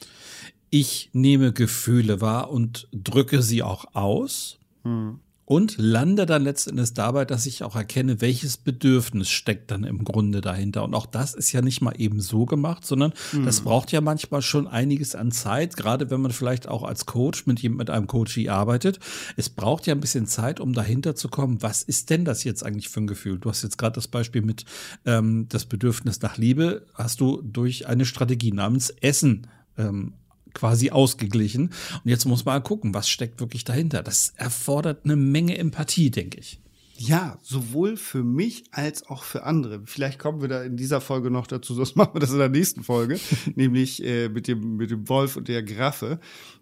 Ich 0.71 1.09
nehme 1.13 1.53
Gefühle 1.53 2.21
wahr 2.21 2.49
und 2.49 2.87
drücke 2.91 3.41
sie 3.41 3.63
auch 3.63 3.93
aus. 3.93 4.59
Mhm 4.83 5.19
und 5.49 5.77
lande 5.79 6.27
dann 6.27 6.43
letztendlich 6.43 6.93
dabei, 6.93 7.25
dass 7.25 7.47
ich 7.47 7.63
auch 7.63 7.75
erkenne, 7.75 8.21
welches 8.21 8.57
Bedürfnis 8.57 9.31
steckt 9.31 9.71
dann 9.71 9.83
im 9.83 10.03
Grunde 10.03 10.41
dahinter. 10.41 10.83
Und 10.83 10.93
auch 10.93 11.07
das 11.07 11.33
ist 11.33 11.51
ja 11.53 11.63
nicht 11.63 11.81
mal 11.81 11.95
eben 11.97 12.21
so 12.21 12.45
gemacht, 12.45 12.85
sondern 12.85 13.13
mhm. 13.33 13.45
das 13.45 13.62
braucht 13.62 13.91
ja 13.91 13.99
manchmal 13.99 14.43
schon 14.43 14.67
einiges 14.67 15.15
an 15.15 15.31
Zeit, 15.31 15.75
gerade 15.75 16.12
wenn 16.12 16.21
man 16.21 16.29
vielleicht 16.29 16.67
auch 16.67 16.83
als 16.83 17.07
Coach 17.07 17.47
mit, 17.47 17.63
mit 17.63 17.89
einem 17.89 18.05
Coachie 18.05 18.47
arbeitet. 18.47 18.99
Es 19.38 19.49
braucht 19.49 19.88
ja 19.88 19.95
ein 19.95 20.01
bisschen 20.01 20.27
Zeit, 20.27 20.59
um 20.59 20.73
dahinter 20.73 21.15
zu 21.15 21.29
kommen, 21.29 21.63
was 21.63 21.81
ist 21.81 22.12
denn 22.12 22.25
das 22.25 22.43
jetzt 22.43 22.63
eigentlich 22.63 22.89
für 22.89 22.99
ein 22.99 23.07
Gefühl? 23.07 23.39
Du 23.39 23.49
hast 23.49 23.63
jetzt 23.63 23.79
gerade 23.79 23.95
das 23.95 24.07
Beispiel 24.07 24.43
mit 24.43 24.65
ähm, 25.07 25.47
das 25.49 25.65
Bedürfnis 25.65 26.21
nach 26.21 26.38
Liebe, 26.38 26.85
hast 26.93 27.21
du 27.21 27.41
durch 27.41 27.88
eine 27.88 28.05
Strategie 28.05 28.51
namens 28.51 28.91
Essen 28.91 29.47
ähm, 29.79 30.13
quasi 30.53 30.91
ausgeglichen. 30.91 31.67
Und 32.03 32.09
jetzt 32.09 32.25
muss 32.25 32.45
man 32.45 32.63
gucken, 32.63 32.93
was 32.93 33.09
steckt 33.09 33.39
wirklich 33.39 33.63
dahinter. 33.63 34.03
Das 34.03 34.33
erfordert 34.35 35.05
eine 35.05 35.15
Menge 35.15 35.57
Empathie, 35.57 36.12
denke 36.12 36.39
ich. 36.39 36.59
Ja, 37.01 37.38
sowohl 37.41 37.95
für 37.95 38.25
mich 38.25 38.65
als 38.71 39.07
auch 39.07 39.23
für 39.23 39.43
andere. 39.43 39.81
Vielleicht 39.85 40.19
kommen 40.19 40.41
wir 40.41 40.49
da 40.49 40.63
in 40.63 40.75
dieser 40.75 40.99
Folge 40.99 41.31
noch 41.31 41.47
dazu, 41.47 41.73
sonst 41.73 41.95
machen 41.95 42.13
wir 42.13 42.19
das 42.19 42.31
in 42.31 42.39
der 42.39 42.49
nächsten 42.49 42.83
Folge, 42.83 43.19
nämlich 43.55 44.03
äh, 44.03 44.27
mit, 44.27 44.49
dem, 44.49 44.75
mit 44.75 44.91
dem 44.91 45.07
Wolf 45.07 45.38
und 45.38 45.47
der 45.47 45.63
Giraffe. 45.63 46.19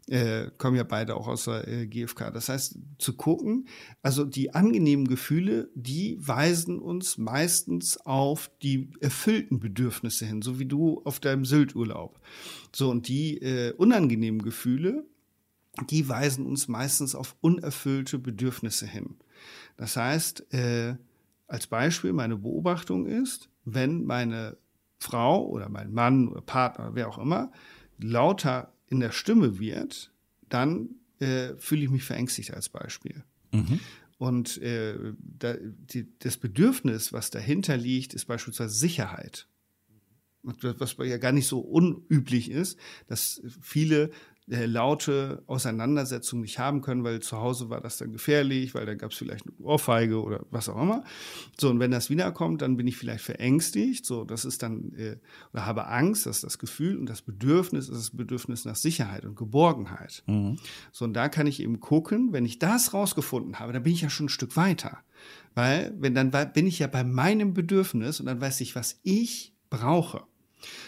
Äh, 0.10 0.52
kommen 0.58 0.78
ja 0.78 0.84
beide 0.84 1.16
auch 1.16 1.28
aus 1.28 1.46
der 1.46 1.68
äh, 1.68 1.86
GfK. 1.86 2.32
Das 2.32 2.48
heißt, 2.48 2.80
zu 2.98 3.18
gucken, 3.18 3.68
also 4.02 4.24
die 4.24 4.54
angenehmen 4.56 5.06
Gefühle, 5.06 5.70
die 5.76 6.18
weisen 6.26 6.80
uns 6.80 7.18
meistens 7.18 7.98
auf 8.06 8.50
die 8.62 8.90
erfüllten 9.02 9.60
Bedürfnisse 9.60 10.26
hin, 10.26 10.42
so 10.42 10.60
wie 10.60 10.66
du 10.66 11.02
auf 11.04 11.20
deinem 11.20 11.44
Sylturlaub. 11.44 12.22
So, 12.74 12.90
und 12.90 13.10
die 13.10 13.38
äh, 13.42 13.74
unangenehmen 13.74 14.42
Gefühle, 14.42 15.06
die 15.90 16.08
weisen 16.08 16.46
uns 16.46 16.70
meistens 16.70 17.14
auf 17.14 17.36
unerfüllte 17.42 18.18
Bedürfnisse 18.18 18.88
hin. 18.88 19.18
Das 19.76 19.98
heißt, 19.98 20.54
äh, 20.54 20.96
als 21.48 21.68
Beispiel, 21.68 22.14
meine 22.14 22.38
Beobachtung 22.38 23.08
ist, 23.08 23.50
wenn 23.66 24.06
meine 24.06 24.58
Frau 25.00 25.46
oder 25.46 25.68
mein 25.68 25.92
Mann 25.92 26.30
oder 26.30 26.42
Partner, 26.42 26.92
wer 26.94 27.10
auch 27.10 27.18
immer, 27.18 27.52
lauter 27.98 28.74
in 28.90 29.00
der 29.00 29.12
Stimme 29.12 29.60
wird, 29.60 30.12
dann 30.50 30.90
äh, 31.20 31.56
fühle 31.58 31.84
ich 31.84 31.90
mich 31.90 32.04
verängstigt 32.04 32.54
als 32.54 32.70
Beispiel. 32.70 33.24
Mhm. 33.52 33.80
Und 34.18 34.58
äh, 34.62 35.14
da, 35.20 35.56
die, 35.62 36.08
das 36.20 36.38
Bedürfnis, 36.38 37.14
was 37.14 37.30
dahinter 37.30 37.78
liegt, 37.78 38.14
ist 38.14 38.26
beispielsweise 38.26 38.74
Sicherheit. 38.74 39.48
Was 40.42 40.96
ja 41.00 41.18
gar 41.18 41.34
nicht 41.34 41.48
so 41.48 41.60
unüblich 41.60 42.50
ist, 42.50 42.80
dass 43.08 43.42
viele 43.62 44.12
äh, 44.50 44.66
laute 44.66 45.44
Auseinandersetzungen 45.48 46.44
nicht 46.44 46.58
haben 46.58 46.82
können, 46.82 47.04
weil 47.04 47.20
zu 47.20 47.38
Hause 47.38 47.70
war 47.70 47.82
das 47.82 47.98
dann 47.98 48.14
gefährlich, 48.14 48.74
weil 48.74 48.86
da 48.86 48.96
gab 48.96 49.12
es 49.12 49.18
vielleicht 49.18 49.46
eine 49.46 49.66
Ohrfeige 49.66 50.22
oder 50.22 50.46
was 50.52 50.70
auch 50.70 50.82
immer. 50.82 51.04
So, 51.60 51.70
und 51.70 51.80
wenn 51.80 51.92
das 51.92 52.10
wiederkommt, 52.10 52.62
dann 52.62 52.78
bin 52.78 52.88
ich 52.88 52.96
vielleicht 52.96 53.24
verängstigt. 53.24 54.06
So, 54.06 54.24
das 54.24 54.46
ist 54.46 54.64
dann, 54.64 54.94
äh, 54.96 55.18
oder 55.52 55.66
habe 55.66 55.88
Angst, 55.88 56.26
das 56.26 56.38
ist 56.38 56.44
das 56.46 56.60
Gefühl 56.60 56.98
und 56.98 57.08
das 57.08 57.22
Bedürfnis 57.22 57.90
ist 57.90 57.98
das 57.98 58.12
Bedürfnis 58.12 58.64
nach 58.64 58.76
Sicherheit 58.78 59.26
und 59.26 59.36
Geborgenheit. 59.36 60.24
Mhm. 60.28 60.58
So, 60.94 61.06
und 61.06 61.14
da 61.14 61.28
kann 61.28 61.48
ich 61.48 61.62
eben 61.62 61.80
gucken, 61.80 62.32
wenn 62.32 62.46
ich 62.46 62.58
das 62.58 62.94
rausgefunden 62.94 63.60
habe, 63.60 63.74
dann 63.74 63.84
bin 63.84 63.94
ich 63.94 64.02
ja 64.02 64.10
schon 64.10 64.28
ein 64.28 64.30
Stück 64.30 64.56
weiter. 64.56 65.00
Weil, 65.56 65.94
wenn 65.98 66.14
dann 66.14 66.32
bin 66.54 66.68
ich 66.68 66.80
ja 66.80 66.88
bei 66.88 67.04
meinem 67.04 67.54
Bedürfnis 67.54 68.20
und 68.20 68.28
dann 68.28 68.40
weiß 68.40 68.62
ich, 68.62 68.76
was 68.76 69.00
ich 69.04 69.54
brauche. 69.70 70.24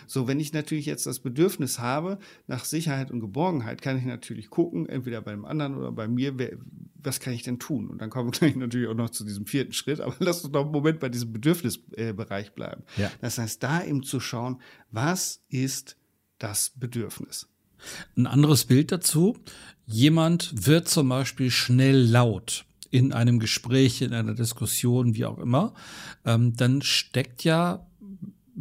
So, 0.07 0.27
wenn 0.27 0.39
ich 0.39 0.53
natürlich 0.53 0.85
jetzt 0.85 1.05
das 1.05 1.19
Bedürfnis 1.19 1.79
habe 1.79 2.17
nach 2.47 2.65
Sicherheit 2.65 3.11
und 3.11 3.19
Geborgenheit, 3.19 3.81
kann 3.81 3.97
ich 3.97 4.05
natürlich 4.05 4.49
gucken, 4.49 4.87
entweder 4.87 5.21
bei 5.21 5.31
einem 5.31 5.45
anderen 5.45 5.77
oder 5.77 5.91
bei 5.91 6.07
mir, 6.07 6.37
wer, 6.37 6.57
was 6.95 7.19
kann 7.19 7.33
ich 7.33 7.43
denn 7.43 7.59
tun? 7.59 7.87
Und 7.87 8.01
dann 8.01 8.09
kommen 8.09 8.31
wir 8.31 8.31
gleich 8.39 8.55
natürlich 8.55 8.87
auch 8.87 8.95
noch 8.95 9.09
zu 9.09 9.23
diesem 9.23 9.45
vierten 9.45 9.73
Schritt, 9.73 10.01
aber 10.01 10.15
lass 10.19 10.43
uns 10.43 10.53
noch 10.53 10.63
einen 10.63 10.71
Moment 10.71 10.99
bei 10.99 11.09
diesem 11.09 11.31
Bedürfnisbereich 11.31 12.53
bleiben. 12.53 12.83
Ja. 12.97 13.11
Das 13.21 13.37
heißt, 13.37 13.61
da 13.63 13.83
eben 13.83 14.03
zu 14.03 14.19
schauen, 14.19 14.61
was 14.91 15.41
ist 15.49 15.97
das 16.39 16.71
Bedürfnis? 16.75 17.47
Ein 18.17 18.27
anderes 18.27 18.65
Bild 18.65 18.91
dazu. 18.91 19.37
Jemand 19.85 20.67
wird 20.67 20.89
zum 20.89 21.09
Beispiel 21.09 21.49
schnell 21.49 21.97
laut 21.97 22.65
in 22.91 23.13
einem 23.13 23.39
Gespräch, 23.39 24.01
in 24.01 24.13
einer 24.13 24.33
Diskussion, 24.33 25.15
wie 25.15 25.25
auch 25.25 25.37
immer, 25.37 25.73
ähm, 26.25 26.55
dann 26.55 26.81
steckt 26.81 27.43
ja 27.43 27.85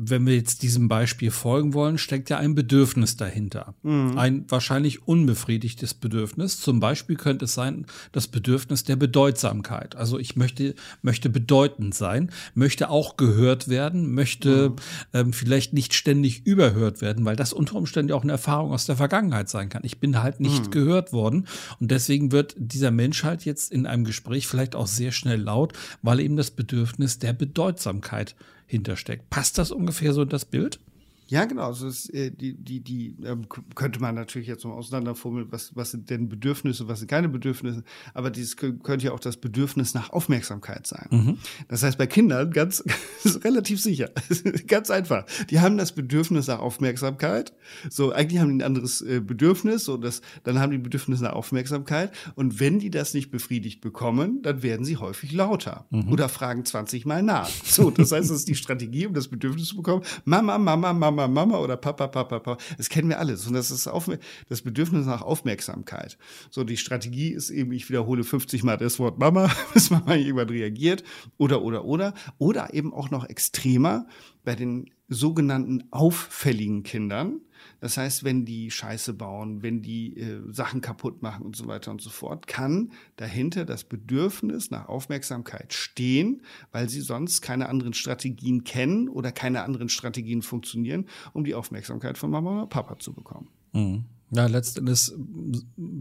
wenn 0.00 0.26
wir 0.26 0.36
jetzt 0.36 0.62
diesem 0.62 0.86
Beispiel 0.86 1.32
folgen 1.32 1.74
wollen, 1.74 1.98
steckt 1.98 2.30
ja 2.30 2.36
ein 2.36 2.54
Bedürfnis 2.54 3.16
dahinter. 3.16 3.74
Mhm. 3.82 4.16
Ein 4.16 4.44
wahrscheinlich 4.46 5.08
unbefriedigtes 5.08 5.94
Bedürfnis. 5.94 6.60
Zum 6.60 6.78
Beispiel 6.78 7.16
könnte 7.16 7.46
es 7.46 7.54
sein, 7.54 7.84
das 8.12 8.28
Bedürfnis 8.28 8.84
der 8.84 8.94
Bedeutsamkeit. 8.94 9.96
Also 9.96 10.20
ich 10.20 10.36
möchte, 10.36 10.76
möchte 11.02 11.28
bedeutend 11.28 11.96
sein, 11.96 12.30
möchte 12.54 12.90
auch 12.90 13.16
gehört 13.16 13.66
werden, 13.66 14.14
möchte 14.14 14.70
mhm. 14.70 14.76
ähm, 15.14 15.32
vielleicht 15.32 15.72
nicht 15.72 15.94
ständig 15.94 16.46
überhört 16.46 17.00
werden, 17.00 17.24
weil 17.24 17.34
das 17.34 17.52
unter 17.52 17.74
Umständen 17.74 18.12
auch 18.12 18.22
eine 18.22 18.32
Erfahrung 18.32 18.70
aus 18.70 18.86
der 18.86 18.96
Vergangenheit 18.96 19.48
sein 19.48 19.68
kann. 19.68 19.82
Ich 19.84 19.98
bin 19.98 20.22
halt 20.22 20.38
nicht 20.38 20.66
mhm. 20.66 20.70
gehört 20.70 21.12
worden 21.12 21.48
und 21.80 21.90
deswegen 21.90 22.30
wird 22.30 22.54
dieser 22.56 22.92
Mensch 22.92 23.24
halt 23.24 23.44
jetzt 23.44 23.72
in 23.72 23.84
einem 23.84 24.04
Gespräch 24.04 24.46
vielleicht 24.46 24.76
auch 24.76 24.86
sehr 24.86 25.10
schnell 25.10 25.40
laut, 25.40 25.72
weil 26.02 26.20
eben 26.20 26.36
das 26.36 26.52
Bedürfnis 26.52 27.18
der 27.18 27.32
Bedeutsamkeit 27.32 28.36
hintersteckt. 28.68 29.28
Passt 29.30 29.58
das 29.58 29.72
ungefähr 29.72 30.12
so 30.12 30.22
in 30.22 30.28
das 30.28 30.44
Bild? 30.44 30.78
Ja, 31.30 31.44
genau. 31.44 31.66
Also 31.66 31.86
es, 31.88 32.08
äh, 32.08 32.30
die, 32.30 32.54
die, 32.54 32.80
die 32.80 33.14
ähm, 33.22 33.46
könnte 33.74 34.00
man 34.00 34.14
natürlich 34.14 34.48
jetzt 34.48 34.64
noch 34.64 34.72
auseinanderfummeln, 34.72 35.48
was, 35.50 35.76
was 35.76 35.90
sind 35.90 36.08
denn 36.08 36.28
Bedürfnisse, 36.28 36.88
was 36.88 37.00
sind 37.00 37.08
keine 37.08 37.28
Bedürfnisse. 37.28 37.84
Aber 38.14 38.30
dieses 38.30 38.56
könnte 38.56 39.04
ja 39.04 39.12
auch 39.12 39.20
das 39.20 39.36
Bedürfnis 39.36 39.92
nach 39.92 40.10
Aufmerksamkeit 40.10 40.86
sein. 40.86 41.06
Mhm. 41.10 41.38
Das 41.68 41.82
heißt, 41.82 41.98
bei 41.98 42.06
Kindern 42.06 42.50
ganz 42.50 42.82
relativ 43.44 43.80
sicher, 43.80 44.10
ganz 44.66 44.90
einfach. 44.90 45.26
Die 45.50 45.60
haben 45.60 45.76
das 45.76 45.92
Bedürfnis 45.92 46.46
nach 46.46 46.60
Aufmerksamkeit. 46.60 47.52
So, 47.90 48.10
eigentlich 48.10 48.40
haben 48.40 48.48
die 48.48 48.64
ein 48.64 48.66
anderes 48.66 49.02
äh, 49.02 49.20
Bedürfnis. 49.20 49.84
So, 49.84 49.98
das, 49.98 50.22
dann 50.44 50.58
haben 50.58 50.72
die 50.72 50.78
Bedürfnis 50.78 51.20
nach 51.20 51.32
Aufmerksamkeit. 51.32 52.10
Und 52.36 52.58
wenn 52.58 52.78
die 52.78 52.90
das 52.90 53.12
nicht 53.12 53.30
befriedigt 53.30 53.82
bekommen, 53.82 54.40
dann 54.40 54.62
werden 54.62 54.86
sie 54.86 54.96
häufig 54.96 55.32
lauter 55.32 55.86
mhm. 55.90 56.10
oder 56.10 56.30
fragen 56.30 56.64
20 56.64 57.04
Mal 57.04 57.22
nach. 57.22 57.50
So, 57.64 57.90
das 57.90 58.12
heißt, 58.12 58.30
das 58.30 58.38
ist 58.38 58.48
die 58.48 58.54
Strategie, 58.54 59.06
um 59.06 59.12
das 59.12 59.28
Bedürfnis 59.28 59.66
zu 59.66 59.76
bekommen. 59.76 60.02
Mama, 60.24 60.56
Mama, 60.56 60.94
Mama. 60.94 61.17
Mama, 61.18 61.46
Mama 61.46 61.58
oder 61.58 61.76
Papa, 61.76 62.06
Papa, 62.06 62.38
Papa. 62.38 62.62
Das 62.76 62.88
kennen 62.88 63.08
wir 63.08 63.18
alles. 63.18 63.46
Und 63.46 63.54
das 63.54 63.70
ist 63.70 63.88
auf, 63.88 64.08
das 64.48 64.62
Bedürfnis 64.62 65.06
nach 65.06 65.22
Aufmerksamkeit. 65.22 66.16
So, 66.50 66.62
die 66.62 66.76
Strategie 66.76 67.30
ist 67.30 67.50
eben, 67.50 67.72
ich 67.72 67.88
wiederhole 67.88 68.22
50 68.22 68.62
Mal 68.62 68.76
das 68.76 68.98
Wort 68.98 69.18
Mama, 69.18 69.50
bis 69.74 69.90
Mama 69.90 70.14
irgendwann 70.14 70.48
reagiert. 70.48 71.02
Oder, 71.36 71.62
oder, 71.62 71.84
oder. 71.84 72.14
Oder 72.38 72.72
eben 72.74 72.94
auch 72.94 73.10
noch 73.10 73.28
extremer 73.28 74.06
bei 74.44 74.54
den 74.54 74.90
sogenannten 75.08 75.84
auffälligen 75.90 76.82
Kindern. 76.82 77.40
Das 77.80 77.96
heißt, 77.96 78.24
wenn 78.24 78.44
die 78.44 78.70
Scheiße 78.70 79.14
bauen, 79.14 79.62
wenn 79.62 79.82
die 79.82 80.16
äh, 80.16 80.40
Sachen 80.50 80.80
kaputt 80.80 81.22
machen 81.22 81.44
und 81.44 81.56
so 81.56 81.66
weiter 81.66 81.90
und 81.90 82.00
so 82.00 82.10
fort, 82.10 82.46
kann 82.46 82.92
dahinter 83.16 83.64
das 83.64 83.84
Bedürfnis 83.84 84.70
nach 84.70 84.88
Aufmerksamkeit 84.88 85.72
stehen, 85.72 86.42
weil 86.72 86.88
sie 86.88 87.00
sonst 87.00 87.40
keine 87.40 87.68
anderen 87.68 87.94
Strategien 87.94 88.64
kennen 88.64 89.08
oder 89.08 89.32
keine 89.32 89.62
anderen 89.62 89.88
Strategien 89.88 90.42
funktionieren, 90.42 91.06
um 91.32 91.44
die 91.44 91.54
Aufmerksamkeit 91.54 92.18
von 92.18 92.30
Mama 92.30 92.58
oder 92.58 92.66
Papa 92.66 92.98
zu 92.98 93.12
bekommen. 93.12 93.48
Mhm. 93.72 94.04
Ja, 94.30 94.46
letztendlich, 94.46 95.10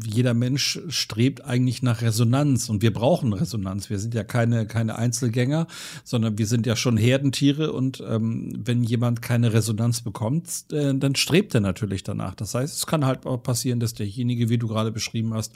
jeder 0.06 0.34
Mensch 0.34 0.82
strebt 0.90 1.46
eigentlich 1.46 1.82
nach 1.82 2.02
Resonanz 2.02 2.68
und 2.68 2.82
wir 2.82 2.92
brauchen 2.92 3.32
Resonanz. 3.32 3.90
Wir 3.90 4.00
sind 4.00 4.14
ja 4.14 4.26
keine, 4.26 4.68
keine 4.68 4.98
Einzelgänger, 4.98 5.68
sondern 6.04 6.38
wir 6.38 6.46
sind 6.46 6.66
ja 6.66 6.76
schon 6.76 6.98
Herdentiere 6.98 7.72
und 7.72 8.04
ähm, 8.06 8.52
wenn 8.66 8.84
jemand 8.84 9.22
keine 9.22 9.54
Resonanz 9.54 10.02
bekommt, 10.02 10.66
äh, 10.74 10.94
dann 10.94 11.16
strebt 11.16 11.56
er 11.56 11.62
natürlich 11.62 12.04
danach. 12.04 12.36
Das 12.36 12.54
heißt, 12.54 12.76
es 12.76 12.86
kann 12.86 13.06
halt 13.06 13.26
auch 13.26 13.42
passieren, 13.42 13.80
dass 13.80 13.94
derjenige, 13.94 14.50
wie 14.50 14.58
du 14.58 14.68
gerade 14.68 14.92
beschrieben 14.92 15.34
hast, 15.34 15.54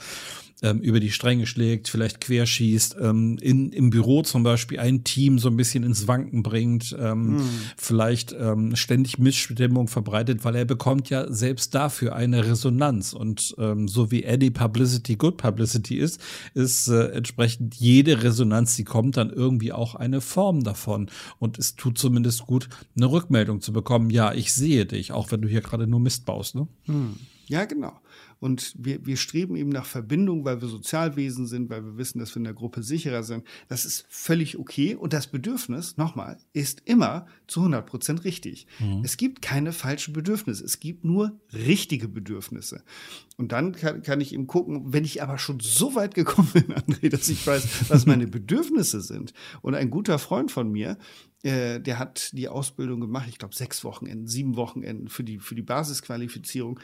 ähm, 0.62 0.80
über 0.80 1.00
die 1.00 1.10
Stränge 1.10 1.46
schlägt, 1.46 1.88
vielleicht 1.88 2.20
querschießt, 2.20 2.96
ähm, 3.00 3.36
in, 3.40 3.72
im 3.72 3.90
Büro 3.90 4.22
zum 4.22 4.44
Beispiel 4.44 4.78
ein 4.78 5.04
Team 5.04 5.38
so 5.38 5.48
ein 5.48 5.56
bisschen 5.56 5.82
ins 5.82 6.06
Wanken 6.06 6.42
bringt, 6.42 6.96
ähm, 6.98 7.38
hm. 7.38 7.44
vielleicht 7.76 8.34
ähm, 8.38 8.76
ständig 8.76 9.18
Missstimmung 9.18 9.88
verbreitet, 9.88 10.44
weil 10.44 10.54
er 10.54 10.64
bekommt 10.64 11.10
ja 11.10 11.30
selbst 11.30 11.74
dafür 11.74 12.14
eine 12.14 12.46
Resonanz. 12.46 12.61
Und 12.70 13.54
ähm, 13.58 13.88
so 13.88 14.10
wie 14.10 14.24
Eddie 14.24 14.50
Publicity 14.50 15.16
Good 15.16 15.36
Publicity 15.36 15.96
ist, 15.98 16.20
ist 16.54 16.88
äh, 16.88 17.08
entsprechend 17.08 17.74
jede 17.74 18.22
Resonanz, 18.22 18.76
die 18.76 18.84
kommt, 18.84 19.16
dann 19.16 19.30
irgendwie 19.30 19.72
auch 19.72 19.94
eine 19.94 20.20
Form 20.20 20.62
davon. 20.62 21.10
Und 21.38 21.58
es 21.58 21.76
tut 21.76 21.98
zumindest 21.98 22.46
gut, 22.46 22.68
eine 22.96 23.10
Rückmeldung 23.10 23.60
zu 23.60 23.72
bekommen. 23.72 24.10
Ja, 24.10 24.32
ich 24.32 24.52
sehe 24.52 24.86
dich, 24.86 25.12
auch 25.12 25.30
wenn 25.30 25.42
du 25.42 25.48
hier 25.48 25.60
gerade 25.60 25.86
nur 25.86 26.00
Mist 26.00 26.24
baust. 26.26 26.54
Ne? 26.54 26.68
Hm. 26.84 27.16
Ja, 27.48 27.64
genau. 27.64 27.92
Und 28.42 28.74
wir, 28.76 29.06
wir 29.06 29.16
streben 29.16 29.54
eben 29.54 29.68
nach 29.68 29.84
Verbindung, 29.84 30.44
weil 30.44 30.60
wir 30.60 30.66
Sozialwesen 30.66 31.46
sind, 31.46 31.70
weil 31.70 31.84
wir 31.84 31.96
wissen, 31.96 32.18
dass 32.18 32.34
wir 32.34 32.38
in 32.38 32.44
der 32.44 32.54
Gruppe 32.54 32.82
sicherer 32.82 33.22
sind. 33.22 33.46
Das 33.68 33.84
ist 33.84 34.04
völlig 34.08 34.58
okay. 34.58 34.96
Und 34.96 35.12
das 35.12 35.28
Bedürfnis, 35.28 35.96
nochmal, 35.96 36.38
ist 36.52 36.82
immer 36.84 37.26
zu 37.46 37.60
100 37.60 37.86
Prozent 37.86 38.24
richtig. 38.24 38.66
Mhm. 38.80 39.02
Es 39.04 39.16
gibt 39.16 39.42
keine 39.42 39.72
falschen 39.72 40.12
Bedürfnisse. 40.12 40.64
Es 40.64 40.80
gibt 40.80 41.04
nur 41.04 41.38
richtige 41.52 42.08
Bedürfnisse. 42.08 42.82
Und 43.36 43.52
dann 43.52 43.76
kann, 43.76 44.02
kann 44.02 44.20
ich 44.20 44.32
eben 44.34 44.48
gucken, 44.48 44.92
wenn 44.92 45.04
ich 45.04 45.22
aber 45.22 45.38
schon 45.38 45.60
so 45.60 45.94
weit 45.94 46.16
gekommen 46.16 46.50
bin, 46.52 46.64
André, 46.74 47.10
dass 47.10 47.28
ich 47.28 47.46
weiß, 47.46 47.90
was 47.90 48.06
meine 48.06 48.26
Bedürfnisse 48.26 49.02
sind. 49.02 49.34
Und 49.60 49.76
ein 49.76 49.88
guter 49.88 50.18
Freund 50.18 50.50
von 50.50 50.68
mir, 50.68 50.98
äh, 51.44 51.80
der 51.80 51.98
hat 51.98 52.32
die 52.32 52.48
Ausbildung 52.48 53.00
gemacht, 53.00 53.26
ich 53.28 53.38
glaube 53.38 53.54
sechs 53.54 53.82
Wochenenden, 53.84 54.26
sieben 54.26 54.56
Wochenenden 54.56 55.08
für 55.08 55.24
die, 55.24 55.38
für 55.38 55.54
die 55.54 55.62
Basisqualifizierung. 55.62 56.78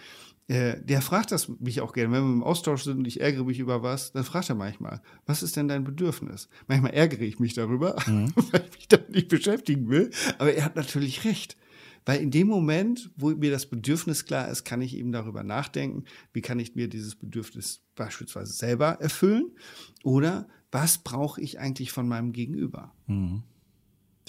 Äh, 0.49 0.83
der 0.83 1.03
fragt 1.03 1.31
das 1.31 1.49
mich 1.61 1.83
auch 1.83 1.93
gerne. 1.93 2.13
Wenn 2.13 2.25
wir 2.25 2.33
im 2.33 2.43
Austausch 2.43 2.83
sind 2.83 2.99
und 2.99 3.07
ich 3.07 3.21
ärgere 3.21 3.45
mich 3.45 3.59
über 3.59 3.83
was, 3.83 4.13
dann 4.13 4.25
fragt 4.25 4.49
er 4.49 4.55
manchmal, 4.55 5.03
was 5.27 5.43
ist 5.43 5.57
denn 5.57 5.69
dein 5.69 5.85
Bedürfnis? 5.85 6.49
Manchmal 6.67 6.95
ärgere 6.95 7.23
ich 7.23 7.39
mich 7.39 7.53
darüber, 7.53 7.97
mhm. 8.07 8.33
weil 8.51 8.65
ich 8.69 8.77
mich 8.77 8.89
damit 8.89 9.11
nicht 9.11 9.29
beschäftigen 9.29 9.89
will. 9.91 10.11
Aber 10.39 10.53
er 10.53 10.65
hat 10.65 10.75
natürlich 10.75 11.25
recht. 11.25 11.57
Weil 12.07 12.23
in 12.23 12.31
dem 12.31 12.47
Moment, 12.47 13.11
wo 13.17 13.29
mir 13.29 13.51
das 13.51 13.67
Bedürfnis 13.67 14.25
klar 14.25 14.49
ist, 14.49 14.65
kann 14.65 14.81
ich 14.81 14.97
eben 14.97 15.13
darüber 15.13 15.43
nachdenken, 15.43 16.05
wie 16.33 16.41
kann 16.41 16.59
ich 16.59 16.75
mir 16.75 16.89
dieses 16.89 17.17
Bedürfnis 17.17 17.83
beispielsweise 17.95 18.55
selber 18.55 18.99
erfüllen 19.01 19.51
oder 20.03 20.49
was 20.73 20.99
brauche 20.99 21.43
ich 21.43 21.59
eigentlich 21.59 21.93
von 21.93 22.09
meinem 22.09 22.33
Gegenüber. 22.33 22.95
Mhm. 23.07 23.43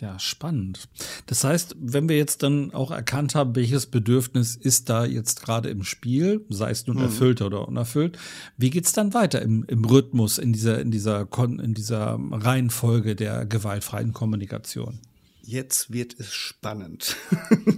Ja, 0.01 0.17
spannend. 0.17 0.87
Das 1.25 1.43
heißt, 1.43 1.75
wenn 1.79 2.07
wir 2.07 2.15
jetzt 2.15 2.41
dann 2.43 2.73
auch 2.73 2.91
erkannt 2.91 3.35
haben, 3.35 3.55
welches 3.55 3.85
Bedürfnis 3.85 4.55
ist 4.55 4.89
da 4.89 5.03
jetzt 5.03 5.41
gerade 5.41 5.69
im 5.69 5.83
Spiel, 5.83 6.45
sei 6.49 6.71
es 6.71 6.87
nun 6.87 6.97
mhm. 6.97 7.03
erfüllt 7.03 7.41
oder 7.41 7.67
unerfüllt, 7.67 8.17
wie 8.57 8.69
geht's 8.69 8.93
dann 8.93 9.13
weiter 9.13 9.41
im, 9.41 9.65
im 9.67 9.83
Rhythmus, 9.83 10.37
in 10.37 10.53
dieser, 10.53 10.79
in 10.79 10.91
dieser, 10.91 11.27
in 11.37 11.73
dieser 11.73 12.17
Reihenfolge 12.31 13.15
der 13.15 13.45
gewaltfreien 13.45 14.13
Kommunikation? 14.13 14.99
Jetzt 15.41 15.91
wird 15.91 16.17
es 16.19 16.33
spannend. 16.33 17.17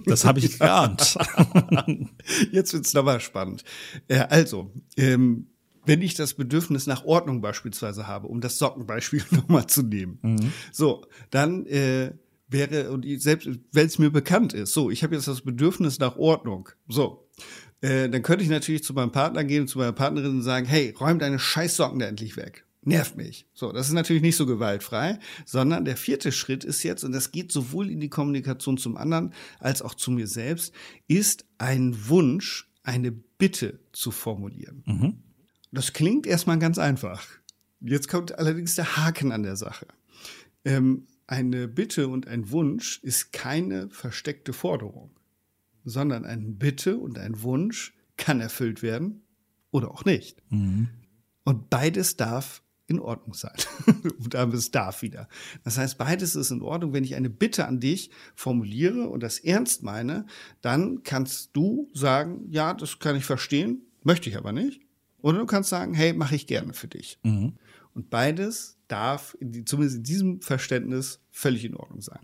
Das 0.06 0.26
habe 0.26 0.40
ich 0.40 0.60
geahnt. 0.60 1.18
Jetzt 2.52 2.74
wird 2.74 2.86
es 2.86 2.94
nochmal 2.94 3.22
spannend. 3.22 3.64
Äh, 4.10 4.18
also, 4.18 4.72
ähm, 4.98 5.48
wenn 5.86 6.02
ich 6.02 6.14
das 6.14 6.34
Bedürfnis 6.34 6.88
nach 6.88 7.06
Ordnung 7.06 7.42
beispielsweise 7.42 8.08
habe, 8.08 8.28
um 8.28 8.42
das 8.42 8.58
Sockenbeispiel 8.60 9.24
nochmal 9.32 9.68
zu 9.68 9.84
nehmen, 9.84 10.20
mhm. 10.22 10.54
so, 10.72 11.06
dann 11.30 11.66
äh, 11.66 12.14
wäre, 12.48 12.92
und 12.92 13.06
ich, 13.06 13.22
selbst 13.22 13.50
wenn 13.72 13.88
es 13.88 14.00
mir 14.00 14.12
bekannt 14.12 14.54
ist, 14.54 14.74
so, 14.74 14.90
ich 14.90 15.04
habe 15.04 15.16
jetzt 15.16 15.28
das 15.28 15.42
Bedürfnis 15.42 16.00
nach 16.00 16.18
Ordnung, 16.18 16.70
so, 16.88 17.28
äh, 17.82 18.10
dann 18.10 18.22
könnte 18.22 18.44
ich 18.44 18.50
natürlich 18.50 18.84
zu 18.84 18.94
meinem 18.94 19.12
Partner 19.12 19.44
gehen, 19.44 19.68
zu 19.68 19.80
meiner 19.80 19.94
Partnerin 19.94 20.32
und 20.32 20.44
sagen, 20.44 20.66
hey, 20.66 20.94
räum 21.00 21.20
deine 21.20 21.40
Scheißsocken 21.40 22.00
da 22.00 22.08
endlich 22.08 22.38
weg. 22.38 22.66
Nervt 22.84 23.16
mich. 23.16 23.48
So, 23.54 23.72
das 23.72 23.88
ist 23.88 23.94
natürlich 23.94 24.24
nicht 24.24 24.36
so 24.36 24.48
gewaltfrei, 24.48 25.20
sondern 25.46 25.86
der 25.86 25.98
vierte 25.98 26.32
Schritt 26.32 26.64
ist 26.64 26.82
jetzt, 26.82 27.04
und 27.04 27.12
das 27.12 27.32
geht 27.32 27.52
sowohl 27.52 27.92
in 27.92 28.00
die 28.00 28.10
Kommunikation 28.10 28.78
zum 28.78 28.98
anderen 28.98 29.34
als 29.60 29.84
auch 29.84 29.94
zu 29.94 30.10
mir 30.10 30.28
selbst, 30.28 30.74
ist 31.08 31.46
ein 31.60 32.10
Wunsch, 32.10 32.72
eine 32.84 33.12
Bitte 33.12 33.80
zu 33.92 34.10
formulieren. 34.10 34.84
Mhm. 34.88 35.24
Das 35.72 35.94
klingt 35.94 36.28
erstmal 36.28 36.60
ganz 36.60 36.78
einfach. 36.78 37.26
Jetzt 37.80 38.08
kommt 38.08 38.38
allerdings 38.38 38.76
der 38.76 38.98
Haken 38.98 39.32
an 39.32 39.44
der 39.44 39.56
Sache. 39.56 39.88
Ähm, 40.66 41.08
eine 41.28 41.68
Bitte 41.68 42.08
und 42.08 42.28
ein 42.28 42.52
Wunsch 42.52 43.00
ist 43.04 43.32
keine 43.32 43.90
versteckte 43.90 44.54
Forderung, 44.54 45.12
sondern 45.84 46.26
eine 46.26 46.50
Bitte 46.50 46.98
und 46.98 47.18
ein 47.18 47.42
Wunsch 47.42 47.94
kann 48.18 48.42
erfüllt 48.42 48.84
werden 48.84 49.24
oder 49.72 49.92
auch 49.92 50.06
nicht. 50.06 50.44
Mhm. 50.52 50.90
Und 51.44 51.70
beides 51.70 52.18
darf 52.18 52.62
in 52.88 53.00
Ordnung 53.00 53.34
sein. 53.34 53.56
und 54.20 54.34
da 54.34 54.44
es 54.50 54.72
darf 54.72 55.02
wieder. 55.02 55.28
Das 55.64 55.78
heißt, 55.78 55.98
beides 55.98 56.36
ist 56.36 56.52
in 56.52 56.62
Ordnung. 56.62 56.94
Wenn 56.94 57.06
ich 57.06 57.16
eine 57.16 57.30
Bitte 57.30 57.66
an 57.66 57.80
dich 57.80 58.12
formuliere 58.36 59.08
und 59.08 59.24
das 59.24 59.40
ernst 59.40 59.82
meine, 59.82 60.26
dann 60.62 61.04
kannst 61.04 61.52
du 61.54 61.90
sagen, 61.94 62.46
ja, 62.50 62.74
das 62.74 63.00
kann 63.00 63.16
ich 63.16 63.26
verstehen, 63.26 63.84
möchte 64.04 64.30
ich 64.30 64.38
aber 64.38 64.52
nicht. 64.52 64.82
Oder 65.22 65.40
du 65.40 65.46
kannst 65.46 65.70
sagen, 65.70 65.94
hey, 65.94 66.14
mache 66.14 66.36
ich 66.36 66.48
gerne 66.48 66.74
für 66.74 66.88
dich. 66.88 67.20
Mhm. 67.24 67.54
Und 67.94 68.10
beides 68.10 68.78
darf, 68.88 69.36
in 69.40 69.66
zumindest 69.66 69.98
in 69.98 70.04
diesem 70.04 70.42
Verständnis, 70.42 71.20
völlig 71.30 71.66
in 71.66 71.76
Ordnung 71.76 72.02
sein. 72.02 72.20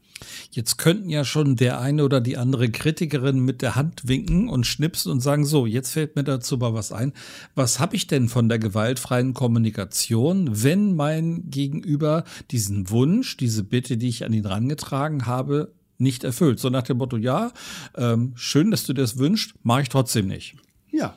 Jetzt 0.52 0.78
könnten 0.78 1.10
ja 1.10 1.24
schon 1.24 1.56
der 1.56 1.80
eine 1.80 2.04
oder 2.04 2.22
die 2.22 2.38
andere 2.38 2.70
Kritikerin 2.70 3.40
mit 3.40 3.62
der 3.62 3.76
Hand 3.76 4.08
winken 4.08 4.50
und 4.50 4.66
schnipsen 4.66 5.12
und 5.12 5.22
sagen, 5.22 5.46
so, 5.46 5.66
jetzt 5.66 5.92
fällt 5.92 6.16
mir 6.16 6.24
dazu 6.24 6.58
mal 6.58 6.74
was 6.74 6.92
ein. 6.92 7.14
Was 7.56 7.80
habe 7.80 7.96
ich 7.96 8.08
denn 8.08 8.28
von 8.30 8.50
der 8.50 8.60
gewaltfreien 8.60 9.34
Kommunikation, 9.34 10.64
wenn 10.64 10.96
mein 10.96 11.50
Gegenüber 11.50 12.24
diesen 12.52 12.90
Wunsch, 12.90 13.38
diese 13.38 13.64
Bitte, 13.64 13.98
die 13.98 14.10
ich 14.10 14.26
an 14.26 14.34
ihn 14.34 14.46
rangetragen 14.46 15.26
habe, 15.26 15.74
nicht 15.98 16.24
erfüllt? 16.24 16.60
So 16.60 16.70
nach 16.70 16.84
dem 16.84 16.98
Motto, 16.98 17.18
ja, 17.18 17.52
ähm, 17.96 18.34
schön, 18.36 18.72
dass 18.72 18.86
du 18.86 18.94
das 18.94 19.18
wünschst, 19.18 19.54
mache 19.64 19.84
ich 19.84 19.90
trotzdem 19.90 20.28
nicht. 20.28 20.56
Ja, 20.92 21.16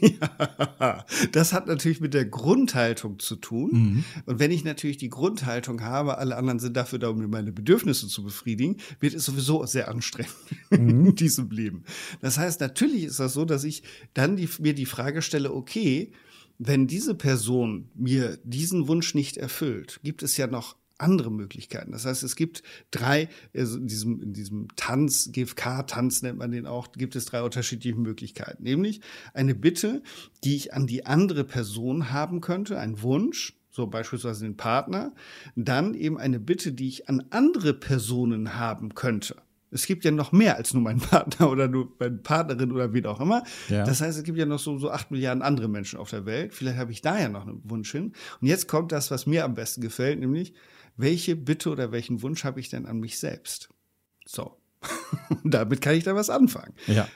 ja, 0.00 1.04
das 1.32 1.52
hat 1.52 1.66
natürlich 1.66 2.00
mit 2.00 2.14
der 2.14 2.24
Grundhaltung 2.24 3.18
zu 3.18 3.36
tun. 3.36 3.70
Mhm. 3.72 4.04
Und 4.26 4.38
wenn 4.38 4.50
ich 4.50 4.64
natürlich 4.64 4.96
die 4.96 5.08
Grundhaltung 5.08 5.82
habe, 5.82 6.18
alle 6.18 6.36
anderen 6.36 6.58
sind 6.58 6.76
dafür 6.76 6.98
da, 6.98 7.08
um 7.08 7.30
meine 7.30 7.52
Bedürfnisse 7.52 8.08
zu 8.08 8.22
befriedigen, 8.22 8.76
wird 9.00 9.14
es 9.14 9.24
sowieso 9.24 9.64
sehr 9.66 9.88
anstrengend 9.88 10.34
mhm. 10.70 11.06
in 11.06 11.14
diesem 11.14 11.50
Leben. 11.50 11.84
Das 12.20 12.38
heißt, 12.38 12.60
natürlich 12.60 13.04
ist 13.04 13.20
das 13.20 13.32
so, 13.32 13.44
dass 13.44 13.64
ich 13.64 13.82
dann 14.14 14.36
die, 14.36 14.48
mir 14.58 14.74
die 14.74 14.86
Frage 14.86 15.22
stelle, 15.22 15.52
okay, 15.52 16.12
wenn 16.58 16.88
diese 16.88 17.14
Person 17.14 17.88
mir 17.94 18.38
diesen 18.42 18.88
Wunsch 18.88 19.14
nicht 19.14 19.36
erfüllt, 19.36 20.00
gibt 20.02 20.22
es 20.22 20.36
ja 20.36 20.48
noch 20.48 20.76
andere 20.98 21.30
Möglichkeiten. 21.30 21.92
Das 21.92 22.04
heißt, 22.04 22.22
es 22.22 22.36
gibt 22.36 22.62
drei, 22.90 23.28
also 23.54 23.78
in 23.78 23.86
diesem, 23.86 24.22
in 24.22 24.32
diesem 24.32 24.68
Tanz, 24.76 25.30
GFK-Tanz 25.32 26.22
nennt 26.22 26.38
man 26.38 26.50
den 26.50 26.66
auch, 26.66 26.92
gibt 26.92 27.16
es 27.16 27.26
drei 27.26 27.42
unterschiedliche 27.42 27.98
Möglichkeiten. 27.98 28.62
Nämlich 28.62 29.00
eine 29.32 29.54
Bitte, 29.54 30.02
die 30.44 30.56
ich 30.56 30.74
an 30.74 30.86
die 30.86 31.06
andere 31.06 31.44
Person 31.44 32.10
haben 32.10 32.40
könnte, 32.40 32.78
ein 32.78 33.02
Wunsch, 33.02 33.54
so 33.70 33.86
beispielsweise 33.86 34.44
den 34.44 34.56
Partner, 34.56 35.12
dann 35.54 35.94
eben 35.94 36.18
eine 36.18 36.40
Bitte, 36.40 36.72
die 36.72 36.88
ich 36.88 37.08
an 37.08 37.24
andere 37.30 37.74
Personen 37.74 38.56
haben 38.56 38.94
könnte. 38.94 39.36
Es 39.70 39.86
gibt 39.86 40.04
ja 40.04 40.10
noch 40.10 40.32
mehr 40.32 40.56
als 40.56 40.72
nur 40.72 40.82
meinen 40.82 41.00
Partner 41.00 41.50
oder 41.50 41.68
nur 41.68 41.92
meine 41.98 42.16
Partnerin 42.16 42.72
oder 42.72 42.92
wie 42.94 43.04
auch 43.04 43.20
immer. 43.20 43.44
Ja. 43.68 43.84
Das 43.84 44.00
heißt, 44.00 44.18
es 44.18 44.24
gibt 44.24 44.38
ja 44.38 44.46
noch 44.46 44.58
so, 44.58 44.78
so 44.78 44.90
acht 44.90 45.10
Milliarden 45.10 45.42
andere 45.42 45.68
Menschen 45.68 45.98
auf 45.98 46.10
der 46.10 46.26
Welt. 46.26 46.54
Vielleicht 46.54 46.78
habe 46.78 46.90
ich 46.90 47.02
da 47.02 47.18
ja 47.18 47.28
noch 47.28 47.46
einen 47.46 47.60
Wunsch 47.64 47.92
hin. 47.92 48.14
Und 48.40 48.48
jetzt 48.48 48.66
kommt 48.66 48.92
das, 48.92 49.10
was 49.10 49.26
mir 49.26 49.44
am 49.44 49.54
besten 49.54 49.80
gefällt, 49.80 50.18
nämlich, 50.18 50.54
welche 50.98 51.36
Bitte 51.36 51.70
oder 51.70 51.92
welchen 51.92 52.20
Wunsch 52.22 52.44
habe 52.44 52.60
ich 52.60 52.68
denn 52.68 52.84
an 52.84 53.00
mich 53.00 53.18
selbst? 53.18 53.70
So. 54.26 54.58
damit 55.44 55.80
kann 55.80 55.94
ich 55.94 56.04
da 56.04 56.14
was 56.14 56.30
anfangen. 56.30 56.74
Ja. 56.86 57.08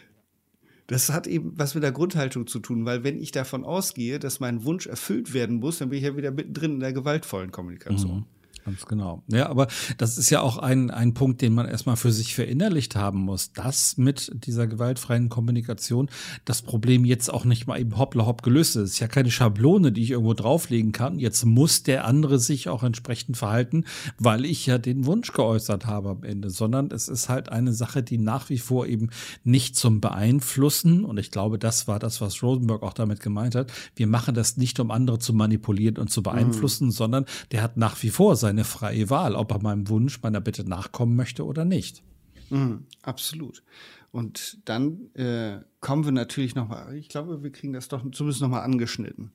Das 0.87 1.11
hat 1.11 1.27
eben 1.27 1.53
was 1.57 1.75
mit 1.75 1.85
der 1.85 1.93
Grundhaltung 1.93 2.47
zu 2.47 2.59
tun, 2.59 2.85
weil 2.85 3.05
wenn 3.05 3.21
ich 3.21 3.31
davon 3.33 3.65
ausgehe, 3.65 4.19
dass 4.19 4.41
mein 4.41 4.65
Wunsch 4.65 4.87
erfüllt 4.87 5.33
werden 5.33 5.57
muss, 5.57 5.79
dann 5.79 5.91
bin 5.91 5.99
ich 5.99 6.05
ja 6.05 6.17
wieder 6.17 6.31
mittendrin 6.31 6.75
in 6.75 6.81
der 6.81 6.93
gewaltvollen 6.93 7.53
Kommunikation. 7.53 8.19
Mhm. 8.19 8.27
Ganz 8.65 8.87
genau. 8.87 9.23
Ja, 9.27 9.49
aber 9.49 9.67
das 9.99 10.19
ist 10.19 10.31
ja 10.31 10.41
auch 10.41 10.59
ein, 10.59 10.91
ein 10.91 11.15
Punkt, 11.15 11.43
den 11.43 11.53
man 11.53 11.67
erstmal 11.67 11.97
für 11.97 12.13
sich 12.13 12.35
verinnerlicht 12.35 12.95
haben 12.95 13.21
muss, 13.21 13.53
dass 13.53 13.97
mit 13.97 14.31
dieser 14.47 14.69
gewaltfreien 14.69 15.29
Kommunikation 15.29 16.09
das 16.45 16.63
Problem 16.63 17.05
jetzt 17.05 17.33
auch 17.33 17.45
nicht 17.45 17.67
mal 17.67 17.81
eben 17.81 17.99
hoppla 17.99 18.25
hopp 18.25 18.43
gelöst 18.43 18.77
ist. 18.77 18.83
Es 18.83 18.91
ist 18.93 19.01
ja 19.01 19.09
keine 19.09 19.33
Schablone, 19.33 19.91
die 19.91 20.03
ich 20.03 20.11
irgendwo 20.13 20.35
drauflegen 20.35 20.93
kann. 20.93 21.19
Jetzt 21.19 21.45
muss 21.45 21.83
der 21.83 22.05
andere 22.05 22.39
sich 22.39 22.69
auch 22.69 22.85
entsprechend 22.85 23.37
verhalten, 23.37 23.85
weil 24.19 24.45
ich 24.45 24.67
ja 24.67 24.79
den 24.79 25.07
Wunsch 25.07 25.33
geäußert 25.33 25.87
habe 25.87 26.11
am 26.11 26.23
Ende, 26.23 26.51
sondern 26.51 26.91
es 26.93 27.09
ist 27.09 27.29
halt 27.29 27.49
eine 27.49 27.73
Sache, 27.73 28.03
die 28.05 28.19
nach 28.19 28.49
wie 28.49 28.59
vor 28.59 28.87
eben 28.87 29.11
nicht 29.43 29.77
zum 29.77 30.01
Beeinflussen, 30.01 31.05
und 31.05 31.19
ich 31.19 31.31
glaube, 31.33 31.59
das 31.59 31.89
war 31.89 31.99
das, 31.99 32.21
was 32.21 32.43
Rosenberg 32.43 32.83
auch 32.83 32.95
damit 32.95 33.21
gemeint 33.21 33.57
hat, 33.57 33.73
wir 33.97 34.07
machen 34.07 34.35
das 34.35 34.57
nicht, 34.57 34.79
um 34.79 34.91
andere 34.91 35.19
zu 35.19 35.33
manipulieren 35.33 35.99
und 35.99 36.11
zu 36.11 36.23
beeinflussen, 36.23 36.87
mhm. 36.87 36.93
sondern 36.93 37.25
der 37.51 37.63
hat 37.63 37.77
nach 37.77 38.01
wie 38.03 38.11
vor 38.11 38.37
sein 38.37 38.52
seine 38.53 38.65
freie 38.65 39.09
Wahl, 39.09 39.35
ob 39.35 39.51
er 39.53 39.63
meinem 39.63 39.89
Wunsch, 39.89 40.21
meiner 40.23 40.43
Bitte 40.43 40.69
nachkommen 40.69 41.17
möchte 41.17 41.47
oder 41.47 41.65
nicht. 41.65 42.03
Mhm, 42.51 42.85
absolut. 43.01 43.63
Und 44.11 44.59
dann 44.67 45.11
äh, 45.15 45.61
kommen 45.81 46.05
wir 46.05 46.13
natürlich 46.13 46.55
nochmal, 46.55 46.95
ich 46.95 47.09
glaube, 47.09 47.43
wir 47.43 47.51
kriegen 47.51 47.73
das 47.73 47.89
doch 47.89 48.03
zumindest 48.11 48.43
nochmal 48.43 48.63
angeschnitten. 48.63 49.33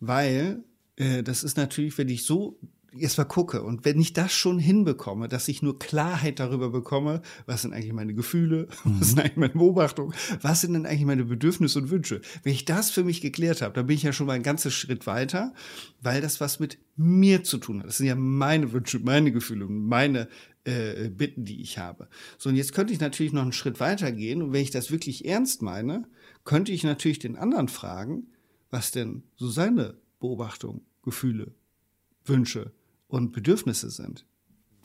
Weil 0.00 0.62
äh, 0.96 1.22
das 1.22 1.44
ist 1.44 1.56
natürlich, 1.56 1.96
wenn 1.96 2.10
ich 2.10 2.24
so 2.24 2.58
jetzt 2.94 3.18
mal 3.18 3.24
gucke 3.24 3.62
und 3.62 3.84
wenn 3.84 4.00
ich 4.00 4.12
das 4.12 4.32
schon 4.32 4.58
hinbekomme, 4.58 5.28
dass 5.28 5.48
ich 5.48 5.62
nur 5.62 5.78
Klarheit 5.78 6.40
darüber 6.40 6.70
bekomme, 6.70 7.22
was 7.46 7.62
sind 7.62 7.72
eigentlich 7.72 7.92
meine 7.92 8.14
Gefühle, 8.14 8.68
mhm. 8.84 9.00
was 9.00 9.08
sind 9.08 9.20
eigentlich 9.20 9.36
meine 9.36 9.52
Beobachtungen, 9.54 10.14
was 10.40 10.60
sind 10.60 10.74
denn 10.74 10.86
eigentlich 10.86 11.06
meine 11.06 11.24
Bedürfnisse 11.24 11.78
und 11.78 11.90
Wünsche. 11.90 12.20
Wenn 12.42 12.52
ich 12.52 12.64
das 12.64 12.90
für 12.90 13.04
mich 13.04 13.20
geklärt 13.20 13.62
habe, 13.62 13.74
dann 13.74 13.86
bin 13.86 13.96
ich 13.96 14.02
ja 14.02 14.12
schon 14.12 14.26
mal 14.26 14.34
ein 14.34 14.42
ganzes 14.42 14.74
Schritt 14.74 15.06
weiter, 15.06 15.54
weil 16.00 16.20
das 16.20 16.40
was 16.40 16.60
mit 16.60 16.78
mir 16.96 17.44
zu 17.44 17.58
tun 17.58 17.80
hat. 17.80 17.86
Das 17.86 17.96
sind 17.96 18.06
ja 18.06 18.14
meine 18.14 18.72
Wünsche, 18.72 18.98
meine 18.98 19.32
Gefühle 19.32 19.66
und 19.66 19.86
meine 19.86 20.28
äh, 20.64 21.08
Bitten, 21.08 21.44
die 21.44 21.62
ich 21.62 21.78
habe. 21.78 22.08
So, 22.38 22.50
und 22.50 22.56
jetzt 22.56 22.74
könnte 22.74 22.92
ich 22.92 23.00
natürlich 23.00 23.32
noch 23.32 23.42
einen 23.42 23.52
Schritt 23.52 23.80
weiter 23.80 24.12
gehen 24.12 24.42
und 24.42 24.52
wenn 24.52 24.62
ich 24.62 24.70
das 24.70 24.90
wirklich 24.90 25.24
ernst 25.24 25.62
meine, 25.62 26.04
könnte 26.44 26.72
ich 26.72 26.84
natürlich 26.84 27.18
den 27.18 27.36
anderen 27.36 27.68
fragen, 27.68 28.28
was 28.70 28.90
denn 28.90 29.22
so 29.36 29.48
seine 29.48 29.98
Beobachtungen, 30.20 30.82
Gefühle, 31.02 31.52
Wünsche, 32.24 32.72
und 33.12 33.32
Bedürfnisse 33.32 33.90
sind. 33.90 34.26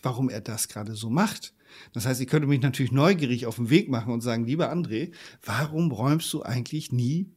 Warum 0.03 0.29
er 0.29 0.41
das 0.41 0.67
gerade 0.67 0.93
so 0.93 1.09
macht. 1.09 1.53
Das 1.93 2.05
heißt, 2.05 2.21
ich 2.21 2.27
könnte 2.27 2.47
mich 2.47 2.61
natürlich 2.61 2.91
neugierig 2.91 3.45
auf 3.45 3.55
den 3.55 3.69
Weg 3.69 3.89
machen 3.89 4.13
und 4.13 4.21
sagen, 4.21 4.45
lieber 4.45 4.71
André, 4.71 5.11
warum 5.43 5.91
räumst 5.91 6.31
du 6.33 6.43
eigentlich 6.43 6.91
nie? 6.91 7.31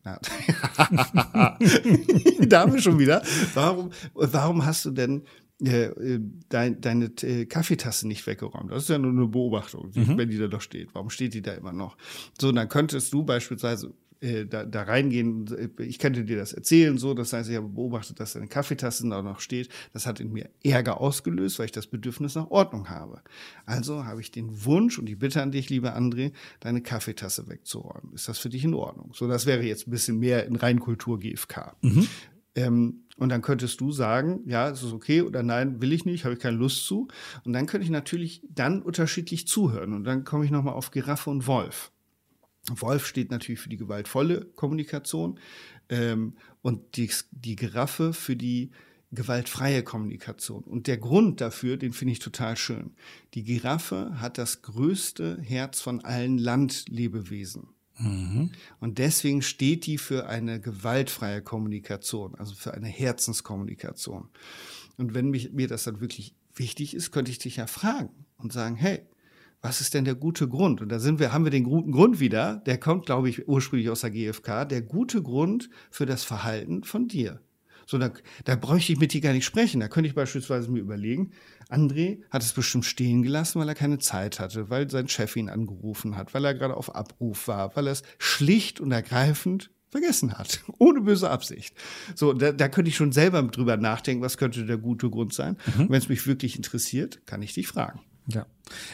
Da 2.42 2.60
haben 2.60 2.72
wir 2.72 2.80
schon 2.80 2.98
wieder. 2.98 3.22
Warum, 3.54 3.90
warum 4.14 4.64
hast 4.64 4.84
du 4.84 4.90
denn 4.90 5.22
äh, 5.62 5.86
äh 5.86 6.20
dein, 6.48 6.80
deine 6.80 7.06
äh, 7.22 7.46
Kaffeetasse 7.46 8.08
nicht 8.08 8.26
weggeräumt. 8.26 8.70
Das 8.70 8.84
ist 8.84 8.88
ja 8.88 8.98
nur 8.98 9.12
eine 9.12 9.26
Beobachtung, 9.26 9.90
mhm. 9.94 10.16
wenn 10.18 10.30
die 10.30 10.38
da 10.38 10.48
doch 10.48 10.62
steht. 10.62 10.94
Warum 10.94 11.10
steht 11.10 11.34
die 11.34 11.42
da 11.42 11.52
immer 11.52 11.72
noch? 11.72 11.96
So, 12.40 12.50
dann 12.50 12.68
könntest 12.68 13.12
du 13.12 13.24
beispielsweise 13.24 13.94
äh, 14.20 14.44
da, 14.46 14.64
da 14.64 14.82
reingehen. 14.82 15.46
Ich 15.78 15.98
könnte 15.98 16.24
dir 16.24 16.36
das 16.36 16.52
erzählen, 16.52 16.98
so. 16.98 17.14
Das 17.14 17.32
heißt, 17.32 17.48
ich 17.48 17.56
habe 17.56 17.68
beobachtet, 17.68 18.20
dass 18.20 18.34
deine 18.34 18.48
Kaffeetasse 18.48 19.08
da 19.08 19.22
noch 19.22 19.40
steht. 19.40 19.68
Das 19.92 20.06
hat 20.06 20.20
in 20.20 20.32
mir 20.32 20.50
Ärger 20.62 21.00
ausgelöst, 21.00 21.58
weil 21.58 21.66
ich 21.66 21.72
das 21.72 21.86
Bedürfnis 21.86 22.34
nach 22.34 22.50
Ordnung 22.50 22.90
habe. 22.90 23.22
Also 23.66 24.04
habe 24.04 24.20
ich 24.20 24.30
den 24.30 24.64
Wunsch 24.64 24.98
und 24.98 25.06
die 25.06 25.16
Bitte 25.16 25.42
an 25.42 25.52
dich, 25.52 25.70
lieber 25.70 25.96
André, 25.96 26.32
deine 26.60 26.82
Kaffeetasse 26.82 27.48
wegzuräumen. 27.48 28.12
Ist 28.14 28.28
das 28.28 28.38
für 28.38 28.50
dich 28.50 28.64
in 28.64 28.74
Ordnung? 28.74 29.12
So, 29.14 29.26
das 29.26 29.46
wäre 29.46 29.62
jetzt 29.62 29.86
ein 29.86 29.90
bisschen 29.90 30.18
mehr 30.18 30.46
in 30.46 30.56
Reinkultur 30.56 31.18
GFK. 31.18 31.76
Mhm. 31.80 32.08
Ähm, 32.54 33.04
und 33.16 33.28
dann 33.28 33.42
könntest 33.42 33.80
du 33.80 33.92
sagen, 33.92 34.40
ja, 34.46 34.68
ist 34.68 34.82
es 34.82 34.92
okay 34.92 35.22
oder 35.22 35.42
nein, 35.42 35.80
will 35.80 35.92
ich 35.92 36.04
nicht, 36.04 36.24
habe 36.24 36.34
ich 36.34 36.40
keine 36.40 36.56
Lust 36.56 36.86
zu. 36.86 37.08
Und 37.44 37.52
dann 37.52 37.66
könnte 37.66 37.84
ich 37.84 37.90
natürlich 37.90 38.42
dann 38.48 38.82
unterschiedlich 38.82 39.46
zuhören. 39.46 39.92
Und 39.92 40.04
dann 40.04 40.24
komme 40.24 40.44
ich 40.44 40.50
nochmal 40.50 40.74
auf 40.74 40.90
Giraffe 40.90 41.30
und 41.30 41.46
Wolf. 41.46 41.92
Wolf 42.68 43.06
steht 43.06 43.30
natürlich 43.30 43.60
für 43.60 43.68
die 43.68 43.76
gewaltvolle 43.76 44.44
Kommunikation 44.54 45.38
ähm, 45.88 46.34
und 46.62 46.96
die, 46.96 47.10
die 47.30 47.56
Giraffe 47.56 48.12
für 48.12 48.36
die 48.36 48.70
gewaltfreie 49.12 49.82
Kommunikation. 49.82 50.62
Und 50.62 50.86
der 50.86 50.98
Grund 50.98 51.40
dafür, 51.40 51.76
den 51.76 51.92
finde 51.92 52.12
ich 52.12 52.20
total 52.20 52.56
schön. 52.56 52.94
Die 53.34 53.42
Giraffe 53.42 54.20
hat 54.20 54.38
das 54.38 54.62
größte 54.62 55.40
Herz 55.42 55.80
von 55.80 56.04
allen 56.04 56.38
Landlebewesen. 56.38 57.68
Mhm. 57.98 58.52
Und 58.78 58.98
deswegen 58.98 59.42
steht 59.42 59.86
die 59.86 59.98
für 59.98 60.28
eine 60.28 60.60
gewaltfreie 60.60 61.42
Kommunikation, 61.42 62.34
also 62.36 62.54
für 62.54 62.72
eine 62.72 62.88
Herzenskommunikation. 62.88 64.28
Und 64.96 65.14
wenn 65.14 65.30
mich, 65.30 65.52
mir 65.52 65.66
das 65.66 65.84
dann 65.84 66.00
wirklich 66.00 66.34
wichtig 66.54 66.94
ist, 66.94 67.10
könnte 67.10 67.30
ich 67.30 67.38
dich 67.38 67.56
ja 67.56 67.66
fragen 67.66 68.10
und 68.36 68.52
sagen, 68.52 68.76
hey, 68.76 69.00
was 69.62 69.80
ist 69.80 69.94
denn 69.94 70.04
der 70.04 70.14
gute 70.14 70.48
Grund? 70.48 70.80
Und 70.80 70.88
da 70.88 70.98
sind 70.98 71.18
wir, 71.18 71.32
haben 71.32 71.44
wir 71.44 71.50
den 71.50 71.64
guten 71.64 71.92
Grund 71.92 72.20
wieder. 72.20 72.62
Der 72.66 72.78
kommt, 72.78 73.06
glaube 73.06 73.28
ich, 73.28 73.46
ursprünglich 73.46 73.90
aus 73.90 74.00
der 74.00 74.10
GfK. 74.10 74.64
Der 74.64 74.82
gute 74.82 75.22
Grund 75.22 75.68
für 75.90 76.06
das 76.06 76.24
Verhalten 76.24 76.84
von 76.84 77.08
dir. 77.08 77.40
So, 77.86 77.98
da, 77.98 78.10
da 78.44 78.54
bräuchte 78.54 78.92
ich 78.92 79.00
mit 79.00 79.12
dir 79.12 79.20
gar 79.20 79.32
nicht 79.32 79.44
sprechen. 79.44 79.80
Da 79.80 79.88
könnte 79.88 80.08
ich 80.08 80.14
beispielsweise 80.14 80.70
mir 80.70 80.78
überlegen, 80.78 81.32
André 81.68 82.22
hat 82.30 82.42
es 82.42 82.52
bestimmt 82.52 82.84
stehen 82.84 83.22
gelassen, 83.22 83.60
weil 83.60 83.68
er 83.68 83.74
keine 83.74 83.98
Zeit 83.98 84.38
hatte, 84.38 84.70
weil 84.70 84.88
sein 84.88 85.08
Chef 85.08 85.34
ihn 85.36 85.48
angerufen 85.48 86.16
hat, 86.16 86.32
weil 86.32 86.44
er 86.44 86.54
gerade 86.54 86.76
auf 86.76 86.94
Abruf 86.94 87.48
war, 87.48 87.74
weil 87.74 87.88
er 87.88 87.92
es 87.92 88.02
schlicht 88.18 88.80
und 88.80 88.92
ergreifend 88.92 89.70
vergessen 89.88 90.34
hat, 90.34 90.62
ohne 90.78 91.00
böse 91.00 91.30
Absicht. 91.30 91.74
So, 92.14 92.32
da, 92.32 92.52
da 92.52 92.68
könnte 92.68 92.90
ich 92.90 92.96
schon 92.96 93.10
selber 93.10 93.42
drüber 93.42 93.76
nachdenken, 93.76 94.22
was 94.22 94.38
könnte 94.38 94.64
der 94.64 94.78
gute 94.78 95.10
Grund 95.10 95.34
sein. 95.34 95.56
Mhm. 95.76 95.90
Wenn 95.90 95.98
es 95.98 96.08
mich 96.08 96.26
wirklich 96.26 96.56
interessiert, 96.56 97.26
kann 97.26 97.42
ich 97.42 97.54
dich 97.54 97.66
fragen. 97.66 98.00
Ja. 98.28 98.46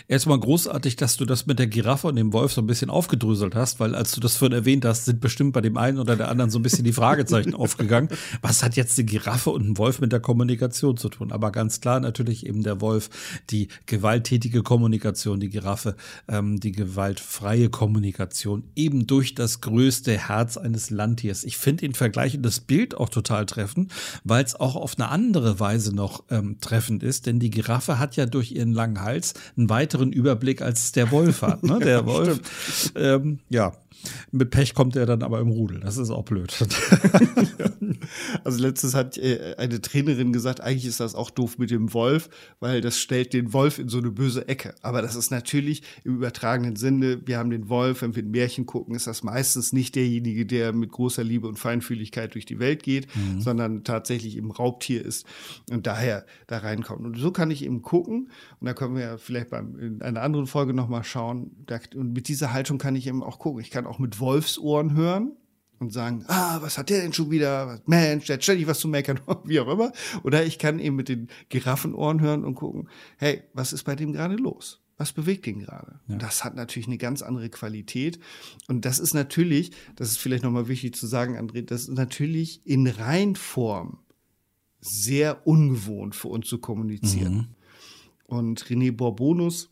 Erstmal 0.08 0.38
großartig, 0.38 0.96
dass 0.96 1.16
du 1.16 1.24
das 1.24 1.46
mit 1.46 1.58
der 1.58 1.66
Giraffe 1.66 2.06
und 2.06 2.16
dem 2.16 2.32
Wolf 2.32 2.52
so 2.52 2.60
ein 2.60 2.66
bisschen 2.66 2.90
aufgedröselt 2.90 3.54
hast, 3.54 3.80
weil 3.80 3.94
als 3.94 4.12
du 4.12 4.20
das 4.20 4.36
vorhin 4.36 4.56
erwähnt 4.56 4.84
hast, 4.84 5.04
sind 5.04 5.20
bestimmt 5.20 5.52
bei 5.52 5.60
dem 5.60 5.76
einen 5.76 5.98
oder 5.98 6.16
der 6.16 6.28
anderen 6.28 6.50
so 6.50 6.58
ein 6.58 6.62
bisschen 6.62 6.84
die 6.84 6.92
Fragezeichen 6.92 7.54
aufgegangen. 7.56 8.08
Was 8.42 8.62
hat 8.62 8.76
jetzt 8.76 8.96
die 8.98 9.06
Giraffe 9.06 9.50
und 9.50 9.68
ein 9.68 9.78
Wolf 9.78 10.00
mit 10.00 10.12
der 10.12 10.20
Kommunikation 10.20 10.96
zu 10.96 11.08
tun? 11.08 11.32
Aber 11.32 11.52
ganz 11.52 11.80
klar 11.80 12.00
natürlich 12.00 12.46
eben 12.46 12.62
der 12.62 12.80
Wolf, 12.80 13.10
die 13.50 13.68
gewalttätige 13.86 14.62
Kommunikation, 14.62 15.40
die 15.40 15.50
Giraffe, 15.50 15.96
ähm, 16.28 16.60
die 16.60 16.72
gewaltfreie 16.72 17.68
Kommunikation, 17.68 18.64
eben 18.74 19.06
durch 19.06 19.34
das 19.34 19.60
größte 19.60 20.16
Herz 20.28 20.56
eines 20.56 20.90
Landtiers. 20.90 21.44
Ich 21.44 21.56
finde 21.56 21.82
den 21.82 21.94
Vergleich 21.94 22.36
und 22.36 22.42
das 22.42 22.60
Bild 22.60 22.96
auch 22.96 23.08
total 23.08 23.46
treffend, 23.46 23.92
weil 24.24 24.44
es 24.44 24.54
auch 24.54 24.76
auf 24.76 24.94
eine 24.96 25.08
andere 25.08 25.60
Weise 25.60 25.94
noch 25.94 26.24
ähm, 26.30 26.58
treffend 26.60 27.02
ist, 27.02 27.26
denn 27.26 27.38
die 27.38 27.50
Giraffe 27.50 27.98
hat 27.98 28.16
ja 28.16 28.26
durch 28.26 28.52
ihren 28.52 28.72
langen 28.72 29.02
Hals 29.02 29.34
einen 29.56 29.65
weiteren 29.68 30.12
Überblick 30.12 30.62
als 30.62 30.92
der 30.92 31.10
Wolf 31.10 31.42
hat. 31.42 31.62
Ne? 31.62 31.78
Der 31.78 32.06
Wolf, 32.06 32.40
ähm, 32.94 33.40
ja, 33.48 33.72
mit 34.30 34.51
Pech 34.51 34.74
kommt 34.74 34.97
er 34.97 35.07
dann 35.07 35.22
aber 35.22 35.40
im 35.40 35.49
Rudel. 35.49 35.80
Das 35.80 35.97
ist 35.97 36.11
auch 36.11 36.24
blöd. 36.24 36.55
also 38.44 38.62
letztes 38.62 38.94
hat 38.94 39.18
äh, 39.18 39.55
eine 39.59 39.80
Trainerin 39.80 40.32
gesagt, 40.32 40.61
eigentlich 40.61 40.86
ist 40.86 41.01
das 41.01 41.14
auch 41.14 41.30
doof 41.30 41.59
mit 41.59 41.70
dem 41.70 41.92
Wolf, 41.92 42.28
weil 42.61 42.80
das 42.80 42.99
stellt 42.99 43.32
den 43.32 43.53
Wolf 43.53 43.78
in 43.78 43.88
so 43.88 43.99
eine 43.99 44.11
böse 44.11 44.49
Ecke. 44.49 44.74
Aber 44.82 45.03
das 45.03 45.16
ist 45.16 45.30
natürlich 45.30 45.82
im 46.05 46.16
übertragenen 46.16 46.76
Sinne, 46.76 47.26
wir 47.26 47.38
haben 47.38 47.51
den 47.51 47.68
Wolf, 47.68 48.03
wenn 48.03 48.14
wir 48.14 48.22
ein 48.22 48.30
Märchen 48.30 48.66
gucken, 48.66 48.94
ist 48.94 49.07
das 49.07 49.22
meistens 49.22 49.72
nicht 49.72 49.94
derjenige, 49.94 50.47
der 50.47 50.72
mit 50.72 50.90
großer 50.90 51.24
Liebe 51.24 51.49
und 51.49 51.59
Feinfühligkeit 51.59 52.34
durch 52.34 52.47
die 52.47 52.59
Welt 52.59 52.82
geht, 52.82 53.14
mhm. 53.14 53.40
sondern 53.40 53.84
tatsächlich 53.84 54.36
im 54.36 54.51
Raubtier 54.51 55.05
ist 55.05 55.26
und 55.70 55.86
daher 55.86 56.26
da 56.47 56.59
reinkommt. 56.59 57.05
Und 57.05 57.18
so 57.18 57.30
kann 57.30 57.51
ich 57.51 57.64
eben 57.64 57.82
gucken 57.82 58.30
und 58.61 58.66
da 58.66 58.74
können 58.74 58.94
wir 58.94 59.03
ja 59.03 59.18
vielleicht 59.18 59.51
beim, 59.51 59.78
in 59.78 60.03
einer 60.03 60.22
anderen 60.22 60.47
Folge 60.47 60.74
nochmal 60.74 61.05
schauen. 61.05 61.51
Da, 61.66 61.78
und 61.94 62.12
mit 62.12 62.28
dieser 62.28 62.53
Haltung 62.53 62.78
kann 62.78 62.97
ich 62.97 63.07
eben 63.07 63.22
auch 63.22 63.38
gucken. 63.38 63.61
Ich 63.61 63.70
kann 63.70 63.86
auch 63.89 63.99
mit 63.99 64.20
Wolfsohren 64.20 64.95
hören. 64.95 65.32
und 65.78 65.93
sagen, 65.93 66.24
ah, 66.28 66.62
was 66.62 66.78
hat 66.78 66.89
der 66.89 67.03
denn 67.03 67.12
schon 67.12 67.30
wieder? 67.30 67.82
Mensch, 67.84 68.26
der 68.26 68.37
hat 68.37 68.43
ständig 68.43 68.66
was 68.66 68.80
zu 68.80 68.89
meckern, 68.89 69.20
wie 69.45 69.61
auch 69.61 69.68
immer. 69.68 69.93
Oder 70.22 70.45
ich 70.45 70.59
kann 70.59 70.78
eben 70.78 70.97
mit 70.97 71.09
den 71.09 71.28
Giraffenohren 71.51 72.20
hören 72.20 72.45
und 72.45 72.55
gucken, 72.55 72.89
hey, 73.18 73.43
was 73.53 73.74
ist 73.74 73.84
bei 73.84 73.95
dem 73.95 74.12
gerade 74.12 74.37
los? 74.37 74.80
Was 74.99 75.12
bewegt 75.12 75.47
ihn 75.47 75.59
gerade? 75.59 76.01
Ja. 76.09 76.16
Das 76.16 76.45
hat 76.45 76.57
natürlich 76.57 76.87
eine 76.87 76.97
ganz 76.97 77.20
andere 77.20 77.51
Qualität. 77.51 78.18
Und 78.68 78.87
das 78.87 78.99
ist 78.99 79.12
natürlich, 79.12 79.72
das 79.95 80.09
ist 80.11 80.18
vielleicht 80.18 80.43
nochmal 80.43 80.68
wichtig 80.68 80.95
zu 80.95 81.07
sagen, 81.07 81.37
André, 81.37 81.62
das 81.62 81.82
ist 81.82 81.95
natürlich 81.95 82.62
in 82.64 82.87
Reinform 82.87 83.99
sehr 84.80 85.47
ungewohnt 85.47 86.14
für 86.14 86.28
uns 86.28 86.47
zu 86.49 86.59
kommunizieren. 86.59 87.34
Mhm. 87.34 87.47
Und 88.24 88.64
René 88.64 88.91
Borbonus, 88.93 89.70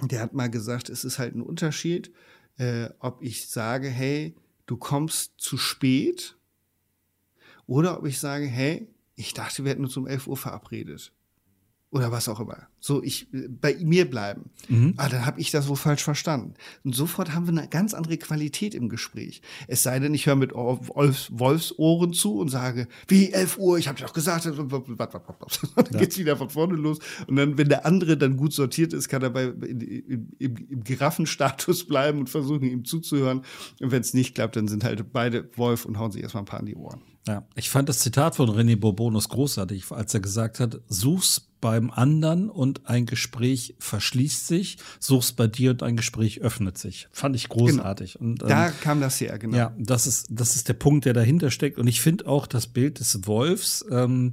der 0.00 0.20
hat 0.20 0.32
mal 0.32 0.48
gesagt, 0.48 0.88
es 0.88 1.04
ist 1.04 1.18
halt 1.18 1.34
ein 1.34 1.42
Unterschied, 1.42 2.12
äh, 2.58 2.90
ob 2.98 3.22
ich 3.22 3.48
sage, 3.48 3.88
hey, 3.88 4.34
du 4.66 4.76
kommst 4.76 5.32
zu 5.38 5.56
spät? 5.56 6.36
Oder 7.66 7.98
ob 7.98 8.06
ich 8.06 8.18
sage, 8.18 8.46
hey, 8.46 8.88
ich 9.14 9.34
dachte, 9.34 9.64
wir 9.64 9.72
hätten 9.72 9.84
uns 9.84 9.96
um 9.96 10.06
11 10.06 10.26
Uhr 10.26 10.36
verabredet 10.36 11.12
oder 11.90 12.12
was 12.12 12.28
auch 12.28 12.38
immer. 12.38 12.68
So, 12.80 13.02
ich 13.02 13.28
bei 13.32 13.76
mir 13.80 14.08
bleiben. 14.08 14.50
Mhm. 14.68 14.94
Ah, 14.98 15.08
dann 15.08 15.24
habe 15.24 15.40
ich 15.40 15.50
das 15.50 15.68
wohl 15.68 15.76
falsch 15.76 16.04
verstanden. 16.04 16.54
Und 16.84 16.94
sofort 16.94 17.32
haben 17.34 17.46
wir 17.46 17.58
eine 17.58 17.68
ganz 17.68 17.94
andere 17.94 18.18
Qualität 18.18 18.74
im 18.74 18.90
Gespräch. 18.90 19.40
Es 19.68 19.82
sei 19.82 19.98
denn, 19.98 20.12
ich 20.12 20.26
höre 20.26 20.36
mit 20.36 20.52
Wolfs, 20.52 21.30
Wolfsohren 21.32 22.12
zu 22.12 22.38
und 22.38 22.50
sage, 22.50 22.88
wie 23.08 23.32
11 23.32 23.58
Uhr, 23.58 23.78
ich 23.78 23.88
habe 23.88 24.00
doch 24.00 24.12
gesagt, 24.12 24.44
dann 24.46 24.68
ja. 25.90 25.98
geht's 25.98 26.18
wieder 26.18 26.36
von 26.36 26.50
vorne 26.50 26.74
los. 26.74 26.98
Und 27.26 27.36
dann, 27.36 27.56
wenn 27.56 27.68
der 27.70 27.86
andere 27.86 28.18
dann 28.18 28.36
gut 28.36 28.52
sortiert 28.52 28.92
ist, 28.92 29.08
kann 29.08 29.22
er 29.22 29.30
bei, 29.30 29.44
in, 29.44 29.80
in, 29.80 30.28
im, 30.38 30.56
im 30.68 30.84
Giraffenstatus 30.84 31.84
bleiben 31.88 32.18
und 32.18 32.28
versuchen, 32.28 32.64
ihm 32.64 32.84
zuzuhören. 32.84 33.42
Und 33.80 33.90
wenn 33.90 34.02
es 34.02 34.12
nicht 34.12 34.34
klappt, 34.34 34.56
dann 34.56 34.68
sind 34.68 34.84
halt 34.84 35.10
beide 35.12 35.48
Wolf 35.56 35.86
und 35.86 35.98
hauen 35.98 36.12
sich 36.12 36.22
erstmal 36.22 36.42
ein 36.42 36.46
paar 36.46 36.60
an 36.60 36.66
die 36.66 36.76
Ohren. 36.76 37.00
Ja, 37.28 37.44
ich 37.54 37.68
fand 37.68 37.88
das 37.90 37.98
Zitat 37.98 38.36
von 38.36 38.48
René 38.48 38.76
Bourbonus 38.76 39.28
großartig, 39.28 39.84
als 39.90 40.14
er 40.14 40.20
gesagt 40.20 40.60
hat, 40.60 40.80
such's 40.88 41.48
beim 41.60 41.90
anderen 41.90 42.48
und 42.48 42.88
ein 42.88 43.04
Gespräch 43.04 43.74
verschließt 43.80 44.46
sich, 44.46 44.78
such's 44.98 45.32
bei 45.32 45.46
dir 45.46 45.72
und 45.72 45.82
ein 45.82 45.96
Gespräch 45.96 46.40
öffnet 46.40 46.78
sich. 46.78 47.08
Fand 47.12 47.36
ich 47.36 47.48
großartig. 47.48 48.14
Genau. 48.14 48.30
Und, 48.30 48.42
ähm, 48.42 48.48
da 48.48 48.70
kam 48.70 49.00
das 49.00 49.20
her, 49.20 49.38
genau. 49.38 49.56
Ja, 49.56 49.74
das 49.78 50.06
ist, 50.06 50.28
das 50.30 50.56
ist 50.56 50.68
der 50.68 50.74
Punkt, 50.74 51.04
der 51.04 51.12
dahinter 51.12 51.50
steckt. 51.50 51.78
Und 51.78 51.86
ich 51.86 52.00
finde 52.00 52.26
auch 52.26 52.46
das 52.46 52.66
Bild 52.66 53.00
des 53.00 53.26
Wolfs, 53.26 53.84
ähm, 53.90 54.32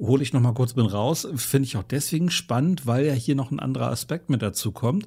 hole 0.00 0.22
ich 0.22 0.32
noch 0.32 0.40
mal 0.40 0.52
kurz 0.52 0.74
bin 0.74 0.86
raus, 0.86 1.26
finde 1.36 1.66
ich 1.66 1.76
auch 1.76 1.82
deswegen 1.82 2.30
spannend, 2.30 2.86
weil 2.86 3.06
ja 3.06 3.12
hier 3.12 3.34
noch 3.34 3.50
ein 3.50 3.60
anderer 3.60 3.90
Aspekt 3.90 4.30
mit 4.30 4.42
dazu 4.42 4.72
kommt, 4.72 5.06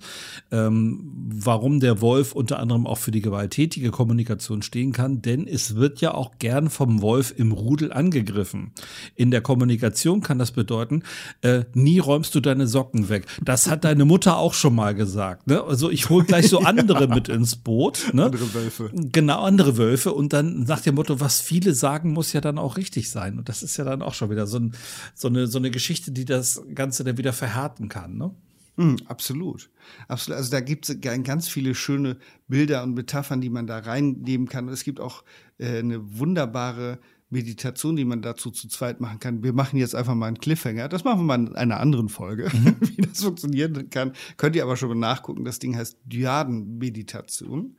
ähm, 0.52 1.12
warum 1.30 1.80
der 1.80 2.02
Wolf 2.02 2.34
unter 2.34 2.60
anderem 2.60 2.88
auch 2.88 2.98
für 2.98 3.12
die 3.12 3.22
gewalttätige 3.22 3.92
Kommunikation 3.92 4.62
stehen 4.62 4.94
kann, 4.94 5.22
denn 5.22 5.48
es 5.48 5.76
wird 5.76 6.02
ja 6.02 6.14
auch 6.14 6.40
gern 6.40 6.70
vom 6.70 7.02
Wolf 7.02 7.34
im 7.36 7.52
Rudel 7.52 7.92
angegriffen. 7.92 8.72
In 9.16 9.32
der 9.32 9.42
Kommunikation 9.42 10.22
kann 10.22 10.40
das 10.40 10.52
bedeuten, 10.52 11.04
äh, 11.42 11.66
nie 11.74 12.00
räumst 12.00 12.34
du 12.36 12.40
deine 12.40 12.68
Socken 12.68 13.10
weg. 13.10 13.26
Das 13.44 13.70
hat 13.70 13.84
deine 13.84 14.06
Mutter 14.06 14.38
auch 14.38 14.54
schon 14.54 14.76
mal 14.76 14.96
gesagt. 14.96 15.48
Ne? 15.48 15.64
Also 15.64 15.90
ich 15.90 16.10
hole 16.10 16.26
gleich 16.26 16.50
so 16.50 16.60
andere 16.64 17.08
ja. 17.08 17.14
mit 17.16 17.30
ins 17.30 17.56
Boot. 17.56 18.14
Ne? 18.14 18.26
Andere 18.26 18.54
Wölfe. 18.54 18.92
Genau, 18.94 19.42
andere 19.44 19.78
Wölfe. 19.78 20.14
Und 20.14 20.34
dann 20.34 20.66
sagt 20.66 20.86
der 20.86 20.94
Motto, 20.94 21.20
was 21.20 21.42
viele 21.42 21.74
sagen, 21.74 22.14
muss 22.14 22.34
ja 22.34 22.42
dann 22.42 22.58
auch 22.58 22.78
richtig 22.78 23.10
sein. 23.10 23.38
Und 23.38 23.50
das 23.50 23.64
ist 23.64 23.78
ja 23.78 23.84
dann 23.84 24.02
auch 24.02 24.14
schon 24.14 24.30
wieder 24.30 24.48
so, 24.48 24.58
ein, 24.58 24.77
so, 25.14 25.28
eine, 25.28 25.48
so 25.48 25.58
eine 25.58 25.72
Geschichte, 25.72 26.12
die 26.12 26.26
das 26.26 26.62
Ganze 26.74 27.04
dann 27.04 27.18
wieder 27.18 27.34
verhärten 27.34 27.90
kann. 27.90 28.18
Ne? 28.18 28.32
Mm, 28.78 28.96
absolut. 29.08 29.70
Absolut. 30.08 30.38
Also 30.38 30.52
da 30.52 30.62
gibt 30.62 30.88
es 30.88 31.02
ganz 31.02 31.48
viele 31.48 31.76
schöne 31.76 32.18
Bilder 32.48 32.84
und 32.84 32.94
Metaphern, 32.94 33.42
die 33.42 33.50
man 33.50 33.68
da 33.68 33.80
reinnehmen 33.80 34.48
kann. 34.48 34.68
Und 34.68 34.74
es 34.74 34.84
gibt 34.84 35.00
auch 35.00 35.24
äh, 35.58 35.80
eine 35.80 36.20
wunderbare 36.20 37.00
Meditation, 37.30 37.96
die 37.98 38.06
man 38.06 38.22
dazu 38.22 38.52
zu 38.52 38.70
zweit 38.70 39.02
machen 39.02 39.20
kann. 39.20 39.44
Wir 39.44 39.52
machen 39.52 39.78
jetzt 39.78 39.96
einfach 39.96 40.16
mal 40.16 40.28
einen 40.28 40.38
Cliffhanger. 40.38 40.88
Das 40.88 41.04
machen 41.04 41.20
wir 41.20 41.38
mal 41.38 41.48
in 41.48 41.56
einer 41.56 41.80
anderen 41.80 42.08
Folge, 42.08 42.50
mhm. 42.54 42.76
wie 42.80 43.02
das 43.02 43.24
funktionieren 43.24 43.90
kann. 43.90 44.14
Könnt 44.38 44.56
ihr 44.56 44.64
aber 44.64 44.78
schon 44.78 44.90
mal 44.90 44.96
nachgucken. 44.96 45.44
Das 45.44 45.60
Ding 45.60 45.76
heißt 45.76 45.98
Dyaden-Meditation. 46.06 47.76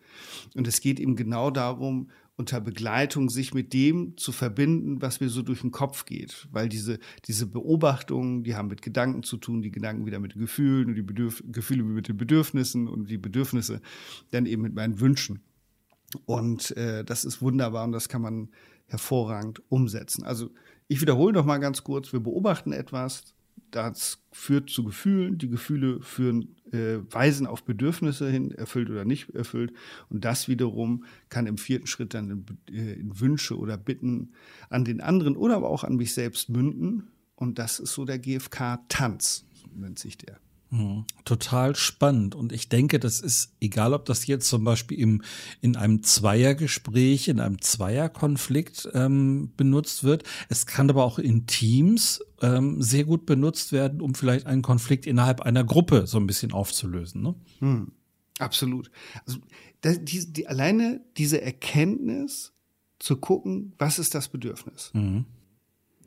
Und 0.54 0.68
es 0.68 0.80
geht 0.80 1.00
eben 1.00 1.16
genau 1.16 1.50
darum, 1.50 2.10
unter 2.38 2.60
Begleitung 2.60 3.30
sich 3.30 3.52
mit 3.52 3.72
dem 3.72 4.16
zu 4.16 4.30
verbinden, 4.30 5.02
was 5.02 5.20
mir 5.20 5.28
so 5.28 5.42
durch 5.42 5.60
den 5.60 5.72
Kopf 5.72 6.04
geht. 6.04 6.46
Weil 6.52 6.68
diese, 6.68 7.00
diese 7.26 7.46
Beobachtungen, 7.46 8.44
die 8.44 8.54
haben 8.54 8.68
mit 8.68 8.80
Gedanken 8.80 9.24
zu 9.24 9.38
tun, 9.38 9.60
die 9.60 9.72
Gedanken 9.72 10.06
wieder 10.06 10.20
mit 10.20 10.34
Gefühlen 10.34 10.86
und 10.86 10.94
die 10.94 11.02
Bedürf 11.02 11.42
Gefühle 11.50 11.82
mit 11.82 12.06
den 12.06 12.16
Bedürfnissen 12.16 12.86
und 12.86 13.10
die 13.10 13.18
Bedürfnisse 13.18 13.82
dann 14.30 14.46
eben 14.46 14.62
mit 14.62 14.72
meinen 14.72 15.00
Wünschen. 15.00 15.42
Und 16.26 16.76
äh, 16.76 17.04
das 17.04 17.24
ist 17.24 17.42
wunderbar 17.42 17.84
und 17.84 17.92
das 17.92 18.08
kann 18.08 18.22
man 18.22 18.50
hervorragend 18.86 19.60
umsetzen. 19.68 20.22
Also 20.22 20.50
ich 20.86 21.00
wiederhole 21.00 21.32
noch 21.32 21.44
mal 21.44 21.58
ganz 21.58 21.82
kurz, 21.82 22.12
wir 22.12 22.20
beobachten 22.20 22.72
etwas, 22.72 23.34
das 23.70 24.22
führt 24.32 24.70
zu 24.70 24.84
Gefühlen, 24.84 25.38
die 25.38 25.48
Gefühle 25.48 26.00
führen, 26.00 26.56
äh, 26.72 26.98
weisen 27.10 27.46
auf 27.46 27.64
Bedürfnisse 27.64 28.28
hin, 28.30 28.50
erfüllt 28.50 28.90
oder 28.90 29.04
nicht 29.04 29.30
erfüllt. 29.30 29.72
Und 30.08 30.24
das 30.24 30.48
wiederum 30.48 31.04
kann 31.28 31.46
im 31.46 31.58
vierten 31.58 31.86
Schritt 31.86 32.14
dann 32.14 32.30
in, 32.30 32.74
äh, 32.74 32.92
in 32.94 33.20
Wünsche 33.20 33.56
oder 33.58 33.76
Bitten 33.76 34.32
an 34.70 34.84
den 34.84 35.00
anderen 35.00 35.36
oder 35.36 35.56
aber 35.56 35.70
auch 35.70 35.84
an 35.84 35.96
mich 35.96 36.14
selbst 36.14 36.48
münden. 36.48 37.08
Und 37.34 37.58
das 37.58 37.78
ist 37.78 37.92
so 37.92 38.04
der 38.04 38.18
GFK-Tanz, 38.18 39.46
nennt 39.74 39.98
sich 39.98 40.18
der. 40.18 40.38
Mhm. 40.70 41.04
Total 41.24 41.74
spannend. 41.76 42.34
Und 42.34 42.52
ich 42.52 42.68
denke, 42.68 42.98
das 42.98 43.20
ist, 43.20 43.54
egal 43.60 43.94
ob 43.94 44.04
das 44.04 44.26
jetzt 44.26 44.48
zum 44.48 44.64
Beispiel 44.64 44.98
im, 44.98 45.22
in 45.60 45.76
einem 45.76 46.02
Zweiergespräch, 46.02 47.28
in 47.28 47.40
einem 47.40 47.60
Zweierkonflikt 47.60 48.88
ähm, 48.92 49.52
benutzt 49.56 50.04
wird. 50.04 50.24
Es 50.48 50.66
kann 50.66 50.90
aber 50.90 51.04
auch 51.04 51.18
in 51.18 51.46
Teams 51.46 52.20
ähm, 52.42 52.82
sehr 52.82 53.04
gut 53.04 53.24
benutzt 53.24 53.72
werden, 53.72 54.00
um 54.00 54.14
vielleicht 54.14 54.46
einen 54.46 54.62
Konflikt 54.62 55.06
innerhalb 55.06 55.40
einer 55.40 55.64
Gruppe 55.64 56.06
so 56.06 56.18
ein 56.18 56.26
bisschen 56.26 56.52
aufzulösen. 56.52 57.22
Ne? 57.22 57.34
Hm. 57.60 57.92
Absolut. 58.38 58.90
Also 59.26 59.38
die, 59.82 60.32
die, 60.32 60.46
alleine 60.46 61.00
diese 61.16 61.40
Erkenntnis 61.40 62.52
zu 62.98 63.16
gucken, 63.16 63.72
was 63.78 63.98
ist 63.98 64.14
das 64.14 64.28
Bedürfnis? 64.28 64.90
Mhm 64.92 65.24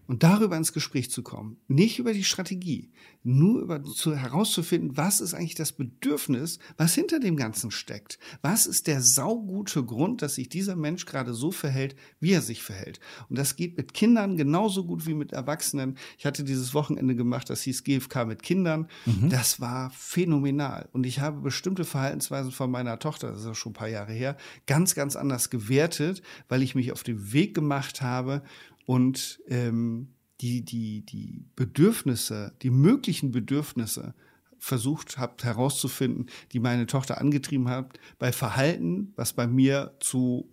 und 0.07 0.23
darüber 0.23 0.57
ins 0.57 0.73
Gespräch 0.73 1.11
zu 1.11 1.23
kommen. 1.23 1.57
Nicht 1.67 1.99
über 1.99 2.13
die 2.13 2.23
Strategie, 2.23 2.91
nur 3.23 3.61
über 3.61 3.83
zu, 3.83 4.15
herauszufinden, 4.15 4.97
was 4.97 5.21
ist 5.21 5.33
eigentlich 5.33 5.55
das 5.55 5.71
Bedürfnis, 5.71 6.59
was 6.77 6.93
hinter 6.93 7.19
dem 7.19 7.35
Ganzen 7.35 7.71
steckt. 7.71 8.19
Was 8.41 8.65
ist 8.65 8.87
der 8.87 9.01
saugute 9.01 9.83
Grund, 9.83 10.21
dass 10.21 10.35
sich 10.35 10.49
dieser 10.49 10.75
Mensch 10.75 11.05
gerade 11.05 11.33
so 11.33 11.51
verhält, 11.51 11.95
wie 12.19 12.31
er 12.31 12.41
sich 12.41 12.63
verhält. 12.63 12.99
Und 13.29 13.37
das 13.37 13.55
geht 13.55 13.77
mit 13.77 13.93
Kindern 13.93 14.37
genauso 14.37 14.85
gut 14.85 15.05
wie 15.05 15.13
mit 15.13 15.33
Erwachsenen. 15.33 15.97
Ich 16.17 16.25
hatte 16.25 16.43
dieses 16.43 16.73
Wochenende 16.73 17.15
gemacht, 17.15 17.49
das 17.49 17.61
hieß 17.61 17.83
GFK 17.83 18.25
mit 18.25 18.43
Kindern. 18.43 18.87
Mhm. 19.05 19.29
Das 19.29 19.59
war 19.59 19.91
phänomenal. 19.91 20.89
Und 20.91 21.05
ich 21.05 21.19
habe 21.19 21.41
bestimmte 21.41 21.85
Verhaltensweisen 21.85 22.51
von 22.51 22.71
meiner 22.71 22.99
Tochter, 22.99 23.31
das 23.31 23.41
ist 23.41 23.45
ja 23.45 23.55
schon 23.55 23.71
ein 23.71 23.75
paar 23.75 23.87
Jahre 23.87 24.13
her, 24.13 24.37
ganz, 24.67 24.95
ganz 24.95 25.15
anders 25.15 25.49
gewertet, 25.49 26.21
weil 26.49 26.61
ich 26.61 26.75
mich 26.75 26.91
auf 26.91 27.03
den 27.03 27.33
Weg 27.33 27.53
gemacht 27.53 28.01
habe, 28.01 28.43
und 28.85 29.39
ähm, 29.47 30.09
die, 30.41 30.63
die, 30.65 31.05
die 31.05 31.45
Bedürfnisse, 31.55 32.53
die 32.61 32.71
möglichen 32.71 33.31
Bedürfnisse 33.31 34.13
versucht 34.57 35.17
habt 35.17 35.43
herauszufinden, 35.43 36.27
die 36.51 36.59
meine 36.59 36.85
Tochter 36.85 37.19
angetrieben 37.19 37.67
hat, 37.67 37.99
bei 38.19 38.31
Verhalten, 38.31 39.13
was 39.15 39.33
bei 39.33 39.47
mir 39.47 39.95
zu 39.99 40.49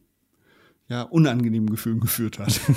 ja, 0.88 1.02
unangenehmen 1.02 1.70
Gefühlen 1.70 2.00
geführt 2.00 2.38
hat. 2.38 2.60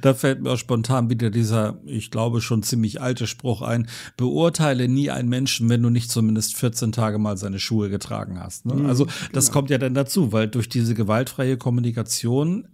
Da 0.00 0.12
fällt 0.14 0.42
mir 0.42 0.50
auch 0.50 0.58
spontan 0.58 1.08
wieder 1.08 1.30
dieser, 1.30 1.78
ich 1.86 2.10
glaube, 2.10 2.40
schon 2.40 2.62
ziemlich 2.62 3.00
alte 3.00 3.26
Spruch 3.28 3.62
ein. 3.62 3.88
Beurteile 4.16 4.88
nie 4.88 5.10
einen 5.10 5.28
Menschen, 5.28 5.68
wenn 5.68 5.82
du 5.82 5.90
nicht 5.90 6.10
zumindest 6.10 6.56
14 6.56 6.90
Tage 6.90 7.18
mal 7.18 7.36
seine 7.36 7.60
Schuhe 7.60 7.88
getragen 7.88 8.40
hast. 8.40 8.66
Ne? 8.66 8.74
Mhm, 8.74 8.86
also 8.86 9.06
das 9.32 9.46
genau. 9.46 9.52
kommt 9.52 9.70
ja 9.70 9.78
dann 9.78 9.94
dazu, 9.94 10.32
weil 10.32 10.48
durch 10.48 10.68
diese 10.68 10.94
gewaltfreie 10.94 11.56
Kommunikation 11.56 12.66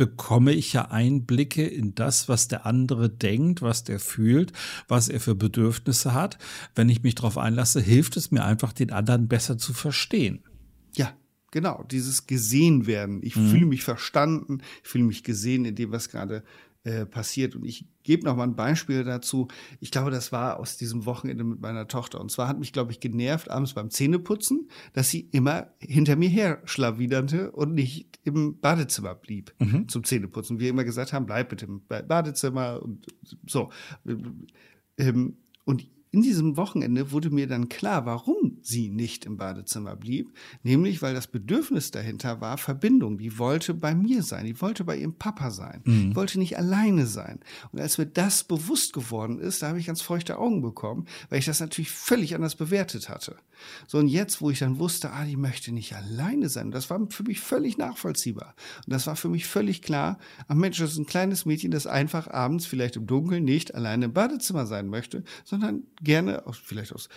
bekomme 0.00 0.54
ich 0.54 0.72
ja 0.72 0.90
Einblicke 0.90 1.62
in 1.62 1.94
das, 1.94 2.26
was 2.26 2.48
der 2.48 2.64
andere 2.64 3.10
denkt, 3.10 3.60
was 3.60 3.84
der 3.84 4.00
fühlt, 4.00 4.50
was 4.88 5.10
er 5.10 5.20
für 5.20 5.34
Bedürfnisse 5.34 6.14
hat. 6.14 6.38
Wenn 6.74 6.88
ich 6.88 7.02
mich 7.02 7.16
darauf 7.16 7.36
einlasse, 7.36 7.82
hilft 7.82 8.16
es 8.16 8.30
mir 8.30 8.42
einfach, 8.42 8.72
den 8.72 8.92
anderen 8.92 9.28
besser 9.28 9.58
zu 9.58 9.74
verstehen. 9.74 10.42
Ja, 10.96 11.12
genau. 11.50 11.84
Dieses 11.90 12.26
gesehen 12.26 12.86
werden. 12.86 13.20
Ich 13.22 13.36
mhm. 13.36 13.50
fühle 13.50 13.66
mich 13.66 13.84
verstanden, 13.84 14.62
ich 14.82 14.88
fühle 14.88 15.04
mich 15.04 15.22
gesehen 15.22 15.66
in 15.66 15.74
dem, 15.74 15.92
was 15.92 16.08
gerade 16.08 16.44
äh, 16.84 17.04
passiert. 17.04 17.56
Und 17.56 17.64
ich 17.64 17.86
gebe 18.04 18.24
noch 18.24 18.36
mal 18.36 18.44
ein 18.44 18.56
Beispiel 18.56 19.04
dazu. 19.04 19.48
Ich 19.80 19.90
glaube, 19.90 20.10
das 20.10 20.32
war 20.32 20.58
aus 20.58 20.78
diesem 20.78 21.04
Wochenende 21.04 21.44
mit 21.44 21.60
meiner 21.60 21.88
Tochter. 21.88 22.20
Und 22.20 22.30
zwar 22.30 22.48
hat 22.48 22.58
mich, 22.58 22.72
glaube 22.72 22.92
ich, 22.92 23.00
genervt 23.00 23.50
abends 23.50 23.74
beim 23.74 23.90
Zähneputzen, 23.90 24.70
dass 24.94 25.10
sie 25.10 25.28
immer 25.32 25.68
hinter 25.78 26.16
mir 26.16 26.30
her 26.30 26.62
schlawiderte 26.64 27.50
und 27.52 27.74
nicht 27.74 28.18
im 28.24 28.58
Badezimmer 28.60 29.14
blieb 29.14 29.54
mhm. 29.58 29.88
zum 29.88 30.04
Zähneputzen. 30.04 30.58
Wir 30.58 30.70
immer 30.70 30.84
gesagt 30.84 31.12
haben, 31.12 31.26
bleib 31.26 31.50
bitte 31.50 31.66
im 31.66 31.82
Badezimmer 31.86 32.82
und 32.82 33.06
so. 33.46 33.70
Ähm, 34.96 35.36
und 35.64 35.86
in 36.12 36.22
diesem 36.22 36.56
Wochenende 36.56 37.12
wurde 37.12 37.30
mir 37.30 37.46
dann 37.46 37.68
klar, 37.68 38.04
warum 38.04 38.58
sie 38.62 38.90
nicht 38.90 39.26
im 39.26 39.36
Badezimmer 39.36 39.94
blieb. 39.94 40.32
Nämlich, 40.64 41.02
weil 41.02 41.14
das 41.14 41.28
Bedürfnis 41.28 41.92
dahinter 41.92 42.40
war 42.40 42.58
Verbindung. 42.58 43.16
Die 43.18 43.38
wollte 43.38 43.74
bei 43.74 43.94
mir 43.94 44.24
sein. 44.24 44.44
Die 44.44 44.60
wollte 44.60 44.84
bei 44.84 44.96
ihrem 44.96 45.14
Papa 45.14 45.50
sein. 45.50 45.82
Mhm. 45.84 46.10
Die 46.10 46.16
wollte 46.16 46.40
nicht 46.40 46.58
alleine 46.58 47.06
sein. 47.06 47.38
Und 47.70 47.80
als 47.80 47.96
mir 47.98 48.06
das 48.06 48.42
bewusst 48.42 48.92
geworden 48.92 49.38
ist, 49.38 49.62
da 49.62 49.68
habe 49.68 49.78
ich 49.78 49.86
ganz 49.86 50.00
feuchte 50.00 50.38
Augen 50.38 50.62
bekommen, 50.62 51.06
weil 51.28 51.38
ich 51.38 51.46
das 51.46 51.60
natürlich 51.60 51.90
völlig 51.90 52.34
anders 52.34 52.56
bewertet 52.56 53.08
hatte. 53.08 53.36
So, 53.86 53.98
und 53.98 54.08
jetzt, 54.08 54.40
wo 54.40 54.50
ich 54.50 54.58
dann 54.58 54.78
wusste, 54.78 55.12
ah, 55.12 55.24
die 55.24 55.36
möchte 55.36 55.72
nicht 55.72 55.94
alleine 55.94 56.48
sein, 56.48 56.70
das 56.70 56.90
war 56.90 57.00
für 57.10 57.22
mich 57.22 57.40
völlig 57.40 57.78
nachvollziehbar. 57.78 58.54
Und 58.86 58.92
das 58.92 59.06
war 59.06 59.16
für 59.16 59.28
mich 59.28 59.46
völlig 59.46 59.82
klar, 59.82 60.18
ach 60.48 60.54
Mensch, 60.54 60.78
das 60.78 60.92
ist 60.92 60.98
ein 60.98 61.06
kleines 61.06 61.44
Mädchen, 61.44 61.70
das 61.70 61.86
einfach 61.86 62.28
abends 62.28 62.66
vielleicht 62.66 62.96
im 62.96 63.06
Dunkeln 63.06 63.44
nicht 63.44 63.74
alleine 63.74 64.06
im 64.06 64.12
Badezimmer 64.12 64.66
sein 64.66 64.88
möchte, 64.88 65.24
sondern 65.44 65.84
gerne, 66.00 66.42
vielleicht 66.64 66.92
aus, 66.94 67.08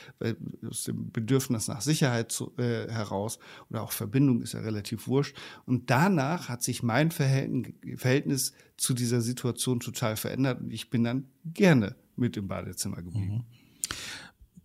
aus 0.67 0.83
dem 0.83 1.11
Bedürfnis 1.11 1.67
nach 1.67 1.81
Sicherheit 1.81 2.31
zu, 2.31 2.53
äh, 2.57 2.89
heraus 2.89 3.39
oder 3.69 3.83
auch 3.83 3.91
Verbindung 3.91 4.41
ist 4.41 4.53
ja 4.53 4.61
relativ 4.61 5.07
wurscht. 5.07 5.35
Und 5.65 5.89
danach 5.89 6.49
hat 6.49 6.63
sich 6.63 6.83
mein 6.83 7.11
Verhältnis, 7.11 7.73
Verhältnis 7.97 8.53
zu 8.77 8.93
dieser 8.93 9.21
Situation 9.21 9.79
total 9.79 10.15
verändert 10.15 10.61
und 10.61 10.71
ich 10.71 10.89
bin 10.89 11.03
dann 11.03 11.27
gerne 11.45 11.95
mit 12.15 12.37
im 12.37 12.47
Badezimmer 12.47 13.01
geblieben. 13.01 13.33
Mhm. 13.35 13.43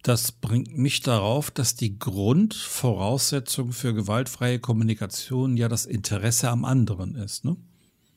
Das 0.03 0.33
bringt 0.33 0.79
mich 0.79 1.01
darauf, 1.01 1.51
dass 1.51 1.75
die 1.75 1.99
Grundvoraussetzung 1.99 3.73
für 3.73 3.95
gewaltfreie 3.95 4.61
Kommunikation 4.61 5.57
ja 5.57 5.69
das 5.69 5.87
Interesse 5.87 6.51
am 6.51 6.65
anderen 6.65 7.17
ist. 7.17 7.45
Ne? 7.45 7.57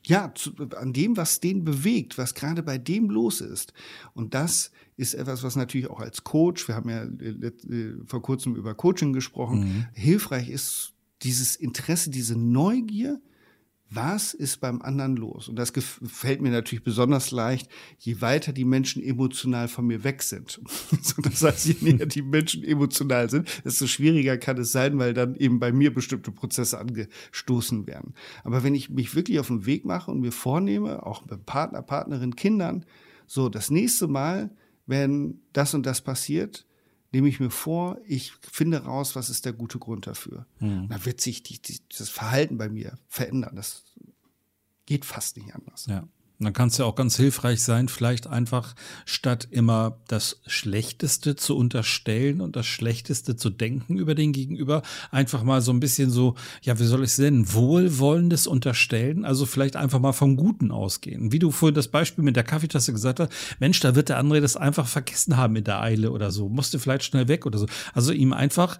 Ja, 0.04 0.32
zu, 0.34 0.52
an 0.76 0.92
dem, 0.92 1.16
was 1.16 1.40
den 1.40 1.64
bewegt, 1.64 2.18
was 2.18 2.34
gerade 2.34 2.62
bei 2.62 2.78
dem 2.78 3.10
los 3.10 3.40
ist. 3.40 3.72
Und 4.14 4.34
das 4.34 4.72
ist 4.96 5.14
etwas, 5.14 5.42
was 5.42 5.56
natürlich 5.56 5.88
auch 5.88 6.00
als 6.00 6.24
Coach, 6.24 6.68
wir 6.68 6.74
haben 6.74 6.90
ja 6.90 7.04
äh, 7.04 7.94
vor 8.06 8.22
kurzem 8.22 8.56
über 8.56 8.74
Coaching 8.74 9.12
gesprochen, 9.12 9.60
mhm. 9.60 9.86
hilfreich 9.94 10.48
ist, 10.48 10.92
dieses 11.22 11.56
Interesse, 11.56 12.10
diese 12.10 12.36
Neugier, 12.36 13.20
was 13.94 14.32
ist 14.34 14.60
beim 14.60 14.80
anderen 14.82 15.16
los? 15.16 15.48
Und 15.48 15.56
das 15.56 15.72
gefällt 15.72 16.40
mir 16.40 16.50
natürlich 16.50 16.84
besonders 16.84 17.30
leicht, 17.30 17.68
je 17.98 18.20
weiter 18.20 18.52
die 18.52 18.64
Menschen 18.64 19.02
emotional 19.02 19.68
von 19.68 19.86
mir 19.86 20.04
weg 20.04 20.22
sind. 20.22 20.60
das 21.22 21.42
heißt, 21.42 21.66
je 21.66 21.76
näher 21.80 22.06
die 22.06 22.22
Menschen 22.22 22.64
emotional 22.64 23.28
sind, 23.28 23.48
desto 23.64 23.86
schwieriger 23.86 24.38
kann 24.38 24.58
es 24.58 24.72
sein, 24.72 24.98
weil 24.98 25.14
dann 25.14 25.34
eben 25.34 25.60
bei 25.60 25.72
mir 25.72 25.92
bestimmte 25.92 26.32
Prozesse 26.32 26.78
angestoßen 26.78 27.86
werden. 27.86 28.14
Aber 28.44 28.62
wenn 28.62 28.74
ich 28.74 28.90
mich 28.90 29.14
wirklich 29.14 29.38
auf 29.40 29.48
den 29.48 29.66
Weg 29.66 29.84
mache 29.84 30.10
und 30.10 30.20
mir 30.20 30.32
vornehme, 30.32 31.04
auch 31.04 31.26
mit 31.26 31.44
Partner, 31.44 31.82
Partnerin, 31.82 32.36
Kindern, 32.36 32.84
so 33.26 33.48
das 33.48 33.70
nächste 33.70 34.08
Mal, 34.08 34.50
wenn 34.86 35.40
das 35.52 35.74
und 35.74 35.86
das 35.86 36.00
passiert, 36.00 36.66
nehme 37.12 37.28
ich 37.28 37.40
mir 37.40 37.50
vor, 37.50 37.98
ich 38.06 38.32
finde 38.32 38.78
raus, 38.84 39.14
was 39.14 39.30
ist 39.30 39.44
der 39.44 39.52
gute 39.52 39.78
Grund 39.78 40.06
dafür. 40.06 40.46
Mhm. 40.60 40.88
Dann 40.88 41.04
wird 41.04 41.20
sich 41.20 41.42
die, 41.42 41.60
die, 41.60 41.80
das 41.96 42.08
Verhalten 42.08 42.58
bei 42.58 42.68
mir 42.68 42.98
verändern. 43.06 43.54
Das 43.56 43.84
geht 44.86 45.04
fast 45.04 45.36
nicht 45.36 45.54
anders. 45.54 45.86
Ja. 45.86 46.08
Dann 46.44 46.52
kann 46.52 46.68
es 46.68 46.78
ja 46.78 46.84
auch 46.84 46.94
ganz 46.94 47.16
hilfreich 47.16 47.62
sein, 47.62 47.88
vielleicht 47.88 48.26
einfach 48.26 48.74
statt 49.04 49.48
immer 49.50 49.98
das 50.08 50.40
Schlechteste 50.46 51.36
zu 51.36 51.56
unterstellen 51.56 52.40
und 52.40 52.56
das 52.56 52.66
Schlechteste 52.66 53.36
zu 53.36 53.50
denken 53.50 53.98
über 53.98 54.14
den 54.14 54.32
Gegenüber, 54.32 54.82
einfach 55.10 55.42
mal 55.42 55.60
so 55.60 55.72
ein 55.72 55.80
bisschen 55.80 56.10
so, 56.10 56.34
ja, 56.62 56.78
wie 56.78 56.84
soll 56.84 57.02
ich 57.02 57.10
es 57.10 57.18
nennen, 57.18 57.52
wohlwollendes 57.52 58.46
unterstellen, 58.46 59.24
also 59.24 59.46
vielleicht 59.46 59.76
einfach 59.76 60.00
mal 60.00 60.12
vom 60.12 60.36
Guten 60.36 60.70
ausgehen. 60.70 61.32
Wie 61.32 61.38
du 61.38 61.50
vorhin 61.50 61.74
das 61.74 61.88
Beispiel 61.88 62.24
mit 62.24 62.36
der 62.36 62.44
Kaffeetasse 62.44 62.92
gesagt 62.92 63.20
hast, 63.20 63.32
Mensch, 63.58 63.80
da 63.80 63.94
wird 63.94 64.08
der 64.08 64.18
andere 64.18 64.40
das 64.40 64.56
einfach 64.56 64.86
vergessen 64.86 65.36
haben 65.36 65.56
in 65.56 65.64
der 65.64 65.80
Eile 65.80 66.10
oder 66.10 66.30
so, 66.30 66.48
musste 66.48 66.78
vielleicht 66.78 67.04
schnell 67.04 67.28
weg 67.28 67.46
oder 67.46 67.58
so. 67.58 67.66
Also 67.94 68.12
ihm 68.12 68.32
einfach 68.32 68.78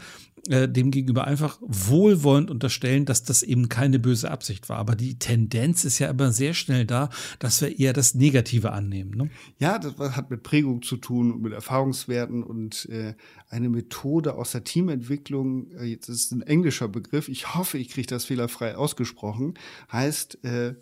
äh, 0.48 0.68
dem 0.68 0.90
gegenüber 0.90 1.24
einfach 1.24 1.58
wohlwollend 1.60 2.50
unterstellen, 2.50 3.04
dass 3.04 3.22
das 3.22 3.44
eben 3.44 3.68
keine 3.68 4.00
böse 4.00 4.30
Absicht 4.30 4.68
war. 4.68 4.78
Aber 4.78 4.96
die 4.96 5.18
Tendenz 5.18 5.84
ist 5.84 6.00
ja 6.00 6.08
immer 6.10 6.32
sehr 6.32 6.52
schnell 6.52 6.84
da, 6.84 7.10
dass 7.38 7.51
wir 7.60 7.78
eher 7.78 7.92
das 7.92 8.14
Negative 8.14 8.72
annehmen. 8.72 9.10
Ne? 9.14 9.30
Ja, 9.58 9.78
das 9.78 9.96
hat 9.98 10.30
mit 10.30 10.42
Prägung 10.42 10.82
zu 10.82 10.96
tun, 10.96 11.40
mit 11.42 11.52
Erfahrungswerten 11.52 12.42
und 12.42 12.88
äh, 12.88 13.14
eine 13.48 13.68
Methode 13.68 14.34
aus 14.34 14.52
der 14.52 14.64
Teamentwicklung, 14.64 15.70
äh, 15.72 15.84
jetzt 15.84 16.08
ist 16.08 16.26
es 16.26 16.30
ein 16.32 16.42
englischer 16.42 16.88
Begriff, 16.88 17.28
ich 17.28 17.54
hoffe, 17.54 17.78
ich 17.78 17.90
kriege 17.90 18.06
das 18.06 18.24
fehlerfrei 18.24 18.76
ausgesprochen, 18.76 19.54
heißt, 19.90 20.44
äh, 20.44 20.74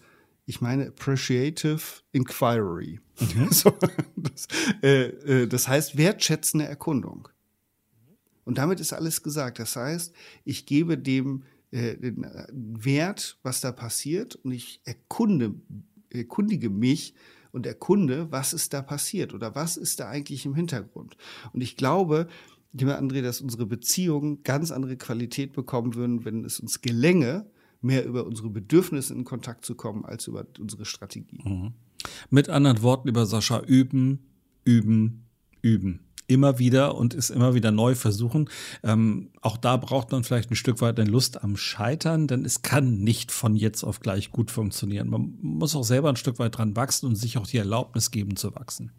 ich 0.46 0.60
meine 0.60 0.88
Appreciative 0.88 1.80
Inquiry. 2.12 3.00
Mhm. 3.20 3.48
so, 3.52 3.72
das, 4.16 4.48
äh, 4.82 5.06
äh, 5.42 5.46
das 5.46 5.68
heißt 5.68 5.96
wertschätzende 5.96 6.66
Erkundung. 6.66 7.28
Und 8.44 8.58
damit 8.58 8.80
ist 8.80 8.92
alles 8.92 9.22
gesagt. 9.22 9.60
Das 9.60 9.76
heißt, 9.76 10.12
ich 10.44 10.66
gebe 10.66 10.98
dem 10.98 11.44
äh, 11.72 11.96
den 11.96 12.26
Wert, 12.50 13.38
was 13.44 13.60
da 13.60 13.70
passiert, 13.70 14.34
und 14.36 14.50
ich 14.50 14.80
erkunde, 14.84 15.54
erkundige 16.10 16.70
mich 16.70 17.14
und 17.52 17.66
erkunde, 17.66 18.30
was 18.30 18.52
ist 18.52 18.72
da 18.72 18.82
passiert 18.82 19.34
oder 19.34 19.54
was 19.54 19.76
ist 19.76 20.00
da 20.00 20.08
eigentlich 20.08 20.46
im 20.46 20.54
Hintergrund. 20.54 21.16
Und 21.52 21.60
ich 21.62 21.76
glaube, 21.76 22.28
lieber 22.72 23.00
André, 23.00 23.22
dass 23.22 23.40
unsere 23.40 23.66
Beziehungen 23.66 24.42
ganz 24.42 24.70
andere 24.70 24.96
Qualität 24.96 25.52
bekommen 25.52 25.94
würden, 25.94 26.24
wenn 26.24 26.44
es 26.44 26.60
uns 26.60 26.80
gelänge, 26.80 27.46
mehr 27.80 28.04
über 28.04 28.26
unsere 28.26 28.50
Bedürfnisse 28.50 29.14
in 29.14 29.24
Kontakt 29.24 29.64
zu 29.64 29.74
kommen, 29.74 30.04
als 30.04 30.26
über 30.26 30.46
unsere 30.58 30.84
Strategie. 30.84 31.40
Mhm. 31.42 31.72
Mit 32.28 32.48
anderen 32.48 32.82
Worten, 32.82 33.08
lieber 33.08 33.26
Sascha, 33.26 33.60
üben, 33.60 34.20
üben, 34.64 35.24
üben 35.62 36.00
immer 36.30 36.58
wieder 36.58 36.94
und 36.94 37.12
ist 37.12 37.30
immer 37.30 37.54
wieder 37.54 37.70
neu 37.70 37.94
versuchen. 37.94 38.48
Ähm, 38.82 39.30
auch 39.42 39.56
da 39.56 39.76
braucht 39.76 40.12
man 40.12 40.24
vielleicht 40.24 40.50
ein 40.50 40.56
Stück 40.56 40.80
weit 40.80 40.98
eine 40.98 41.10
Lust 41.10 41.42
am 41.42 41.56
Scheitern, 41.56 42.26
denn 42.26 42.44
es 42.44 42.62
kann 42.62 43.00
nicht 43.00 43.32
von 43.32 43.56
jetzt 43.56 43.84
auf 43.84 44.00
gleich 44.00 44.30
gut 44.30 44.50
funktionieren. 44.50 45.08
Man 45.08 45.34
muss 45.42 45.74
auch 45.74 45.84
selber 45.84 46.08
ein 46.08 46.16
Stück 46.16 46.38
weit 46.38 46.56
dran 46.56 46.76
wachsen 46.76 47.06
und 47.06 47.16
sich 47.16 47.36
auch 47.36 47.46
die 47.46 47.58
Erlaubnis 47.58 48.10
geben 48.10 48.36
zu 48.36 48.54
wachsen. 48.54 48.92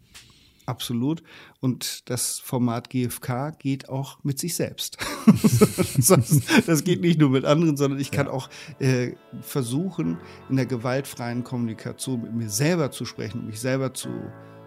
Absolut. 0.64 1.22
Und 1.60 2.08
das 2.08 2.38
Format 2.38 2.88
GFK 2.88 3.58
geht 3.58 3.88
auch 3.88 4.22
mit 4.22 4.38
sich 4.38 4.54
selbst. 4.54 4.98
das 6.66 6.84
geht 6.84 7.00
nicht 7.00 7.18
nur 7.18 7.30
mit 7.30 7.44
anderen, 7.44 7.76
sondern 7.76 7.98
ich 7.98 8.10
kann 8.10 8.26
ja. 8.26 8.32
auch 8.32 8.48
äh, 8.78 9.12
versuchen, 9.40 10.18
in 10.48 10.56
der 10.56 10.66
gewaltfreien 10.66 11.42
Kommunikation 11.42 12.22
mit 12.22 12.32
mir 12.32 12.48
selber 12.48 12.90
zu 12.92 13.04
sprechen, 13.04 13.46
mich 13.46 13.58
selber 13.58 13.92
zu 13.92 14.08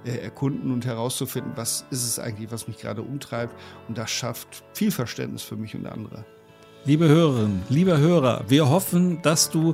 erkunden 0.05 0.71
und 0.71 0.85
herauszufinden, 0.85 1.53
was 1.55 1.85
ist 1.89 2.05
es 2.05 2.19
eigentlich, 2.19 2.51
was 2.51 2.67
mich 2.67 2.77
gerade 2.77 3.01
umtreibt. 3.01 3.55
Und 3.87 3.97
das 3.97 4.11
schafft 4.11 4.63
viel 4.73 4.91
Verständnis 4.91 5.43
für 5.43 5.55
mich 5.55 5.75
und 5.75 5.87
andere. 5.87 6.25
Liebe 6.87 7.07
Hörerinnen, 7.07 7.63
lieber 7.67 7.97
Hörer, 7.97 8.43
wir 8.47 8.69
hoffen, 8.69 9.19
dass 9.23 9.49
du 9.49 9.73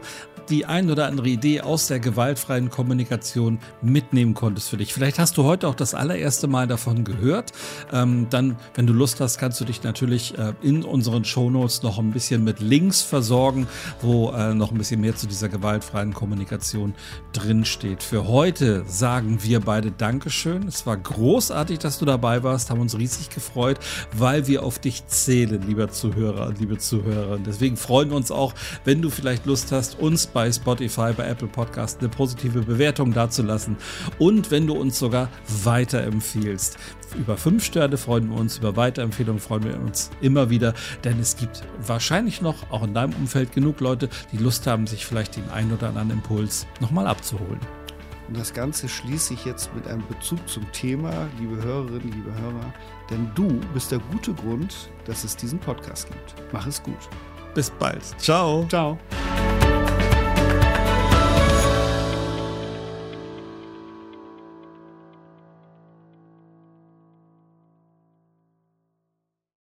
die 0.50 0.66
ein 0.66 0.90
oder 0.92 1.08
andere 1.08 1.30
Idee 1.30 1.62
aus 1.62 1.88
der 1.88 2.00
gewaltfreien 2.00 2.70
Kommunikation 2.70 3.60
mitnehmen 3.82 4.34
konntest 4.34 4.70
für 4.70 4.78
dich. 4.78 4.94
Vielleicht 4.94 5.20
hast 5.20 5.38
du 5.38 5.44
heute 5.44 5.68
auch 5.68 5.76
das 5.76 5.94
allererste 5.94 6.48
Mal 6.48 6.68
davon 6.68 7.04
gehört. 7.04 7.52
Ähm, 7.92 8.28
dann, 8.30 8.58
wenn 8.76 8.88
du 8.88 8.94
Lust 8.94 9.20
hast, 9.22 9.38
kannst 9.38 9.62
du 9.62 9.66
dich 9.66 9.84
natürlich 9.84 10.38
äh, 10.38 10.54
in 10.62 10.84
unseren 10.84 11.24
Shownotes 11.24 11.84
noch 11.84 12.00
ein 12.00 12.12
bisschen 12.12 12.44
mit 12.44 12.60
Links 12.60 13.02
versorgen, 13.02 13.68
wo 14.02 14.32
äh, 14.32 14.54
noch 14.54 14.72
ein 14.72 14.78
bisschen 14.78 15.02
mehr 15.02 15.16
zu 15.16 15.28
dieser 15.28 15.50
gewaltfreien 15.50 16.14
Kommunikation 16.14 16.94
drinsteht. 17.34 18.04
Für 18.04 18.28
heute 18.28 18.84
sagen 18.88 19.40
wir 19.42 19.62
beide 19.62 19.92
Dankeschön. 19.92 20.68
Es 20.68 20.86
war 20.86 20.98
großartig, 20.98 21.80
dass 21.80 22.00
du 22.00 22.06
dabei 22.06 22.44
warst, 22.44 22.70
haben 22.70 22.82
uns 22.82 22.98
riesig 22.98 23.30
gefreut, 23.30 23.80
weil 24.14 24.48
wir 24.48 24.64
auf 24.64 24.80
dich 24.80 25.06
zählen, 25.08 25.62
lieber 25.66 25.90
Zuhörer 25.90 26.52
liebe 26.60 26.78
Zuhörer. 27.02 27.40
Deswegen 27.40 27.78
freuen 27.78 28.10
wir 28.10 28.18
uns 28.18 28.32
auch, 28.32 28.54
wenn 28.86 29.02
du 29.02 29.10
vielleicht 29.10 29.46
Lust 29.46 29.72
hast, 29.72 30.00
uns 30.00 30.28
bei 30.28 30.52
Spotify, 30.52 31.14
bei 31.16 31.28
Apple 31.28 31.48
Podcast 31.48 32.00
eine 32.00 32.10
positive 32.10 32.62
Bewertung 32.62 33.14
dazulassen 33.14 33.78
und 34.20 34.52
wenn 34.52 34.68
du 34.68 34.74
uns 34.74 35.00
sogar 35.00 35.30
weiterempfiehlst. 35.64 36.78
Über 37.18 37.38
fünf 37.38 37.66
Sterne 37.66 37.98
freuen 37.98 38.30
wir 38.30 38.40
uns, 38.40 38.60
über 38.60 38.76
Weiterempfehlungen 38.76 39.42
freuen 39.42 39.64
wir 39.64 39.80
uns 39.80 40.12
immer 40.22 40.50
wieder, 40.50 40.74
denn 41.04 41.20
es 41.20 41.36
gibt 41.36 41.64
wahrscheinlich 41.86 42.42
noch, 42.42 42.72
auch 42.72 42.84
in 42.84 42.94
deinem 42.94 43.14
Umfeld, 43.14 43.52
genug 43.52 43.80
Leute, 43.82 44.10
die 44.32 44.38
Lust 44.38 44.68
haben, 44.68 44.88
sich 44.88 45.06
vielleicht 45.06 45.36
den 45.36 45.50
einen 45.50 45.74
oder 45.74 45.90
anderen 45.90 46.12
Impuls 46.12 46.68
nochmal 46.80 47.08
abzuholen. 47.08 47.60
Und 48.32 48.38
das 48.38 48.54
Ganze 48.54 48.88
schließe 48.88 49.34
ich 49.34 49.44
jetzt 49.44 49.76
mit 49.76 49.86
einem 49.88 50.08
Bezug 50.08 50.48
zum 50.48 50.72
Thema, 50.72 51.28
liebe 51.38 51.62
Hörerinnen, 51.62 52.12
liebe 52.14 52.34
Hörer, 52.34 52.74
denn 53.10 53.30
du 53.36 53.60
bist 53.74 53.92
der 53.92 54.00
gute 54.10 54.34
Grund, 54.34 54.90
dass 55.12 55.26
es 55.26 55.36
diesen 55.36 55.60
Podcast 55.60 56.08
gibt. 56.08 56.54
Mach 56.54 56.66
es 56.66 56.82
gut. 56.82 57.10
Bis 57.54 57.70
bald. 57.70 58.02
Ciao. 58.18 58.66
Ciao. 58.70 58.98